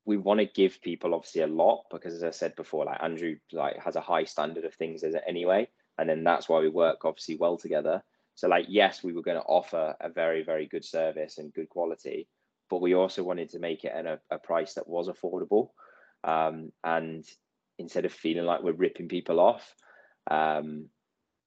we 0.04 0.16
want 0.16 0.38
to 0.38 0.46
give 0.46 0.80
people 0.82 1.14
obviously 1.14 1.42
a 1.42 1.48
lot 1.48 1.82
because 1.90 2.14
as 2.14 2.22
i 2.22 2.30
said 2.30 2.54
before 2.54 2.84
like 2.84 3.02
andrew 3.02 3.34
like 3.50 3.76
has 3.82 3.96
a 3.96 4.00
high 4.00 4.22
standard 4.22 4.64
of 4.64 4.74
things 4.74 5.02
as 5.02 5.14
it 5.14 5.24
anyway. 5.26 5.68
And 5.98 6.08
then 6.08 6.24
that's 6.24 6.48
why 6.48 6.60
we 6.60 6.68
work 6.68 7.04
obviously 7.04 7.36
well 7.36 7.56
together. 7.56 8.02
So 8.36 8.48
like 8.48 8.66
yes 8.68 9.02
we 9.02 9.12
were 9.12 9.22
going 9.22 9.38
to 9.40 9.46
offer 9.46 9.96
a 10.00 10.08
very 10.08 10.42
very 10.42 10.66
good 10.66 10.84
service 10.84 11.38
and 11.38 11.52
good 11.52 11.68
quality 11.68 12.28
but 12.70 12.80
we 12.80 12.94
also 12.94 13.22
wanted 13.22 13.50
to 13.50 13.58
make 13.58 13.84
it 13.84 13.92
at 13.94 14.06
a, 14.06 14.20
a 14.30 14.38
price 14.38 14.74
that 14.74 14.88
was 14.88 15.08
affordable. 15.08 15.70
Um, 16.24 16.72
and 16.82 17.24
instead 17.78 18.04
of 18.04 18.12
feeling 18.12 18.44
like 18.44 18.62
we're 18.62 18.72
ripping 18.72 19.08
people 19.08 19.40
off, 19.40 19.74
um, 20.30 20.88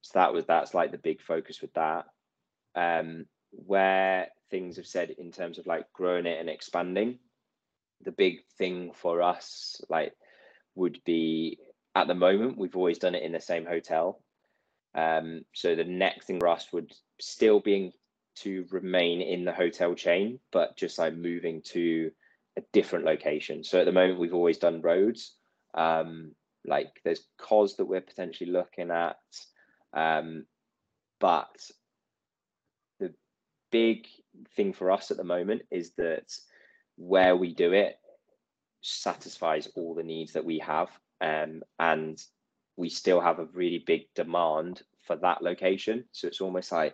so 0.02 0.20
that 0.20 0.34
was 0.34 0.46
that's 0.46 0.74
like 0.74 0.92
the 0.92 0.98
big 0.98 1.22
focus 1.22 1.62
with 1.62 1.74
that. 1.74 2.06
Um, 2.76 3.26
where 3.52 4.28
things 4.52 4.78
have 4.78 4.88
said 4.88 5.10
in 5.18 5.32
terms 5.32 5.58
of 5.58 5.68
like 5.68 5.92
growing 5.94 6.26
it 6.26 6.40
and 6.40 6.50
expanding, 6.50 7.20
the 8.02 8.12
big 8.12 8.38
thing 8.58 8.92
for 8.94 9.22
us 9.22 9.82
like 9.90 10.14
would 10.76 11.00
be 11.06 11.58
at 11.96 12.08
the 12.08 12.16
moment 12.16 12.58
we've 12.58 12.78
always 12.78 13.00
done 13.00 13.16
it 13.16 13.24
in 13.24 13.32
the 13.32 13.42
same 13.42 13.66
hotel. 13.66 14.22
Um, 14.96 15.42
so 15.54 15.76
the 15.76 15.84
next 15.84 16.26
thing 16.26 16.40
for 16.40 16.48
us 16.48 16.68
would 16.72 16.92
still 17.20 17.60
being 17.60 17.92
to 18.42 18.66
remain 18.70 19.22
in 19.22 19.46
the 19.46 19.54
hotel 19.54 19.94
chain, 19.96 20.40
but 20.52 20.78
just 20.78 20.98
like 20.98 21.16
moving 21.16 21.62
to 21.62 22.12
a 22.58 22.62
different 22.74 23.06
location. 23.06 23.64
So 23.64 23.80
at 23.80 23.86
the 23.86 23.92
moment, 23.92 24.20
we've 24.20 24.34
always 24.34 24.58
done 24.58 24.82
Rhodes. 24.82 25.34
Um, 25.74 26.32
like 26.66 27.00
there's 27.04 27.26
Kos 27.38 27.76
that 27.76 27.86
we're 27.86 28.02
potentially 28.02 28.52
looking 28.52 28.92
at, 28.92 29.18
um, 29.94 30.46
but 31.20 31.56
the 33.00 33.14
big 33.72 34.08
thing 34.56 34.74
for 34.74 34.92
us 34.92 35.12
at 35.12 35.18
the 35.18 35.24
moment 35.24 35.62
is 35.72 35.92
that 35.98 36.26
where 36.98 37.36
we 37.36 37.54
do 37.54 37.74
it 37.74 37.98
satisfies 38.82 39.70
all 39.76 39.96
the 39.96 40.04
needs 40.04 40.34
that 40.34 40.46
we 40.46 40.60
have, 40.60 40.90
um, 41.22 41.62
and 41.80 42.22
we 42.76 42.90
still 42.90 43.22
have 43.22 43.40
a 43.40 43.48
really 43.54 43.84
big 43.86 44.04
demand 44.16 44.82
for 45.06 45.16
that 45.18 45.42
location. 45.42 46.06
So 46.12 46.28
it's 46.28 46.42
almost 46.42 46.72
like 46.72 46.94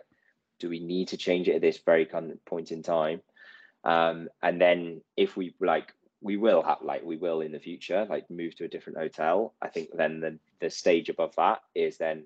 do 0.58 0.68
we 0.68 0.80
need 0.80 1.08
to 1.08 1.16
change 1.16 1.48
it 1.48 1.56
at 1.56 1.60
this 1.60 1.78
very 1.78 2.06
kind 2.06 2.30
of 2.30 2.44
point 2.44 2.72
in 2.72 2.82
time? 2.82 3.20
Um, 3.84 4.28
and 4.42 4.60
then 4.60 5.02
if 5.16 5.36
we 5.36 5.54
like, 5.60 5.92
we 6.20 6.36
will 6.36 6.62
have 6.62 6.78
like 6.82 7.04
we 7.04 7.16
will 7.16 7.40
in 7.40 7.52
the 7.52 7.60
future 7.60 8.06
like 8.08 8.30
move 8.30 8.56
to 8.56 8.64
a 8.64 8.68
different 8.68 8.98
hotel. 8.98 9.54
I 9.62 9.68
think 9.68 9.90
then 9.94 10.20
the 10.20 10.38
the 10.60 10.70
stage 10.70 11.08
above 11.08 11.36
that 11.36 11.60
is 11.74 11.98
then 11.98 12.24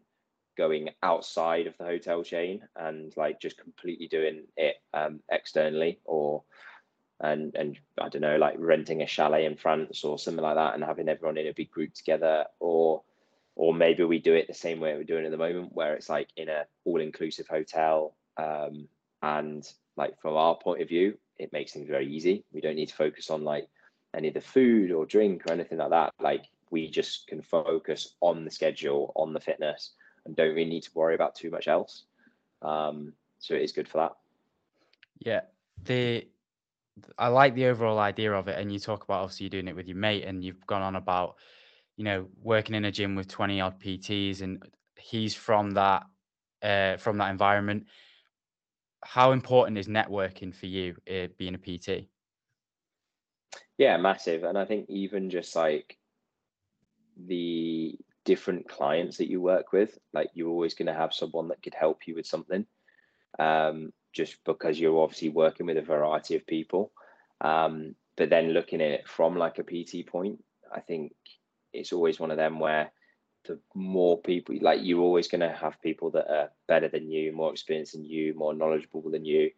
going 0.57 0.91
outside 1.03 1.67
of 1.67 1.77
the 1.79 1.85
hotel 1.85 2.23
chain 2.23 2.61
and 2.77 3.13
like 3.17 3.41
just 3.41 3.59
completely 3.59 4.07
doing 4.09 4.45
it 4.57 4.77
um, 4.93 5.21
externally 5.31 5.99
or 6.05 6.43
and 7.21 7.55
and 7.55 7.79
I 8.01 8.09
don't 8.09 8.23
know 8.23 8.37
like 8.37 8.57
renting 8.59 9.03
a 9.03 9.07
chalet 9.07 9.45
in 9.45 9.57
France 9.57 10.05
or 10.05 10.19
something 10.19 10.43
like 10.43 10.57
that 10.57 10.75
and 10.75 10.85
having 10.85 11.09
everyone 11.09 11.39
in 11.39 11.47
a 11.47 11.55
big 11.55 11.71
group 11.71 11.95
together 11.95 12.45
or 12.59 13.03
or 13.57 13.75
maybe 13.75 14.05
we 14.05 14.19
do 14.19 14.35
it 14.35 14.47
the 14.47 14.55
same 14.55 14.81
way 14.81 14.95
we're 14.95 15.05
doing 15.05 15.25
at 15.25 15.31
the 15.31 15.37
moment 15.37 15.73
where 15.73 15.95
it's 15.95 16.09
like 16.09 16.29
in 16.37 16.49
a 16.49 16.65
all 16.85 17.01
inclusive 17.01 17.47
hotel 17.47 18.15
um, 18.37 18.89
and 19.23 19.71
like 19.97 20.21
from 20.21 20.35
our 20.35 20.57
point 20.57 20.83
of 20.83 20.89
view, 20.89 21.17
it 21.39 21.53
makes 21.53 21.73
things 21.73 21.89
very 21.89 22.11
easy. 22.11 22.45
We 22.53 22.61
don't 22.61 22.77
need 22.77 22.89
to 22.89 22.95
focus 22.95 23.31
on 23.31 23.45
like 23.45 23.69
any 24.15 24.29
of 24.29 24.35
the 24.35 24.41
food 24.41 24.93
or 24.93 25.07
drink 25.07 25.45
or 25.47 25.53
anything 25.53 25.79
like 25.79 25.91
that. 25.91 26.13
Like 26.21 26.45
we 26.71 26.89
just 26.89 27.27
can 27.27 27.43
focus 27.43 28.15
on 28.21 28.45
the 28.45 28.51
schedule, 28.51 29.13
on 29.17 29.33
the 29.33 29.41
fitness, 29.41 29.93
and 30.25 30.37
don't 30.37 30.55
really 30.55 30.71
need 30.71 30.85
to 30.85 30.91
worry 30.95 31.15
about 31.15 31.35
too 31.35 31.51
much 31.51 31.69
else. 31.69 32.05
Um, 32.63 33.13
so 33.39 33.55
it 33.55 33.63
is 33.63 33.73
good 33.73 33.89
for 33.89 33.99
that. 33.99 34.13
Yeah, 35.19 35.41
the 35.85 36.27
I 37.19 37.29
like 37.29 37.55
the 37.55 37.67
overall 37.67 37.99
idea 37.99 38.33
of 38.33 38.49
it, 38.49 38.59
and 38.59 38.71
you 38.71 38.79
talk 38.79 39.05
about 39.05 39.23
obviously 39.23 39.45
you're 39.45 39.51
doing 39.51 39.69
it 39.69 39.77
with 39.77 39.89
your 39.89 39.97
mate, 39.97 40.25
and 40.25 40.45
you've 40.45 40.67
gone 40.67 40.83
on 40.83 40.97
about 40.97 41.37
you 41.97 42.05
know 42.05 42.27
working 42.43 42.75
in 42.75 42.85
a 42.85 42.93
gym 42.93 43.15
with 43.15 43.29
20 43.29 43.61
odd 43.61 43.81
PTs, 43.81 44.43
and 44.43 44.63
he's 44.97 45.35
from 45.35 45.73
that 45.73 46.05
uh, 46.63 46.97
from 46.97 47.19
that 47.19 47.31
environment. 47.31 47.87
How 49.03 49.33
important 49.33 49.79
is 49.79 49.89
networking 49.89 50.55
for 50.55 50.67
you 50.67 50.97
uh, 51.11 51.29
being 51.39 51.55
a 51.55 51.59
PT? 51.59 52.09
Yeah, 53.79 53.97
massive. 53.97 54.45
And 54.45 54.59
I 54.59 54.65
think 54.65 54.87
even 54.89 55.31
just 55.31 55.57
like 55.57 55.97
the 57.17 57.99
different 58.25 58.69
clients 58.69 59.17
that 59.17 59.31
you 59.31 59.41
work 59.41 59.73
with, 59.73 59.99
like 60.13 60.29
you're 60.35 60.51
always 60.51 60.75
going 60.75 60.87
to 60.87 60.95
have 60.95 61.15
someone 61.15 61.49
that 61.49 61.63
could 61.63 61.75
help 61.75 62.07
you 62.07 62.15
with 62.15 62.27
something. 62.27 62.67
Um, 63.39 63.93
just 64.13 64.37
because 64.45 64.79
you're 64.79 65.01
obviously 65.01 65.29
working 65.29 65.67
with 65.67 65.77
a 65.77 65.83
variety 65.83 66.37
of 66.37 66.47
people. 66.47 66.93
Um, 67.41 67.95
but 68.17 68.29
then 68.29 68.51
looking 68.51 68.81
at 68.83 68.91
it 68.91 69.09
from 69.09 69.37
like 69.37 69.59
a 69.59 69.63
PT 69.63 70.07
point, 70.07 70.43
I 70.75 70.81
think 70.81 71.13
it's 71.73 71.93
always 71.93 72.21
one 72.21 72.31
of 72.31 72.37
them 72.37 72.59
where 72.59 72.93
the 73.47 73.59
more 73.75 74.21
people 74.21 74.55
like 74.61 74.81
you're 74.83 75.01
always 75.01 75.29
going 75.29 75.41
to 75.41 75.53
have 75.53 75.81
people 75.81 76.11
that 76.11 76.31
are 76.31 76.51
better 76.69 76.89
than 76.89 77.11
you 77.11 77.33
more 77.33 77.51
experienced 77.51 77.93
than 77.93 78.05
you 78.05 78.35
more 78.35 78.55
knowledgeable 78.55 79.11
than 79.11 79.25
you 79.25 79.51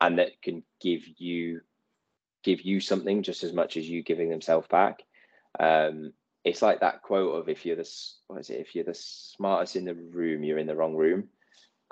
and 0.00 0.18
that 0.18 0.40
can 0.42 0.62
give 0.80 1.02
you 1.18 1.60
give 2.42 2.62
you 2.62 2.80
something 2.80 3.22
just 3.22 3.44
as 3.44 3.52
much 3.52 3.76
as 3.76 3.88
you 3.88 4.02
giving 4.02 4.30
themselves 4.30 4.66
back. 4.68 5.02
Um, 5.58 6.12
it's 6.44 6.62
like 6.62 6.80
that 6.80 7.02
quote 7.02 7.34
of 7.34 7.48
if 7.48 7.66
you're 7.66 7.76
the 7.76 7.88
what 8.28 8.40
is 8.40 8.50
it? 8.50 8.60
If 8.60 8.74
you're 8.74 8.84
the 8.84 8.94
smartest 8.94 9.76
in 9.76 9.84
the 9.84 9.94
room 9.94 10.44
you're 10.44 10.58
in 10.58 10.66
the 10.66 10.76
wrong 10.76 10.94
room. 10.94 11.28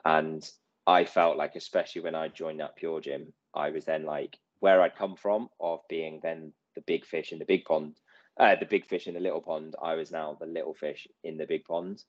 And 0.04 0.48
i 0.86 1.04
felt 1.04 1.36
like 1.36 1.56
especially 1.56 2.02
when 2.02 2.14
i 2.14 2.28
joined 2.28 2.60
that 2.60 2.76
pure 2.76 3.00
gym 3.00 3.32
i 3.54 3.70
was 3.70 3.84
then 3.84 4.04
like 4.04 4.38
where 4.60 4.80
i'd 4.82 4.96
come 4.96 5.16
from 5.16 5.48
of 5.60 5.80
being 5.88 6.20
then 6.22 6.52
the 6.74 6.80
big 6.82 7.04
fish 7.04 7.32
in 7.32 7.38
the 7.38 7.44
big 7.44 7.64
pond 7.64 7.94
uh, 8.38 8.56
the 8.56 8.66
big 8.66 8.86
fish 8.86 9.06
in 9.06 9.14
the 9.14 9.20
little 9.20 9.40
pond. 9.40 9.74
I 9.82 9.94
was 9.94 10.10
now 10.10 10.36
the 10.38 10.46
little 10.46 10.74
fish 10.74 11.08
in 11.24 11.36
the 11.36 11.46
big 11.46 11.64
pond, 11.64 12.02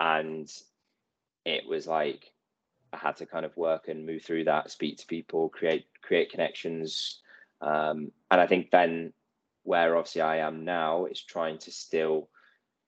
and 0.00 0.50
it 1.44 1.66
was 1.66 1.86
like 1.86 2.32
I 2.92 2.98
had 2.98 3.16
to 3.18 3.26
kind 3.26 3.44
of 3.44 3.56
work 3.56 3.88
and 3.88 4.06
move 4.06 4.22
through 4.22 4.44
that, 4.44 4.70
speak 4.70 4.98
to 4.98 5.06
people, 5.06 5.48
create 5.48 5.86
create 6.02 6.30
connections, 6.30 7.20
um, 7.60 8.12
and 8.30 8.40
I 8.40 8.46
think 8.46 8.70
then 8.70 9.12
where 9.64 9.96
obviously 9.96 10.20
I 10.20 10.38
am 10.38 10.64
now 10.64 11.06
is 11.06 11.22
trying 11.22 11.58
to 11.58 11.72
still 11.72 12.28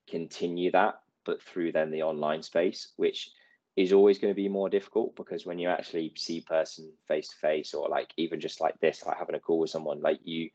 continue 0.07 0.71
that, 0.71 0.99
but 1.25 1.41
through 1.41 1.71
then 1.71 1.91
the 1.91 2.03
online 2.03 2.43
space, 2.43 2.93
which 2.97 3.31
is 3.75 3.93
always 3.93 4.17
going 4.17 4.31
to 4.31 4.35
be 4.35 4.49
more 4.49 4.69
difficult 4.69 5.15
because 5.15 5.45
when 5.45 5.59
you 5.59 5.69
actually 5.69 6.11
see 6.15 6.41
person 6.41 6.91
face 7.07 7.29
to 7.29 7.35
face 7.35 7.73
or 7.73 7.87
like 7.87 8.11
even 8.17 8.39
just 8.39 8.59
like 8.59 8.79
this 8.79 9.05
like 9.05 9.17
having 9.17 9.35
a 9.35 9.39
call 9.39 9.59
with 9.59 9.69
someone 9.69 10.01
like 10.01 10.19
you 10.23 10.49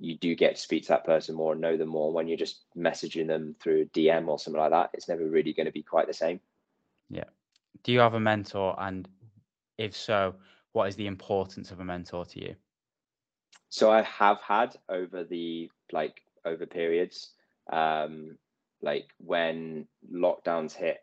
you 0.00 0.16
do 0.16 0.34
get 0.34 0.56
to 0.56 0.60
speak 0.60 0.84
to 0.84 0.88
that 0.88 1.04
person 1.04 1.34
more 1.34 1.52
and 1.52 1.60
know 1.60 1.76
them 1.76 1.90
more. 1.90 2.12
When 2.12 2.26
you're 2.26 2.38
just 2.38 2.62
messaging 2.76 3.26
them 3.26 3.54
through 3.60 3.86
DM 3.86 4.28
or 4.28 4.38
something 4.38 4.60
like 4.60 4.70
that, 4.70 4.90
it's 4.94 5.08
never 5.08 5.24
really 5.24 5.52
going 5.52 5.66
to 5.66 5.72
be 5.72 5.82
quite 5.82 6.06
the 6.06 6.14
same. 6.14 6.40
Yeah. 7.10 7.24
Do 7.84 7.92
you 7.92 8.00
have 8.00 8.14
a 8.14 8.20
mentor? 8.20 8.74
And 8.78 9.06
if 9.76 9.94
so, 9.94 10.34
what 10.72 10.88
is 10.88 10.96
the 10.96 11.06
importance 11.06 11.70
of 11.70 11.80
a 11.80 11.84
mentor 11.84 12.24
to 12.24 12.40
you? 12.40 12.56
So 13.68 13.90
I 13.92 14.02
have 14.02 14.40
had 14.40 14.74
over 14.88 15.22
the 15.22 15.70
like 15.92 16.22
over 16.44 16.66
periods, 16.66 17.30
um, 17.70 18.38
like 18.82 19.08
when 19.18 19.86
lockdowns 20.12 20.72
hit, 20.72 20.98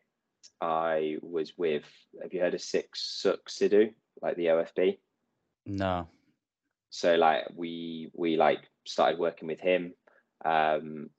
I 0.60 1.18
was 1.22 1.54
with. 1.58 1.86
Have 2.22 2.34
you 2.34 2.41
heard 2.41 2.56
of 2.56 2.62
Six 2.62 3.22
Suk 3.22 3.48
Sidhu, 3.48 3.93
like 4.22 4.36
the 4.36 4.48
OFB? 4.48 4.98
No. 5.66 6.08
So 6.89 7.16
like 7.16 7.45
we 7.56 8.10
we 8.14 8.38
like 8.38 8.62
started 8.88 9.20
working 9.20 9.48
with 9.48 9.60
him. 9.60 9.94
Um, 10.46 11.10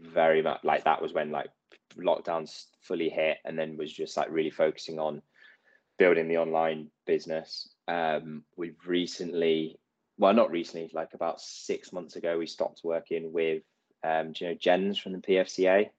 very 0.00 0.42
much 0.42 0.60
like 0.64 0.84
that 0.84 1.00
was 1.00 1.12
when 1.12 1.30
like 1.30 1.48
lockdowns 1.96 2.64
fully 2.82 3.08
hit, 3.08 3.38
and 3.44 3.58
then 3.58 3.76
was 3.76 3.92
just 3.92 4.16
like 4.16 4.30
really 4.30 4.50
focusing 4.50 4.98
on 4.98 5.22
building 5.98 6.28
the 6.28 6.38
online 6.38 6.88
business. 7.06 7.68
Um, 7.88 8.44
we've 8.56 8.76
recently, 8.86 9.78
well, 10.18 10.34
not 10.34 10.50
recently, 10.50 10.90
like 10.92 11.14
about 11.14 11.40
six 11.40 11.92
months 11.92 12.16
ago, 12.16 12.38
we 12.38 12.46
stopped 12.46 12.80
working 12.82 13.32
with, 13.32 13.62
um, 14.02 14.32
do 14.32 14.44
you 14.44 14.50
know, 14.50 14.56
Jens 14.60 14.98
from 14.98 15.12
the 15.12 15.18
PFCA? 15.18 15.90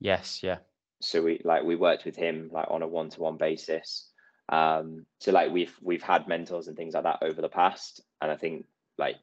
Yes, 0.00 0.42
yeah. 0.42 0.58
So 1.00 1.22
we 1.22 1.40
like 1.44 1.64
we 1.64 1.76
worked 1.76 2.04
with 2.04 2.16
him 2.16 2.50
like 2.52 2.66
on 2.70 2.82
a 2.82 2.88
one 2.88 3.10
to 3.10 3.20
one 3.20 3.36
basis. 3.36 4.08
Um, 4.48 5.06
so 5.20 5.32
like 5.32 5.50
we've 5.50 5.74
we've 5.82 6.02
had 6.02 6.28
mentors 6.28 6.68
and 6.68 6.76
things 6.76 6.94
like 6.94 7.04
that 7.04 7.22
over 7.22 7.40
the 7.40 7.48
past, 7.48 8.00
and 8.20 8.30
I 8.30 8.36
think 8.36 8.66
like 8.98 9.16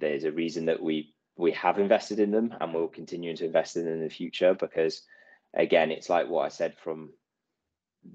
there's 0.00 0.24
a 0.24 0.32
reason 0.32 0.66
that 0.66 0.82
we 0.82 1.14
we 1.36 1.52
have 1.52 1.78
invested 1.78 2.18
in 2.18 2.30
them 2.30 2.54
and 2.60 2.74
we'll 2.74 2.88
continue 2.88 3.34
to 3.36 3.46
invest 3.46 3.76
in 3.76 3.84
them 3.84 3.94
in 3.94 4.00
the 4.00 4.10
future 4.10 4.54
because 4.54 5.02
again 5.54 5.90
it's 5.90 6.10
like 6.10 6.28
what 6.28 6.44
i 6.44 6.48
said 6.48 6.74
from 6.76 7.10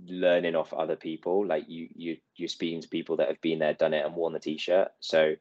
learning 0.08 0.56
off 0.56 0.74
other 0.74 0.96
people 0.96 1.46
like 1.46 1.66
you 1.68 1.88
you 1.96 2.18
you're 2.36 2.48
speaking 2.48 2.82
to 2.82 2.90
people 2.90 3.18
that 3.18 3.28
have 3.28 3.42
been 3.42 3.60
there 3.60 3.74
done 3.74 3.94
it 3.94 4.06
and 4.06 4.16
worn 4.16 4.34
the 4.34 4.40
t-shirt. 4.40 4.90
So 5.00 5.36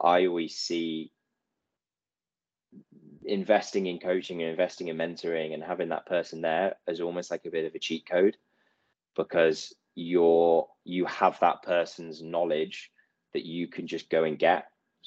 i 0.00 0.26
always 0.26 0.56
see 0.56 1.12
investing 3.24 3.86
in 3.86 3.98
coaching 3.98 4.42
and 4.42 4.50
investing 4.50 4.88
in 4.88 4.96
mentoring 4.96 5.54
and 5.54 5.62
having 5.62 5.90
that 5.90 6.06
person 6.06 6.42
there 6.42 6.74
as 6.88 7.00
almost 7.00 7.30
like 7.30 7.46
a 7.46 7.50
bit 7.50 7.64
of 7.64 7.74
a 7.74 7.78
cheat 7.78 8.04
code 8.08 8.36
because 9.16 9.72
you're 9.94 10.66
you 10.84 11.04
have 11.06 11.38
that 11.40 11.62
person's 11.62 12.20
knowledge 12.20 12.90
that 13.32 13.44
you 13.44 13.68
can 13.68 13.86
just 13.86 14.10
go 14.10 14.24
and 14.24 14.38
get 14.38 14.66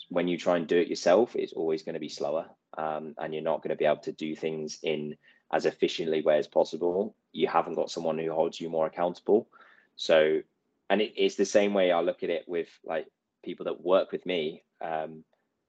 when 0.10 0.28
you 0.28 0.38
try 0.38 0.58
and 0.58 0.68
do 0.68 0.78
it 0.78 0.88
yourself, 0.88 1.36
it's 1.36 1.54
always 1.54 1.84
going 1.84 1.94
to 1.94 2.00
be 2.00 2.10
slower, 2.10 2.48
um, 2.78 3.16
and 3.18 3.34
you're 3.34 3.44
not 3.44 3.62
going 3.62 3.70
to 3.70 3.76
be 3.76 3.86
able 3.86 3.98
to 3.98 4.12
do 4.12 4.36
things 4.36 4.80
in 4.84 5.18
as 5.52 5.66
efficiently 5.66 6.22
way 6.22 6.38
as 6.38 6.48
possible. 6.48 7.16
You 7.32 7.48
haven't 7.48 7.76
got 7.76 7.92
someone 7.92 8.18
who 8.18 8.32
holds 8.32 8.60
you 8.60 8.70
more 8.70 8.86
accountable. 8.86 9.48
So, 9.96 10.42
and 10.90 11.02
it, 11.02 11.14
it's 11.16 11.36
the 11.36 11.46
same 11.46 11.74
way 11.74 11.92
I 11.92 12.02
look 12.02 12.24
at 12.24 12.30
it 12.30 12.46
with 12.48 12.68
like 12.84 13.08
people 13.44 13.66
that 13.66 13.82
work 13.84 14.12
with 14.12 14.26
me. 14.26 14.64
Um, 14.82 15.24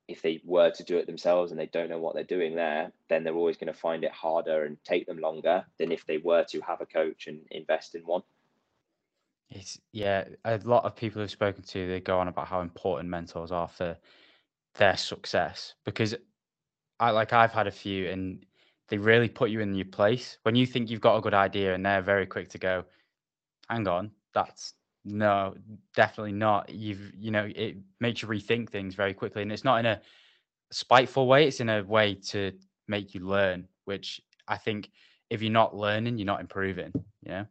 if 0.09 0.23
they 0.23 0.41
were 0.45 0.71
to 0.71 0.85
do 0.85 0.97
it 0.97 1.07
themselves 1.07 1.51
and 1.51 1.61
they 1.61 1.67
don't 1.67 1.91
know 1.91 1.99
what 1.99 2.15
they're 2.15 2.25
doing 2.25 2.55
there, 2.55 2.93
then 3.09 3.25
they're 3.25 3.35
always 3.35 3.59
going 3.59 3.73
to 3.73 3.79
find 3.79 4.05
it 4.05 4.11
harder 4.11 4.65
and 4.65 4.83
take 4.83 5.07
them 5.07 5.19
longer 5.19 5.65
than 5.79 5.93
if 5.93 6.07
they 6.07 6.17
were 6.17 6.45
to 6.45 6.61
have 6.63 6.81
a 6.81 6.87
coach 6.87 7.27
and 7.27 7.41
invest 7.51 7.95
in 7.95 8.03
one. 8.03 8.23
It's 9.51 9.79
yeah, 9.93 10.25
a 10.45 10.59
lot 10.65 10.85
of 10.85 10.95
people 10.95 11.23
who've 11.23 11.31
spoken 11.31 11.63
to 11.65 11.89
they 11.89 12.01
go 12.01 12.19
on 12.19 12.29
about 12.29 12.49
how 12.49 12.61
important 12.61 13.09
mentors 13.09 13.51
are 13.51 13.69
for 13.69 13.97
their 14.75 14.97
success 14.97 15.75
because 15.85 16.15
I 17.01 17.11
like 17.11 17.33
I've 17.33 17.53
had 17.53 17.67
a 17.67 17.73
few 17.73 18.09
and 18.09 18.45
they 18.89 18.99
really 18.99 19.29
put 19.29 19.51
you 19.51 19.61
in 19.61 19.75
your 19.75 19.87
place 19.87 20.39
when 20.43 20.55
you 20.55 20.67
think 20.67 20.91
you've 20.91 21.01
got 21.01 21.17
a 21.17 21.21
good 21.21 21.35
idea 21.35 21.75
and 21.75 21.85
they're 21.85 22.03
very 22.03 22.27
quick 22.27 22.49
to 22.51 22.59
go, 22.59 22.85
hang 23.71 23.89
on, 23.89 24.11
that's 24.35 24.75
no, 25.05 25.55
definitely 25.95 26.33
not. 26.33 26.69
You've 26.71 27.13
you 27.15 27.31
know 27.31 27.51
it 27.55 27.77
makes 28.01 28.23
you 28.23 28.29
rethink 28.29 28.69
things 28.71 28.95
very 28.95 29.15
quickly 29.15 29.43
and 29.43 29.53
it's 29.53 29.65
not 29.65 29.79
in 29.79 29.87
a 29.87 30.01
spiteful 30.73 31.27
way. 31.27 31.49
It's 31.49 31.61
in 31.61 31.71
a 31.71 31.83
way 31.83 32.15
to 32.31 32.53
make 32.89 33.15
you 33.15 33.27
learn, 33.27 33.67
which 33.87 34.21
I 34.47 34.59
think 34.59 34.91
if 35.31 35.41
you're 35.43 35.53
not 35.53 35.75
learning, 35.75 36.19
you're 36.19 36.27
not 36.27 36.41
improving. 36.41 36.93
You 37.23 37.31
know. 37.31 37.47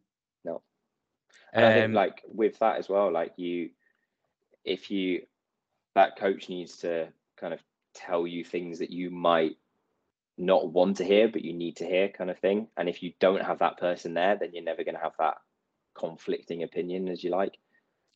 And 1.53 1.65
um, 1.65 1.71
I 1.71 1.73
think 1.73 1.85
um, 1.85 1.93
like 1.93 2.23
with 2.27 2.59
that 2.59 2.77
as 2.77 2.89
well, 2.89 3.11
like 3.11 3.33
you, 3.37 3.69
if 4.63 4.91
you, 4.91 5.23
that 5.95 6.17
coach 6.17 6.49
needs 6.49 6.77
to 6.77 7.07
kind 7.39 7.53
of 7.53 7.59
tell 7.93 8.27
you 8.27 8.43
things 8.43 8.79
that 8.79 8.91
you 8.91 9.09
might 9.09 9.57
not 10.37 10.71
want 10.71 10.97
to 10.97 11.03
hear, 11.03 11.27
but 11.27 11.43
you 11.43 11.53
need 11.53 11.77
to 11.77 11.85
hear, 11.85 12.09
kind 12.09 12.29
of 12.29 12.37
thing. 12.37 12.67
And 12.77 12.87
if 12.87 13.01
you 13.01 13.13
don't 13.19 13.43
have 13.43 13.59
that 13.59 13.77
person 13.77 14.13
there, 14.13 14.35
then 14.35 14.51
you're 14.53 14.63
never 14.63 14.83
going 14.83 14.95
to 14.95 15.01
have 15.01 15.15
that 15.19 15.37
conflicting 15.95 16.63
opinion 16.63 17.07
as 17.07 17.23
you 17.23 17.31
like. 17.31 17.57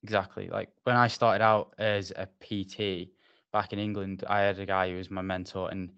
Exactly. 0.03 0.49
Like 0.49 0.69
when 0.83 0.95
I 0.95 1.07
started 1.07 1.43
out 1.43 1.73
as 1.77 2.11
a 2.11 2.27
PT 2.39 3.09
back 3.51 3.73
in 3.73 3.79
England, 3.79 4.23
I 4.27 4.41
had 4.41 4.59
a 4.59 4.65
guy 4.65 4.89
who 4.89 4.97
was 4.97 5.11
my 5.11 5.21
mentor, 5.21 5.69
and 5.69 5.91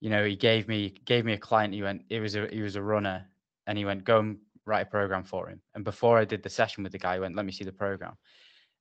you 0.00 0.10
know 0.10 0.24
he 0.24 0.36
gave 0.36 0.68
me 0.68 0.94
gave 1.04 1.24
me 1.24 1.32
a 1.32 1.38
client. 1.38 1.74
He 1.74 1.82
went, 1.82 2.02
it 2.08 2.20
was 2.20 2.36
a 2.36 2.46
he 2.48 2.62
was 2.62 2.76
a 2.76 2.82
runner, 2.82 3.26
and 3.66 3.76
he 3.76 3.84
went, 3.84 4.04
go 4.04 4.20
and 4.20 4.38
write 4.66 4.86
a 4.86 4.90
program 4.90 5.24
for 5.24 5.48
him. 5.48 5.60
And 5.74 5.84
before 5.84 6.18
I 6.18 6.24
did 6.24 6.42
the 6.42 6.50
session 6.50 6.82
with 6.82 6.92
the 6.92 6.98
guy, 6.98 7.14
he 7.14 7.20
went, 7.20 7.36
let 7.36 7.46
me 7.46 7.52
see 7.52 7.64
the 7.64 7.72
program. 7.72 8.14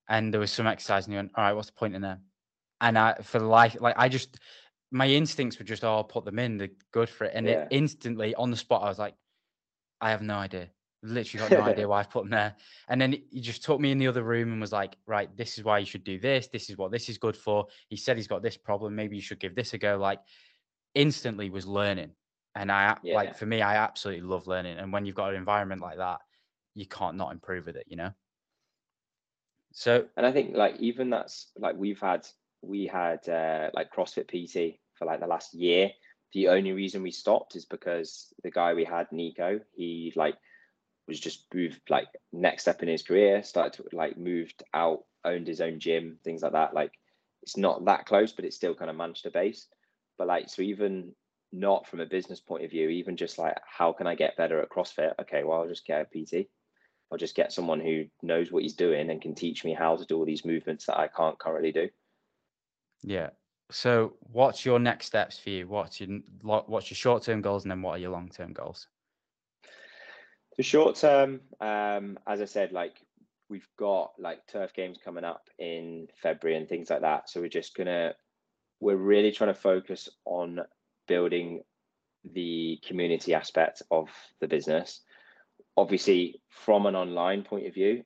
And 0.10 0.34
there 0.34 0.40
was 0.40 0.52
some 0.52 0.68
exercise, 0.68 1.06
and 1.06 1.14
he 1.14 1.18
went, 1.18 1.32
all 1.36 1.44
right, 1.44 1.54
what's 1.54 1.68
the 1.68 1.74
point 1.74 1.96
in 1.96 2.02
there? 2.02 2.20
And 2.82 2.98
I, 2.98 3.16
for 3.22 3.40
life, 3.40 3.78
like 3.80 3.96
I 3.98 4.10
just, 4.10 4.38
my 4.92 5.08
instincts 5.08 5.58
were 5.58 5.66
just, 5.66 5.84
oh, 5.84 6.04
put 6.04 6.26
them 6.26 6.40
in, 6.40 6.58
they're 6.58 6.70
good 6.92 7.10
for 7.10 7.26
it. 7.26 7.32
And 7.36 7.46
yeah. 7.46 7.64
it 7.64 7.68
instantly 7.72 8.36
on 8.36 8.52
the 8.52 8.58
spot, 8.58 8.84
I 8.84 8.90
was 8.90 9.00
like, 9.00 9.16
I 10.02 10.10
have 10.10 10.22
no 10.22 10.36
idea. 10.36 10.70
Literally 11.04 11.50
got 11.50 11.58
no 11.58 11.66
idea 11.66 11.88
why 11.88 12.00
I've 12.00 12.10
put 12.10 12.24
them 12.24 12.32
there. 12.32 12.56
And 12.90 13.00
then 13.00 13.16
he 13.32 13.40
just 13.40 13.64
took 13.64 13.80
me 13.80 13.92
in 13.92 14.00
the 14.00 14.08
other 14.08 14.24
room 14.24 14.52
and 14.52 14.60
was 14.60 14.72
like, 14.72 14.98
right, 15.06 15.36
this 15.38 15.58
is 15.58 15.64
why 15.64 15.80
you 15.80 15.86
should 15.86 16.04
do 16.04 16.20
this. 16.20 16.48
This 16.48 16.70
is 16.70 16.78
what 16.78 16.92
this 16.92 17.08
is 17.08 17.18
good 17.18 17.38
for. 17.38 17.68
He 17.88 17.96
said 17.96 18.18
he's 18.18 18.28
got 18.28 18.42
this 18.42 18.58
problem. 18.58 18.96
Maybe 18.96 19.16
you 19.16 19.22
should 19.22 19.40
give 19.40 19.56
this 19.56 19.74
a 19.74 19.78
go. 19.78 19.98
Like 19.98 20.20
instantly 20.96 21.50
was 21.50 21.66
learning. 21.66 22.12
And 22.56 22.72
I 22.72 22.97
yeah. 23.04 23.16
like 23.16 23.36
for 23.36 23.45
me, 23.45 23.62
I 23.62 23.78
absolutely 23.78 24.28
love 24.28 24.47
learning. 24.47 24.78
And 24.78 24.91
when 24.91 25.06
you've 25.06 25.16
got 25.16 25.30
an 25.30 25.36
environment 25.36 25.82
like 25.82 25.97
that, 25.97 26.20
you 26.76 26.86
can't 26.86 27.18
not 27.18 27.32
improve 27.32 27.66
with 27.66 27.76
it, 27.76 27.86
you 27.88 27.95
know. 27.95 28.12
So, 29.74 30.06
and 30.18 30.26
I 30.26 30.32
think 30.32 30.56
like 30.56 30.76
even 30.80 31.10
that's 31.10 31.47
like 31.58 31.76
we've 31.78 31.99
had 31.99 32.28
we 32.62 32.88
had 32.88 33.28
uh, 33.28 33.70
like 33.74 33.93
CrossFit 33.93 34.28
PT 34.28 34.80
for 34.95 35.06
like 35.06 35.20
the 35.20 35.28
last 35.28 35.54
year. 35.54 35.91
The 36.34 36.49
only 36.49 36.72
reason 36.72 37.04
we 37.04 37.12
stopped 37.12 37.56
is 37.56 37.66
because 37.66 38.34
the 38.43 38.52
guy 38.52 38.74
we 38.74 38.86
had, 38.86 39.12
Nico, 39.12 39.60
he 39.74 40.14
like 40.16 40.36
was 41.08 41.20
just 41.20 41.45
moved 41.54 41.82
like 41.89 42.08
next 42.32 42.64
step 42.64 42.82
in 42.82 42.89
his 42.89 43.04
career, 43.04 43.43
started 43.43 43.74
to 43.74 43.95
like 43.95 44.18
moved 44.18 44.64
out, 44.74 45.04
owned 45.26 45.47
his 45.47 45.62
own 45.62 45.80
gym, 45.80 46.18
things 46.24 46.41
like 46.41 46.54
that. 46.54 46.74
Like 46.74 46.91
it's 47.43 47.58
not 47.58 47.86
that 47.86 48.06
close, 48.06 48.32
but 48.32 48.45
it's 48.45 48.56
still 48.56 48.76
kind 48.76 48.89
of 48.89 48.95
Manchester 48.95 49.32
based. 49.32 49.74
But 50.18 50.28
like 50.28 50.49
so 50.49 50.62
even 50.62 51.14
not 51.52 51.88
from 51.88 51.99
a 51.99 52.06
business 52.06 52.39
point 52.39 52.64
of 52.64 52.72
view, 52.72 52.89
even 52.89 53.18
just 53.18 53.38
like 53.38 53.58
how 53.66 53.91
can 53.91 54.08
I 54.08 54.16
get 54.16 54.38
better 54.38 54.60
at 54.62 54.70
CrossFit? 54.70 55.14
Okay, 55.22 55.43
well 55.43 55.62
I'll 55.62 55.68
just 55.68 55.86
get 55.86 56.02
a 56.02 56.06
PT. 56.06 56.47
I'll 57.12 57.18
just 57.18 57.36
get 57.36 57.52
someone 57.52 57.82
who 57.82 58.06
knows 58.24 58.52
what 58.52 58.64
he's 58.64 58.74
doing 58.74 59.10
and 59.10 59.22
can 59.22 59.36
teach 59.36 59.66
me 59.66 59.74
how 59.74 59.97
to 59.97 60.06
do 60.06 60.18
all 60.18 60.26
these 60.26 60.45
movements 60.45 60.86
that 60.86 60.97
I 60.97 61.08
can't 61.08 61.38
currently 61.38 61.74
do. 61.74 61.89
Yeah. 63.04 63.32
So, 63.70 64.16
what's 64.20 64.66
your 64.66 64.80
next 64.80 65.08
steps 65.08 65.38
for 65.39 65.49
you? 65.49 65.68
What's 65.68 65.99
your 65.99 66.20
what's 66.41 66.89
your 66.89 66.95
short 66.95 67.24
term 67.24 67.41
goals, 67.41 67.64
and 67.64 67.72
then 67.72 67.82
what 67.82 67.91
are 67.91 67.99
your 67.99 68.12
long 68.12 68.30
term 68.30 68.54
goals? 68.54 68.88
The 70.58 70.64
short 70.64 70.95
term, 70.95 71.41
um, 71.62 72.20
as 72.28 72.41
I 72.41 72.45
said, 72.45 72.74
like 72.74 73.02
we've 73.49 73.68
got 73.78 74.12
like 74.20 74.45
turf 74.47 74.74
games 74.74 74.97
coming 75.04 75.24
up 75.24 75.49
in 75.58 76.08
February 76.22 76.58
and 76.58 76.68
things 76.68 76.89
like 76.89 77.02
that. 77.02 77.30
So 77.30 77.41
we're 77.41 77.47
just 77.47 77.76
gonna, 77.76 78.14
we're 78.80 78.97
really 78.97 79.32
trying 79.32 79.54
to 79.54 79.60
focus 79.60 80.10
on 80.26 80.60
building 81.12 81.62
the 82.34 82.80
community 82.88 83.34
aspect 83.34 83.82
of 83.91 84.07
the 84.39 84.47
business. 84.47 85.01
Obviously 85.76 86.41
from 86.49 86.86
an 86.86 86.95
online 86.95 87.43
point 87.43 87.68
of 87.68 87.74
view 87.74 88.03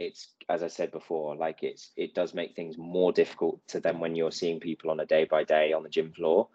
it's 0.00 0.28
as 0.48 0.62
i 0.62 0.66
said 0.66 0.90
before 0.90 1.36
like 1.36 1.58
it's 1.62 1.90
it 1.94 2.14
does 2.14 2.32
make 2.32 2.56
things 2.56 2.78
more 2.78 3.12
difficult 3.12 3.60
to 3.68 3.78
them 3.80 4.00
when 4.00 4.16
you're 4.16 4.32
seeing 4.32 4.58
people 4.58 4.90
on 4.90 4.98
a 4.98 5.04
day 5.04 5.24
by 5.24 5.44
day 5.44 5.72
on 5.74 5.82
the 5.82 5.94
gym 5.96 6.10
floor. 6.12 6.48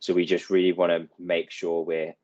So 0.00 0.14
we 0.14 0.26
just 0.26 0.50
really 0.50 0.72
want 0.72 0.90
to 0.92 1.08
make 1.18 1.50
sure 1.50 1.82
we're 1.82 2.14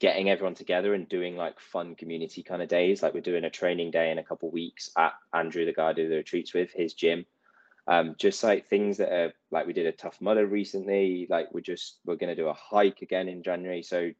getting 0.00 0.28
everyone 0.28 0.54
together 0.54 0.92
and 0.94 1.08
doing 1.08 1.36
like 1.36 1.58
fun 1.58 1.94
community 1.94 2.42
kind 2.42 2.62
of 2.62 2.68
days. 2.68 3.02
Like 3.02 3.14
we're 3.14 3.30
doing 3.30 3.44
a 3.44 3.58
training 3.60 3.90
day 3.90 4.10
in 4.10 4.18
a 4.18 4.28
couple 4.28 4.50
weeks 4.50 4.90
at 4.96 5.14
andrew 5.32 5.64
the 5.64 5.72
guy 5.72 5.88
I 5.88 5.92
do 5.94 6.08
the 6.08 6.22
retreats 6.22 6.52
with 6.54 6.70
his 6.72 6.94
gym 6.94 7.24
um, 7.88 8.14
just 8.18 8.44
like 8.44 8.68
things 8.68 8.98
that 8.98 9.12
are 9.12 9.32
like 9.50 9.66
we 9.66 9.72
did 9.72 9.86
a 9.86 9.92
tough 9.92 10.20
mudder 10.20 10.46
recently 10.46 11.26
like 11.28 11.52
we're 11.52 11.60
just 11.60 11.98
we're 12.04 12.16
going 12.16 12.34
to 12.34 12.40
do 12.40 12.48
a 12.48 12.54
hike 12.54 13.02
again 13.02 13.28
in 13.28 13.42
january 13.42 13.82
so 13.82 14.10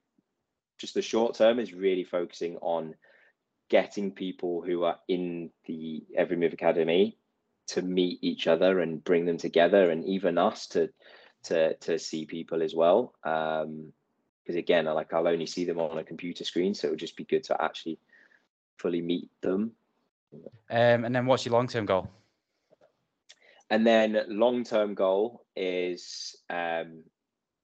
just 0.79 0.95
the 0.95 1.03
short 1.03 1.35
term 1.35 1.59
is 1.59 1.75
really 1.75 2.05
focusing 2.05 2.57
on 2.57 2.95
getting 3.69 4.13
people 4.13 4.63
who 4.63 4.85
are 4.85 4.99
in 5.09 5.51
the 5.67 6.05
Every 6.17 6.37
Move 6.37 6.53
Academy 6.53 7.19
to 7.69 7.83
meet 7.83 8.19
each 8.23 8.47
other 8.47 8.81
and 8.81 9.05
bring 9.05 9.27
them 9.27 9.37
together, 9.37 9.91
and 9.91 10.05
even 10.07 10.39
us 10.39 10.67
to 10.69 10.89
to 11.45 11.75
to 11.75 11.99
see 11.99 12.25
people 12.25 12.63
as 12.63 12.75
well. 12.75 13.15
Um, 13.25 13.93
because 14.43 14.57
again, 14.57 14.87
like 14.87 15.13
I'll 15.13 15.29
only 15.29 15.45
see 15.45 15.67
them 15.67 15.79
on 15.79 15.99
a 15.99 16.05
computer 16.05 16.43
screen, 16.43 16.75
so 16.75 16.89
it 16.89 16.91
would 16.91 16.99
just 16.99 17.17
be 17.17 17.25
good 17.25 17.45
to 17.45 17.63
actually 17.63 17.99
fully 18.79 19.03
meet 19.03 19.31
them. 19.43 19.73
Um, 20.71 21.05
and 21.05 21.15
then 21.15 21.27
what's 21.27 21.45
your 21.45 21.53
long 21.53 21.67
term 21.67 21.85
goal? 21.85 22.09
And 23.71 23.87
then 23.87 24.19
long 24.29 24.65
term 24.65 24.95
goal 24.95 25.45
is 25.55 26.37
um, 26.49 27.03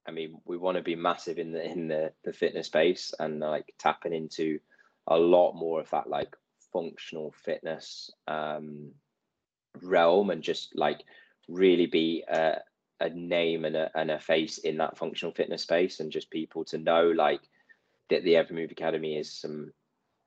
I 0.07 0.11
mean, 0.11 0.36
we 0.44 0.57
want 0.57 0.76
to 0.76 0.82
be 0.82 0.96
massive 0.96 1.38
in 1.38 1.52
the 1.52 1.64
in 1.64 1.88
the 1.88 2.12
the 2.24 2.32
fitness 2.32 2.66
space 2.66 3.14
and 3.18 3.40
like 3.40 3.72
tapping 3.78 4.12
into 4.12 4.59
a 5.07 5.16
lot 5.16 5.52
more 5.55 5.80
of 5.80 5.90
that 5.90 6.09
like 6.09 6.36
functional 6.72 7.32
fitness 7.44 8.11
um, 8.26 8.90
realm 9.82 10.30
and 10.30 10.42
just 10.42 10.76
like 10.76 11.02
really 11.48 11.86
be 11.86 12.24
a, 12.28 12.57
a 13.00 13.11
name 13.11 13.64
and 13.64 13.76
a, 13.76 13.90
and 13.94 14.11
a 14.11 14.18
face 14.18 14.59
in 14.59 14.78
that 14.78 14.96
functional 14.98 15.34
fitness 15.34 15.62
space 15.62 16.00
and 16.00 16.11
just 16.11 16.30
people 16.30 16.64
to 16.64 16.78
know 16.78 17.11
like 17.11 17.40
that 18.11 18.24
the 18.24 18.36
Every 18.36 18.57
Move 18.57 18.70
Academy 18.70 19.16
is 19.16 19.30
some 19.30 19.72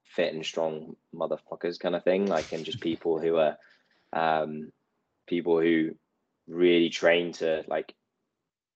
fit 0.06 0.34
and 0.34 0.46
strong 0.46 0.96
motherfuckers 1.14 1.80
kind 1.80 1.96
of 1.96 2.04
thing 2.04 2.26
like 2.26 2.52
and 2.54 2.66
just 2.66 2.80
people 2.80 3.20
who 3.20 3.36
are 3.36 3.58
um, 4.14 4.72
people 5.28 5.60
who 5.60 5.92
really 6.48 6.90
train 6.90 7.34
to 7.34 7.64
like 7.68 7.94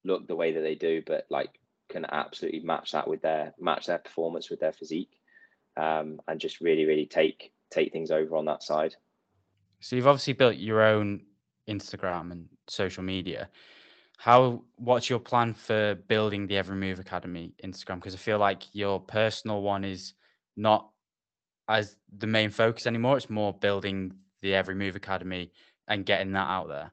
look 0.04 0.28
the 0.28 0.36
way 0.36 0.54
that 0.54 0.62
they 0.62 0.76
do, 0.76 1.02
but 1.06 1.26
like 1.30 1.49
can 1.89 2.06
absolutely 2.12 2.62
match 2.62 2.91
that 2.91 3.08
with 3.08 3.22
their 3.22 3.54
match 3.60 3.88
their 3.88 3.97
performance 3.97 4.49
with 4.49 4.60
their 4.60 4.74
physique, 4.74 5.18
um, 5.78 6.20
and 6.28 6.39
just 6.39 6.62
really 6.62 6.86
really 6.86 7.06
take 7.06 7.52
take 7.70 7.91
things 7.91 8.12
over 8.12 8.36
on 8.36 8.45
that 8.45 8.64
side. 8.64 8.95
So 9.80 9.95
you've 9.95 10.08
obviously 10.08 10.34
built 10.34 10.56
your 10.56 10.82
own 10.82 11.22
Instagram 11.68 12.32
and 12.32 12.47
social 12.68 13.04
media. 13.04 13.49
How 14.18 14.64
what's 14.76 15.10
your 15.10 15.20
plan 15.20 15.54
for 15.54 15.95
building 16.08 16.45
the 16.45 16.58
Every 16.58 16.76
Move 16.76 16.99
Academy 16.99 17.54
Instagram? 17.64 17.95
Because 17.95 18.14
I 18.14 18.20
feel 18.20 18.38
like 18.38 18.64
your 18.74 18.99
personal 18.99 19.62
one 19.62 19.84
is 19.84 20.14
not 20.56 20.89
as 21.68 21.95
the 22.18 22.28
main 22.28 22.52
focus 22.52 22.86
anymore. 22.86 23.18
It's 23.18 23.30
more 23.30 23.54
building 23.54 24.14
the 24.41 24.54
Every 24.54 24.76
Move 24.76 24.95
Academy 24.95 25.52
and 25.88 26.06
getting 26.06 26.34
that 26.34 26.48
out 26.48 26.68
there. 26.68 26.92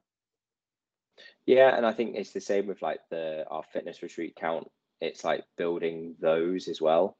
Yeah, 1.45 1.75
and 1.75 1.85
I 1.85 1.93
think 1.93 2.15
it's 2.15 2.31
the 2.31 2.41
same 2.41 2.67
with 2.67 2.81
like 2.81 2.99
the 3.09 3.45
our 3.49 3.63
fitness 3.73 4.03
retreat 4.03 4.35
count. 4.35 4.69
It's 5.01 5.23
like 5.23 5.45
building 5.57 6.15
those 6.19 6.67
as 6.67 6.81
well. 6.81 7.17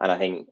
And 0.00 0.12
I 0.12 0.18
think 0.18 0.48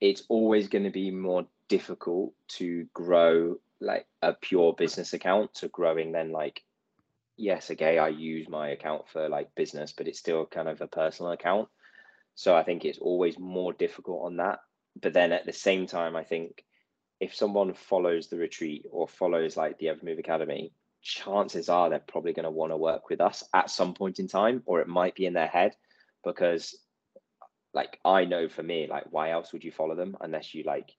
it's 0.00 0.24
always 0.28 0.68
going 0.68 0.84
to 0.84 0.90
be 0.90 1.10
more 1.10 1.46
difficult 1.68 2.32
to 2.48 2.86
grow 2.92 3.56
like 3.80 4.06
a 4.20 4.32
pure 4.34 4.74
business 4.74 5.12
account 5.12 5.54
to 5.54 5.68
growing 5.68 6.12
then 6.12 6.32
like 6.32 6.62
yes, 7.40 7.70
okay, 7.70 7.98
I 7.98 8.08
use 8.08 8.48
my 8.48 8.68
account 8.68 9.08
for 9.08 9.28
like 9.28 9.54
business, 9.54 9.92
but 9.96 10.06
it's 10.06 10.18
still 10.18 10.44
kind 10.44 10.68
of 10.68 10.80
a 10.80 10.86
personal 10.86 11.32
account. 11.32 11.68
So 12.34 12.54
I 12.54 12.62
think 12.62 12.84
it's 12.84 12.98
always 12.98 13.38
more 13.38 13.72
difficult 13.72 14.24
on 14.24 14.36
that. 14.36 14.60
But 15.00 15.14
then 15.14 15.32
at 15.32 15.46
the 15.46 15.52
same 15.52 15.86
time, 15.86 16.16
I 16.16 16.24
think 16.24 16.64
if 17.20 17.34
someone 17.34 17.74
follows 17.74 18.28
the 18.28 18.38
retreat 18.38 18.86
or 18.90 19.06
follows 19.06 19.56
like 19.56 19.78
the 19.78 19.90
Every 19.90 20.08
Move 20.08 20.18
Academy, 20.18 20.72
chances 21.02 21.68
are 21.68 21.90
they're 21.90 21.98
probably 21.98 22.32
going 22.32 22.44
to 22.44 22.50
want 22.50 22.72
to 22.72 22.76
work 22.76 23.08
with 23.10 23.20
us 23.20 23.44
at 23.54 23.70
some 23.70 23.94
point 23.94 24.18
in 24.18 24.26
time, 24.26 24.62
or 24.66 24.80
it 24.80 24.88
might 24.88 25.14
be 25.14 25.26
in 25.26 25.34
their 25.34 25.46
head 25.46 25.76
because, 26.24 26.76
like, 27.74 27.98
I 28.04 28.24
know 28.24 28.48
for 28.48 28.62
me, 28.62 28.86
like, 28.88 29.04
why 29.10 29.30
else 29.30 29.52
would 29.52 29.64
you 29.64 29.70
follow 29.70 29.94
them 29.94 30.16
unless 30.20 30.54
you 30.54 30.64
like 30.64 30.90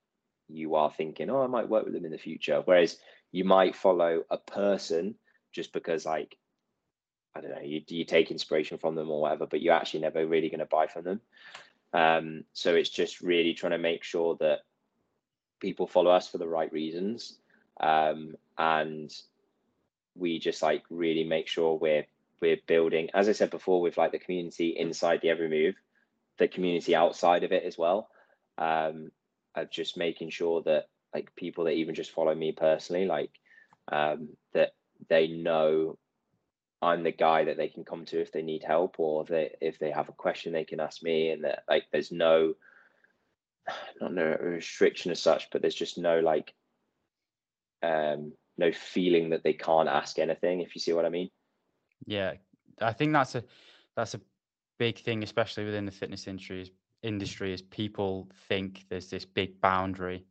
you 0.48 0.74
are 0.74 0.92
thinking, 0.96 1.30
oh, 1.30 1.42
I 1.42 1.46
might 1.46 1.68
work 1.68 1.84
with 1.84 1.94
them 1.94 2.04
in 2.04 2.12
the 2.12 2.18
future. 2.18 2.62
Whereas 2.64 2.98
you 3.30 3.44
might 3.44 3.76
follow 3.76 4.22
a 4.30 4.38
person 4.38 5.14
just 5.52 5.72
because, 5.72 6.06
like, 6.06 6.36
I 7.34 7.40
don't 7.40 7.50
know, 7.50 7.62
you 7.62 7.82
you 7.88 8.04
take 8.04 8.30
inspiration 8.30 8.78
from 8.78 8.94
them 8.94 9.10
or 9.10 9.22
whatever, 9.22 9.46
but 9.46 9.62
you're 9.62 9.74
actually 9.74 10.00
never 10.00 10.26
really 10.26 10.50
going 10.50 10.60
to 10.60 10.66
buy 10.66 10.86
from 10.86 11.04
them. 11.04 11.20
Um, 11.94 12.44
so 12.52 12.74
it's 12.74 12.90
just 12.90 13.20
really 13.20 13.54
trying 13.54 13.72
to 13.72 13.78
make 13.78 14.04
sure 14.04 14.36
that 14.40 14.60
people 15.62 15.86
follow 15.86 16.10
us 16.10 16.28
for 16.28 16.36
the 16.36 16.46
right 16.46 16.72
reasons 16.72 17.38
um, 17.80 18.36
and 18.58 19.10
we 20.14 20.38
just 20.38 20.62
like 20.62 20.82
really 20.90 21.24
make 21.24 21.48
sure 21.48 21.76
we're 21.76 22.06
we're 22.40 22.58
building, 22.66 23.08
as 23.14 23.28
I 23.28 23.32
said 23.32 23.50
before, 23.50 23.80
with 23.80 23.96
like 23.96 24.12
the 24.12 24.18
community 24.18 24.70
inside 24.76 25.20
the 25.22 25.30
Every 25.30 25.48
Move, 25.48 25.76
the 26.38 26.48
community 26.48 26.94
outside 26.94 27.44
of 27.44 27.52
it 27.52 27.62
as 27.62 27.78
well. 27.78 28.08
Um, 28.58 29.12
of 29.54 29.70
just 29.70 29.96
making 29.96 30.30
sure 30.30 30.62
that 30.62 30.88
like 31.14 31.34
people 31.36 31.64
that 31.64 31.72
even 31.72 31.94
just 31.94 32.10
follow 32.10 32.34
me 32.34 32.52
personally, 32.52 33.06
like 33.06 33.30
um, 33.90 34.30
that 34.54 34.74
they 35.08 35.28
know 35.28 35.98
I'm 36.80 37.04
the 37.04 37.12
guy 37.12 37.44
that 37.44 37.56
they 37.56 37.68
can 37.68 37.84
come 37.84 38.04
to 38.06 38.20
if 38.20 38.32
they 38.32 38.42
need 38.42 38.64
help 38.64 38.98
or 38.98 39.24
they 39.24 39.54
if 39.60 39.78
they 39.78 39.90
have 39.90 40.08
a 40.08 40.12
question 40.12 40.52
they 40.52 40.64
can 40.64 40.80
ask 40.80 41.02
me, 41.02 41.30
and 41.30 41.44
that 41.44 41.64
like 41.68 41.84
there's 41.92 42.10
no 42.10 42.54
not 44.00 44.12
no 44.12 44.36
restriction 44.40 45.10
as 45.10 45.20
such, 45.20 45.48
but 45.50 45.62
there's 45.62 45.74
just 45.74 45.98
no 45.98 46.20
like 46.20 46.52
um 47.82 48.32
no 48.58 48.72
feeling 48.72 49.30
that 49.30 49.42
they 49.42 49.52
can't 49.52 49.88
ask 49.88 50.18
anything 50.18 50.60
if 50.60 50.74
you 50.74 50.80
see 50.80 50.92
what 50.92 51.04
i 51.04 51.08
mean. 51.08 51.28
Yeah 52.06 52.34
i 52.80 52.92
think 52.92 53.12
that's 53.12 53.34
a 53.34 53.44
that's 53.96 54.14
a 54.14 54.20
big 54.78 54.98
thing 54.98 55.22
especially 55.22 55.64
within 55.64 55.84
the 55.84 55.92
fitness 55.92 56.26
industry 56.26 56.62
is, 56.62 56.70
industry 57.02 57.52
is 57.52 57.62
people 57.62 58.28
think 58.48 58.84
there's 58.88 59.10
this 59.10 59.24
big 59.24 59.60
boundary 59.60 60.24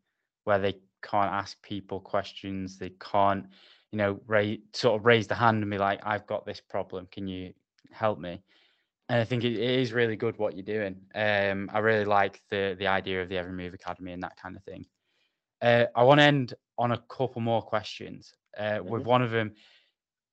where 0.46 0.60
they 0.60 0.74
can't 1.04 1.32
ask 1.32 1.62
people 1.62 2.00
questions 2.00 2.78
they 2.78 2.92
can't 3.00 3.46
you 3.92 3.98
know 3.98 4.20
raise, 4.28 4.60
sort 4.74 5.00
of 5.00 5.06
raise 5.06 5.28
the 5.28 5.36
hand 5.36 5.62
and 5.62 5.72
be 5.72 5.78
like 5.78 6.00
i've 6.04 6.28
got 6.28 6.46
this 6.46 6.62
problem 6.62 7.08
can 7.12 7.28
you 7.28 7.54
help 7.92 8.20
me 8.20 8.42
i 9.20 9.24
think 9.24 9.44
it, 9.44 9.54
is 9.54 9.94
really 9.94 10.16
good 10.16 10.38
what 10.38 10.56
you're 10.56 10.64
doing 10.64 10.96
um 11.16 11.70
i 11.74 11.80
really 11.80 12.06
like 12.06 12.42
the 12.50 12.76
the 12.80 12.88
idea 12.88 13.22
of 13.22 13.30
the 13.30 13.38
every 13.38 13.54
move 13.54 13.74
academy 13.74 14.12
and 14.12 14.24
that 14.24 14.38
kind 14.38 14.56
of 14.56 14.64
thing 14.64 14.86
uh, 15.62 15.86
I 15.96 16.04
want 16.04 16.20
to 16.20 16.26
end 16.26 16.54
on 16.78 16.92
a 16.92 16.98
couple 16.98 17.42
more 17.42 17.62
questions. 17.62 18.34
Uh, 18.58 18.64
mm-hmm. 18.64 18.90
With 18.90 19.04
one 19.04 19.22
of 19.22 19.32
them, 19.32 19.54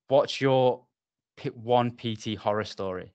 what's 0.07 0.41
your 0.41 0.85
one 1.53 1.91
PT 1.91 2.35
horror 2.35 2.63
story? 2.63 3.13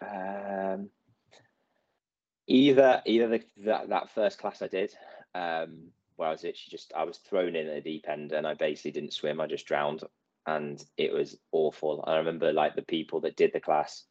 Um, 0.00 0.90
Either 2.50 3.02
either 3.04 3.28
the, 3.28 3.44
that 3.58 3.90
that 3.90 4.10
first 4.14 4.38
class 4.38 4.62
I 4.62 4.68
did, 4.68 4.94
um, 5.34 5.88
where 6.16 6.28
I 6.28 6.32
was 6.32 6.42
literally 6.42 6.70
just 6.70 6.92
I 6.96 7.04
was 7.04 7.18
thrown 7.18 7.54
in 7.54 7.66
at 7.68 7.74
the 7.74 7.90
deep 7.90 8.08
end 8.08 8.32
and 8.32 8.46
I 8.46 8.54
basically 8.54 8.92
didn't 8.92 9.12
swim. 9.12 9.38
I 9.38 9.46
just 9.46 9.66
drowned, 9.66 10.02
and 10.48 10.82
it 10.96 11.12
was 11.12 11.36
awful. 11.52 12.02
I 12.06 12.16
remember 12.16 12.54
like 12.54 12.74
the 12.74 12.82
people 12.82 13.20
that 13.20 13.36
did 13.36 13.52
the 13.52 13.60
class 13.60 14.04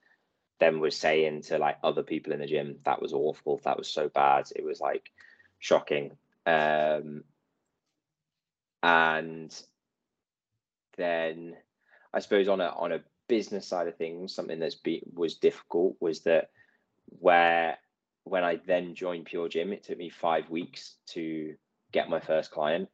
then 0.60 0.80
was 0.80 0.96
saying 0.96 1.42
to 1.44 1.58
like 1.58 1.78
other 1.84 2.04
people 2.04 2.32
in 2.32 2.40
the 2.40 2.46
gym 2.46 2.78
that 2.86 3.02
was 3.02 3.12
awful. 3.12 3.60
That 3.64 3.78
was 3.78 3.90
so 3.90 4.08
bad. 4.08 4.46
It 4.56 4.64
was 4.64 4.80
like 4.80 5.10
shocking. 5.58 6.12
Um, 6.46 7.24
and 8.84 9.52
then 10.98 11.56
I 12.14 12.20
suppose 12.20 12.48
on 12.48 12.62
a 12.62 12.68
on 12.68 12.92
a 12.92 13.04
business 13.28 13.66
side 13.68 13.88
of 13.88 13.98
things, 13.98 14.36
something 14.36 14.60
that's 14.60 14.76
be, 14.76 15.02
was 15.12 15.38
difficult 15.38 15.96
was 16.00 16.22
that 16.22 16.52
where 17.20 17.80
when 18.26 18.44
I 18.44 18.60
then 18.68 18.94
joined 18.94 19.26
Pure 19.26 19.50
Gym, 19.50 19.74
it 19.74 19.86
took 19.86 19.98
me 19.98 20.10
five 20.10 20.52
weeks 20.52 20.98
to 21.08 21.56
get 21.92 22.10
my 22.10 22.20
first 22.20 22.52
client, 22.52 22.90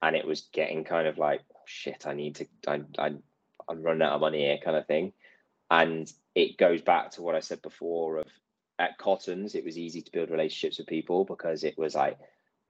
and 0.00 0.16
it 0.16 0.26
was 0.26 0.48
getting 0.54 0.84
kind 0.84 1.06
of 1.06 1.18
like 1.18 1.42
shit. 1.68 2.06
I 2.06 2.14
need 2.14 2.36
to. 2.36 2.46
I, 2.66 2.80
I 2.98 3.14
I'm 3.68 3.82
running 3.82 4.02
out 4.02 4.14
of 4.14 4.20
money 4.20 4.40
here, 4.40 4.58
kind 4.64 4.76
of 4.76 4.86
thing, 4.86 5.12
and 5.70 6.10
it 6.34 6.56
goes 6.56 6.80
back 6.80 7.10
to 7.12 7.22
what 7.22 7.34
I 7.34 7.40
said 7.40 7.62
before 7.62 8.18
of 8.18 8.28
at 8.78 8.98
Cottons, 8.98 9.54
it 9.54 9.64
was 9.64 9.76
easy 9.76 10.00
to 10.02 10.12
build 10.12 10.30
relationships 10.30 10.78
with 10.78 10.86
people 10.86 11.24
because 11.24 11.64
it 11.64 11.76
was 11.76 11.94
like 11.94 12.18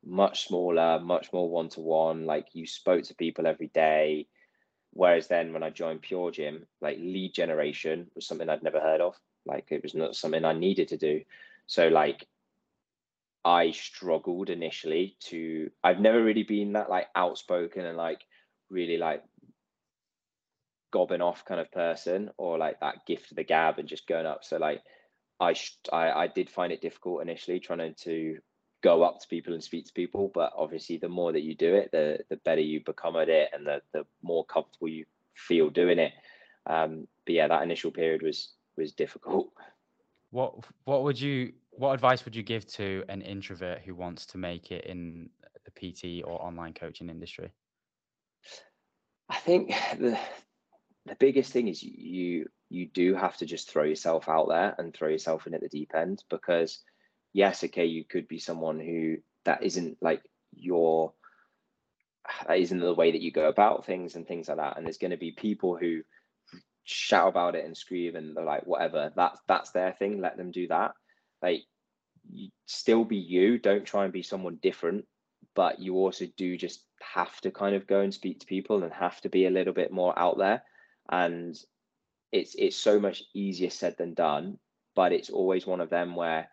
much 0.04 0.48
smaller, 0.48 0.98
much 1.00 1.32
more 1.32 1.48
one 1.50 1.68
to 1.70 1.80
one. 1.80 2.24
Like 2.24 2.48
you 2.54 2.66
spoke 2.66 3.04
to 3.04 3.14
people 3.14 3.46
every 3.46 3.68
day. 3.68 4.26
Whereas 4.92 5.28
then 5.28 5.52
when 5.52 5.62
I 5.62 5.70
joined 5.70 6.02
Pure 6.02 6.32
Gym, 6.32 6.66
like 6.80 6.96
lead 6.98 7.34
generation 7.34 8.10
was 8.14 8.26
something 8.26 8.48
I'd 8.48 8.62
never 8.62 8.80
heard 8.80 9.02
of. 9.02 9.16
Like 9.44 9.66
it 9.70 9.82
was 9.82 9.94
not 9.94 10.16
something 10.16 10.44
I 10.44 10.54
needed 10.54 10.88
to 10.88 10.96
do. 10.96 11.22
So 11.66 11.88
like 11.88 12.26
I 13.44 13.70
struggled 13.72 14.48
initially 14.48 15.16
to 15.24 15.70
I've 15.84 16.00
never 16.00 16.24
really 16.24 16.42
been 16.42 16.72
that 16.72 16.88
like 16.88 17.08
outspoken 17.14 17.84
and 17.84 17.98
like 17.98 18.22
really 18.70 18.98
like 18.98 19.22
gobbing 20.90 21.20
off 21.20 21.44
kind 21.44 21.60
of 21.60 21.70
person 21.70 22.30
or 22.36 22.58
like 22.58 22.80
that 22.80 23.06
gift 23.06 23.30
of 23.30 23.36
the 23.36 23.44
gab 23.44 23.78
and 23.78 23.88
just 23.88 24.06
going 24.06 24.26
up. 24.26 24.44
So 24.44 24.56
like 24.56 24.82
I, 25.40 25.54
I 25.92 26.10
I 26.10 26.26
did 26.26 26.50
find 26.50 26.72
it 26.72 26.80
difficult 26.80 27.22
initially 27.22 27.60
trying 27.60 27.94
to 28.02 28.38
go 28.82 29.02
up 29.02 29.20
to 29.20 29.28
people 29.28 29.54
and 29.54 29.62
speak 29.62 29.86
to 29.86 29.92
people 29.92 30.30
but 30.32 30.52
obviously 30.56 30.98
the 30.98 31.08
more 31.08 31.32
that 31.32 31.42
you 31.42 31.52
do 31.52 31.74
it 31.74 31.90
the 31.90 32.20
the 32.28 32.36
better 32.36 32.60
you 32.60 32.80
become 32.84 33.16
at 33.16 33.28
it 33.28 33.50
and 33.52 33.66
the 33.66 33.82
the 33.92 34.06
more 34.22 34.44
comfortable 34.44 34.88
you 34.88 35.04
feel 35.34 35.70
doing 35.70 35.98
it. 35.98 36.12
Um 36.66 37.06
but 37.26 37.34
yeah 37.34 37.48
that 37.48 37.62
initial 37.62 37.90
period 37.90 38.22
was 38.22 38.52
was 38.76 38.92
difficult. 38.92 39.50
What 40.30 40.66
what 40.84 41.04
would 41.04 41.18
you 41.18 41.54
what 41.70 41.94
advice 41.94 42.26
would 42.26 42.36
you 42.36 42.42
give 42.42 42.66
to 42.74 43.02
an 43.08 43.22
introvert 43.22 43.80
who 43.80 43.94
wants 43.94 44.26
to 44.26 44.36
make 44.36 44.70
it 44.70 44.84
in 44.84 45.30
the 45.64 45.70
pt 45.70 46.22
or 46.22 46.44
online 46.44 46.74
coaching 46.74 47.08
industry 47.08 47.50
i 49.28 49.36
think 49.36 49.68
the 49.98 50.18
the 51.06 51.16
biggest 51.16 51.52
thing 51.52 51.68
is 51.68 51.82
you 51.82 52.46
you 52.70 52.86
do 52.86 53.14
have 53.14 53.36
to 53.38 53.46
just 53.46 53.70
throw 53.70 53.84
yourself 53.84 54.28
out 54.28 54.48
there 54.48 54.74
and 54.78 54.92
throw 54.92 55.08
yourself 55.08 55.46
in 55.46 55.54
at 55.54 55.60
the 55.62 55.68
deep 55.68 55.94
end 55.94 56.22
because 56.28 56.82
yes, 57.32 57.64
okay, 57.64 57.86
you 57.86 58.04
could 58.04 58.28
be 58.28 58.38
someone 58.38 58.78
who 58.78 59.16
that 59.44 59.62
isn't 59.62 59.98
like 60.00 60.22
your 60.54 61.12
that 62.46 62.58
isn't 62.58 62.80
the 62.80 62.94
way 62.94 63.12
that 63.12 63.22
you 63.22 63.32
go 63.32 63.48
about 63.48 63.86
things 63.86 64.14
and 64.14 64.26
things 64.26 64.48
like 64.48 64.58
that. 64.58 64.76
And 64.76 64.84
there's 64.84 64.98
going 64.98 65.12
to 65.12 65.16
be 65.16 65.32
people 65.32 65.76
who 65.76 66.02
shout 66.84 67.28
about 67.28 67.54
it 67.54 67.64
and 67.64 67.76
scream 67.76 68.16
and 68.16 68.36
they're 68.36 68.44
like, 68.44 68.66
whatever, 68.66 69.12
that's 69.14 69.40
that's 69.46 69.70
their 69.70 69.92
thing. 69.92 70.20
Let 70.20 70.36
them 70.36 70.50
do 70.50 70.68
that. 70.68 70.92
Like 71.42 71.62
you 72.30 72.50
still 72.66 73.04
be 73.04 73.16
you. 73.16 73.58
Don't 73.58 73.84
try 73.84 74.04
and 74.04 74.12
be 74.12 74.22
someone 74.22 74.58
different. 74.60 75.06
But 75.54 75.78
you 75.78 75.94
also 75.94 76.26
do 76.36 76.56
just 76.56 76.84
have 77.02 77.40
to 77.42 77.50
kind 77.50 77.74
of 77.74 77.86
go 77.86 78.00
and 78.00 78.12
speak 78.12 78.40
to 78.40 78.46
people 78.46 78.82
and 78.82 78.92
have 78.92 79.20
to 79.22 79.28
be 79.28 79.46
a 79.46 79.50
little 79.50 79.72
bit 79.72 79.92
more 79.92 80.18
out 80.18 80.38
there. 80.38 80.62
And 81.10 81.56
it's 82.32 82.54
it's 82.56 82.76
so 82.76 82.98
much 83.00 83.22
easier 83.34 83.70
said 83.70 83.96
than 83.98 84.14
done. 84.14 84.58
But 84.94 85.12
it's 85.12 85.30
always 85.30 85.66
one 85.66 85.80
of 85.80 85.90
them 85.90 86.16
where 86.16 86.48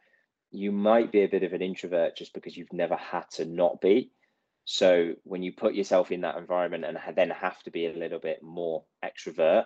you 0.51 0.71
might 0.71 1.11
be 1.11 1.23
a 1.23 1.27
bit 1.27 1.43
of 1.43 1.53
an 1.53 1.61
introvert 1.61 2.15
just 2.15 2.33
because 2.33 2.55
you've 2.55 2.73
never 2.73 2.95
had 2.95 3.29
to 3.31 3.45
not 3.45 3.81
be. 3.81 4.11
So 4.65 5.13
when 5.23 5.43
you 5.43 5.51
put 5.51 5.75
yourself 5.75 6.11
in 6.11 6.21
that 6.21 6.37
environment 6.37 6.85
and 6.85 6.97
then 7.15 7.29
have 7.29 7.61
to 7.63 7.71
be 7.71 7.85
a 7.85 7.93
little 7.93 8.19
bit 8.19 8.41
more 8.41 8.83
extrovert, 9.03 9.65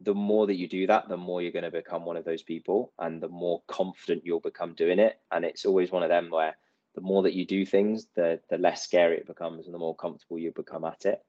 the 0.00 0.14
more 0.14 0.46
that 0.46 0.56
you 0.56 0.68
do 0.68 0.86
that, 0.86 1.08
the 1.08 1.16
more 1.16 1.40
you're 1.40 1.52
going 1.52 1.64
to 1.64 1.70
become 1.70 2.04
one 2.04 2.16
of 2.16 2.24
those 2.24 2.42
people 2.42 2.92
and 2.98 3.22
the 3.22 3.28
more 3.28 3.62
confident 3.68 4.24
you'll 4.24 4.40
become 4.40 4.74
doing 4.74 4.98
it. 4.98 5.18
And 5.30 5.44
it's 5.44 5.64
always 5.64 5.90
one 5.90 6.02
of 6.02 6.10
them 6.10 6.30
where 6.30 6.56
the 6.94 7.00
more 7.00 7.22
that 7.24 7.34
you 7.34 7.44
do 7.44 7.66
things, 7.66 8.06
the 8.14 8.40
the 8.50 8.58
less 8.58 8.82
scary 8.82 9.16
it 9.16 9.26
becomes 9.26 9.66
and 9.66 9.74
the 9.74 9.78
more 9.78 9.96
comfortable 9.96 10.38
you 10.38 10.52
become 10.52 10.84
at 10.84 11.04
it. 11.04 11.20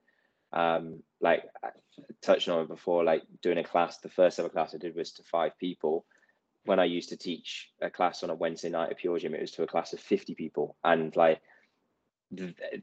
Um, 0.53 1.03
like 1.19 1.43
touching 2.21 2.53
on 2.53 2.63
it 2.63 2.67
before, 2.67 3.03
like 3.03 3.23
doing 3.41 3.57
a 3.57 3.63
class, 3.63 3.97
the 3.97 4.09
first 4.09 4.39
ever 4.39 4.49
class 4.49 4.73
I 4.73 4.77
did 4.77 4.95
was 4.95 5.11
to 5.13 5.23
five 5.23 5.57
people 5.57 6.05
when 6.65 6.79
I 6.79 6.85
used 6.85 7.09
to 7.09 7.17
teach 7.17 7.69
a 7.81 7.89
class 7.89 8.23
on 8.23 8.31
a 8.31 8.35
Wednesday 8.35 8.69
night 8.69 8.89
at 8.89 8.97
Pure 8.97 9.19
Gym, 9.19 9.35
it 9.35 9.41
was 9.41 9.51
to 9.51 9.63
a 9.63 9.67
class 9.67 9.93
of 9.93 9.99
50 9.99 10.33
people. 10.33 10.75
And 10.83 11.15
like 11.15 11.39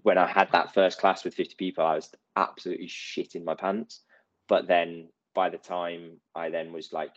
when 0.02 0.18
I 0.18 0.26
had 0.26 0.52
that 0.52 0.72
first 0.72 0.98
class 0.98 1.24
with 1.24 1.34
50 1.34 1.56
people, 1.56 1.84
I 1.84 1.96
was 1.96 2.10
absolutely 2.36 2.86
shitting 2.86 3.44
my 3.44 3.54
pants. 3.54 4.00
But 4.48 4.68
then 4.68 5.08
by 5.34 5.50
the 5.50 5.58
time 5.58 6.20
I 6.34 6.48
then 6.48 6.72
was 6.72 6.92
like 6.92 7.12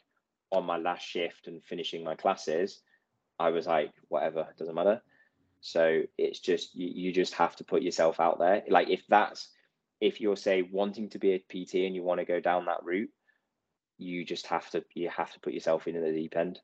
on 0.51 0.65
my 0.65 0.77
last 0.77 1.05
shift 1.05 1.47
and 1.47 1.63
finishing 1.63 2.03
my 2.03 2.15
classes, 2.15 2.81
I 3.37 3.49
was 3.49 3.67
like, 3.67 3.91
whatever, 4.07 4.47
doesn't 4.57 4.75
matter. 4.75 5.01
So 5.65 6.03
it's 6.15 6.39
just 6.39 6.75
you, 6.75 6.91
you 6.93 7.11
just 7.11 7.33
have 7.33 7.55
to 7.55 7.63
put 7.63 7.81
yourself 7.81 8.19
out 8.19 8.37
there. 8.37 8.61
Like 8.69 8.87
if 8.87 9.01
that's 9.09 9.49
if 9.99 10.21
you're 10.21 10.37
say 10.37 10.61
wanting 10.61 11.09
to 11.09 11.17
be 11.17 11.33
a 11.33 11.39
PT 11.39 11.85
and 11.85 11.95
you 11.95 12.03
want 12.03 12.19
to 12.19 12.25
go 12.25 12.39
down 12.39 12.65
that 12.65 12.83
route, 12.83 13.09
you 13.97 14.23
just 14.23 14.45
have 14.45 14.69
to 14.69 14.85
you 14.93 15.09
have 15.09 15.33
to 15.33 15.39
put 15.39 15.53
yourself 15.53 15.87
in 15.87 15.99
the 15.99 16.11
deep 16.11 16.37
end. 16.37 16.59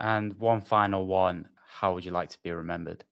And 0.00 0.38
one 0.38 0.60
final 0.60 1.08
one: 1.08 1.48
How 1.68 1.92
would 1.94 2.04
you 2.04 2.12
like 2.12 2.28
to 2.30 2.38
be 2.44 2.52
remembered? 2.52 3.04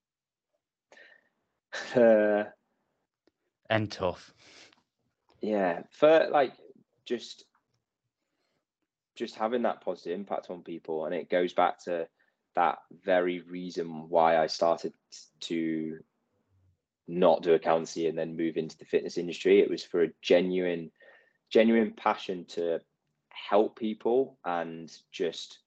Uh, 1.96 2.44
and 3.68 3.90
tough. 3.90 4.32
Yeah, 5.40 5.82
for 5.90 6.28
like 6.30 6.52
just 7.04 7.44
just 9.16 9.34
having 9.34 9.62
that 9.62 9.80
positive 9.80 10.12
impact 10.12 10.48
on 10.48 10.62
people, 10.62 11.06
and 11.06 11.14
it 11.14 11.28
goes 11.28 11.52
back 11.52 11.82
to 11.86 12.06
that 12.54 12.78
very 13.04 13.40
reason 13.40 14.08
why 14.08 14.36
I 14.36 14.46
started 14.46 14.92
to 15.42 15.98
not 17.06 17.42
do 17.42 17.52
accountancy 17.52 18.08
and 18.08 18.16
then 18.16 18.36
move 18.36 18.56
into 18.56 18.78
the 18.78 18.84
fitness 18.84 19.18
industry. 19.18 19.60
It 19.60 19.70
was 19.70 19.84
for 19.84 20.02
a 20.02 20.12
genuine 20.22 20.90
genuine 21.50 21.92
passion 21.92 22.46
to 22.46 22.80
help 23.28 23.78
people 23.78 24.38
and 24.44 24.90
just 25.12 25.58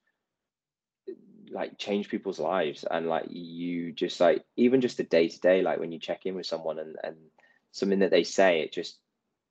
like 1.50 1.78
change 1.78 2.08
people's 2.08 2.40
lives. 2.40 2.84
And 2.88 3.06
like 3.06 3.26
you 3.28 3.92
just 3.92 4.20
like 4.20 4.44
even 4.56 4.80
just 4.80 4.96
the 4.96 5.04
day 5.04 5.28
to 5.28 5.40
day 5.40 5.62
like 5.62 5.78
when 5.78 5.92
you 5.92 5.98
check 5.98 6.26
in 6.26 6.34
with 6.34 6.46
someone 6.46 6.78
and 6.78 6.96
and 7.02 7.16
something 7.70 8.00
that 8.00 8.10
they 8.10 8.24
say 8.24 8.60
it 8.60 8.72
just 8.72 8.98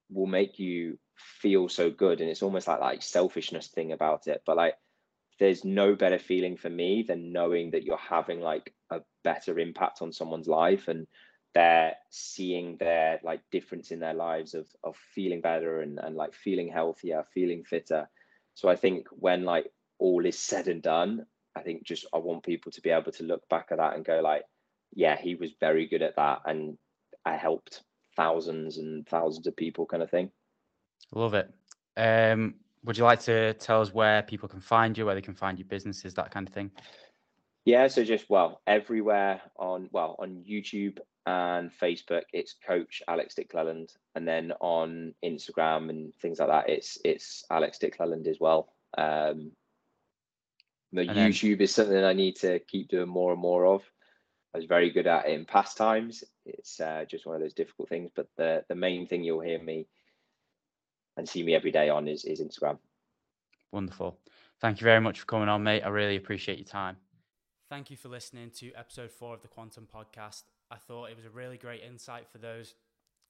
will 0.10 0.28
make 0.28 0.60
you 0.60 1.00
feel 1.16 1.70
so 1.70 1.90
good. 1.90 2.22
And 2.22 2.30
it's 2.30 2.44
almost 2.44 2.68
like 2.68 2.82
like 2.82 3.02
selfishness 3.02 3.68
thing 3.68 3.94
about 3.94 4.28
it. 4.28 4.42
But 4.46 4.58
like 4.58 4.76
there's 5.40 5.64
no 5.64 5.96
better 5.96 6.20
feeling 6.20 6.58
for 6.58 6.70
me 6.70 7.04
than 7.08 7.32
knowing 7.32 7.72
that 7.72 7.84
you're 7.84 7.98
having 7.98 8.42
like 8.42 8.74
a 8.92 9.02
better 9.24 9.60
impact 9.60 10.02
on 10.02 10.12
someone's 10.12 10.48
life 10.48 10.88
and 10.88 11.08
they're 11.54 11.96
seeing 12.10 12.78
their 12.78 13.20
like 13.24 13.42
difference 13.52 13.92
in 13.92 14.00
their 14.00 14.14
lives 14.14 14.54
of 14.54 14.68
of 14.84 14.96
feeling 15.16 15.42
better 15.42 15.82
and, 15.82 16.00
and 16.00 16.16
like 16.16 16.34
feeling 16.34 16.70
healthier 16.70 17.26
feeling 17.34 17.64
fitter. 17.64 18.08
So 18.54 18.70
i 18.70 18.76
think 18.76 19.08
when 19.12 19.44
like 19.44 19.72
all 20.00 20.26
is 20.26 20.38
said 20.38 20.68
and 20.68 20.82
done 20.82 21.26
i 21.56 21.62
think 21.62 21.84
just 21.84 22.06
i 22.14 22.18
want 22.18 22.44
people 22.44 22.72
to 22.72 22.82
be 22.82 22.90
able 22.90 23.12
to 23.12 23.24
look 23.24 23.48
back 23.50 23.68
at 23.72 23.78
that 23.78 23.96
and 23.96 24.06
go 24.06 24.20
like 24.22 24.44
yeah 24.94 25.18
he 25.18 25.36
was 25.36 25.52
very 25.60 25.88
good 25.88 26.04
at 26.04 26.16
that 26.16 26.42
and 26.46 26.78
i 27.26 27.36
helped 27.36 27.82
thousands 28.18 28.80
and 28.80 29.08
thousands 29.08 29.48
of 29.48 29.56
people 29.56 29.86
kind 29.86 30.04
of 30.04 30.10
thing. 30.10 30.30
Love 31.14 31.36
it. 31.36 31.50
Um 31.96 32.56
would 32.84 32.98
you 32.98 33.04
like 33.04 33.20
to 33.20 33.54
tell 33.56 33.82
us 33.82 33.94
where 33.94 34.22
people 34.24 34.48
can 34.48 34.62
find 34.62 34.98
you 34.98 35.06
where 35.06 35.16
they 35.16 35.22
can 35.22 35.34
find 35.34 35.58
your 35.58 35.68
businesses 35.68 36.14
that 36.14 36.32
kind 36.32 36.48
of 36.48 36.54
thing 36.54 36.72
yeah 37.66 37.88
so 37.88 38.04
just 38.04 38.30
well 38.30 38.62
everywhere 38.68 39.42
on 39.58 39.90
well 39.92 40.16
on 40.20 40.44
youtube 40.50 40.98
and 41.28 41.72
Facebook, 41.74 42.24
it's 42.32 42.56
Coach 42.66 43.04
Alex 43.06 43.36
Dick 43.36 43.50
Cleland, 43.50 43.92
and 44.16 44.26
then 44.26 44.54
on 44.62 45.14
Instagram 45.24 45.90
and 45.90 46.16
things 46.16 46.40
like 46.40 46.48
that, 46.48 46.70
it's 46.70 46.98
it's 47.04 47.44
Alex 47.52 47.80
Dick 47.80 47.98
Cleland 47.98 48.28
as 48.28 48.40
well. 48.40 48.74
Um, 48.98 49.52
the 50.94 51.02
and 51.02 51.10
YouTube 51.10 51.58
then, 51.58 51.62
is 51.62 51.76
something 51.76 52.02
I 52.02 52.14
need 52.14 52.38
to 52.38 52.60
keep 52.60 52.88
doing 52.88 53.10
more 53.10 53.34
and 53.34 53.42
more 53.42 53.66
of. 53.66 53.84
I 54.56 54.60
was 54.60 54.68
very 54.68 54.90
good 54.90 55.06
at 55.06 55.26
it 55.26 55.34
in 55.34 55.44
past 55.44 55.76
times. 55.76 56.24
It's 56.46 56.80
uh, 56.80 57.04
just 57.10 57.26
one 57.26 57.36
of 57.36 57.42
those 57.42 57.54
difficult 57.54 57.90
things, 57.90 58.10
but 58.16 58.30
the 58.38 58.64
the 58.70 58.76
main 58.76 59.06
thing 59.06 59.26
you'll 59.26 59.42
hear 59.42 59.62
me 59.62 59.86
and 61.18 61.28
see 61.28 61.44
me 61.44 61.56
every 61.56 61.72
day 61.72 61.90
on 61.90 62.08
is 62.08 62.24
is 62.26 62.42
Instagram. 62.42 62.78
Wonderful. 63.72 64.18
Thank 64.62 64.80
you 64.80 64.86
very 64.86 65.02
much 65.02 65.20
for 65.20 65.26
coming 65.26 65.50
on, 65.50 65.64
mate. 65.64 65.84
I 65.84 65.90
really 65.90 66.16
appreciate 66.16 66.58
your 66.58 66.68
time. 66.68 66.98
Thank 67.70 67.92
you 67.92 67.98
for 67.98 68.08
listening 68.08 68.52
to 68.60 68.72
episode 68.74 69.12
four 69.12 69.34
of 69.34 69.42
the 69.42 69.48
Quantum 69.50 69.88
Podcast. 69.94 70.44
I 70.72 70.78
thought 70.78 71.10
it 71.10 71.18
was 71.18 71.26
a 71.26 71.30
really 71.30 71.58
great 71.58 71.84
insight 71.84 72.28
for 72.32 72.38
those 72.38 72.76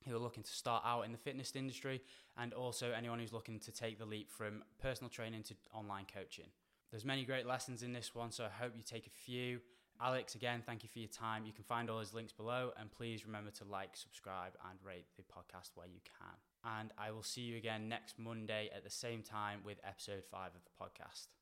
who 0.08 0.16
are 0.16 0.20
looking 0.20 0.44
to 0.44 0.52
start 0.52 0.84
out 0.86 1.02
in 1.02 1.12
the 1.12 1.18
fitness 1.18 1.54
industry 1.56 2.02
and 2.38 2.54
also 2.54 2.92
anyone 2.96 3.20
who's 3.20 3.34
looking 3.34 3.60
to 3.60 3.72
take 3.72 3.98
the 3.98 4.06
leap 4.06 4.32
from 4.32 4.64
personal 4.80 5.10
training 5.10 5.44
to 5.44 5.56
online 5.74 6.06
coaching. 6.14 6.46
There's 6.92 7.04
many 7.04 7.26
great 7.26 7.46
lessons 7.46 7.84
in 7.84 7.94
this 7.94 8.16
one, 8.16 8.32
so 8.32 8.46
I 8.46 8.64
hope 8.64 8.74
you 8.76 8.84
take 8.84 9.08
a 9.08 9.10
few. 9.10 9.60
Alex, 10.00 10.36
again, 10.36 10.62
thank 10.64 10.84
you 10.84 10.90
for 10.90 11.00
your 11.00 11.08
time. 11.08 11.46
You 11.46 11.54
can 11.54 11.64
find 11.64 11.90
all 11.90 12.00
his 12.00 12.14
links 12.14 12.32
below, 12.32 12.72
and 12.80 12.92
please 12.92 13.26
remember 13.26 13.50
to 13.52 13.64
like, 13.64 13.98
subscribe, 13.98 14.54
and 14.70 14.78
rate 14.84 15.06
the 15.16 15.24
podcast 15.24 15.72
where 15.74 15.88
you 15.88 16.02
can. 16.06 16.80
And 16.80 16.92
I 16.98 17.12
will 17.12 17.24
see 17.24 17.42
you 17.42 17.58
again 17.58 17.90
next 17.90 18.20
Monday 18.20 18.70
at 18.76 18.84
the 18.84 18.90
same 18.90 19.24
time 19.24 19.62
with 19.64 19.80
episode 19.84 20.24
five 20.30 20.52
of 20.56 20.62
the 20.64 20.84
podcast. 20.84 21.37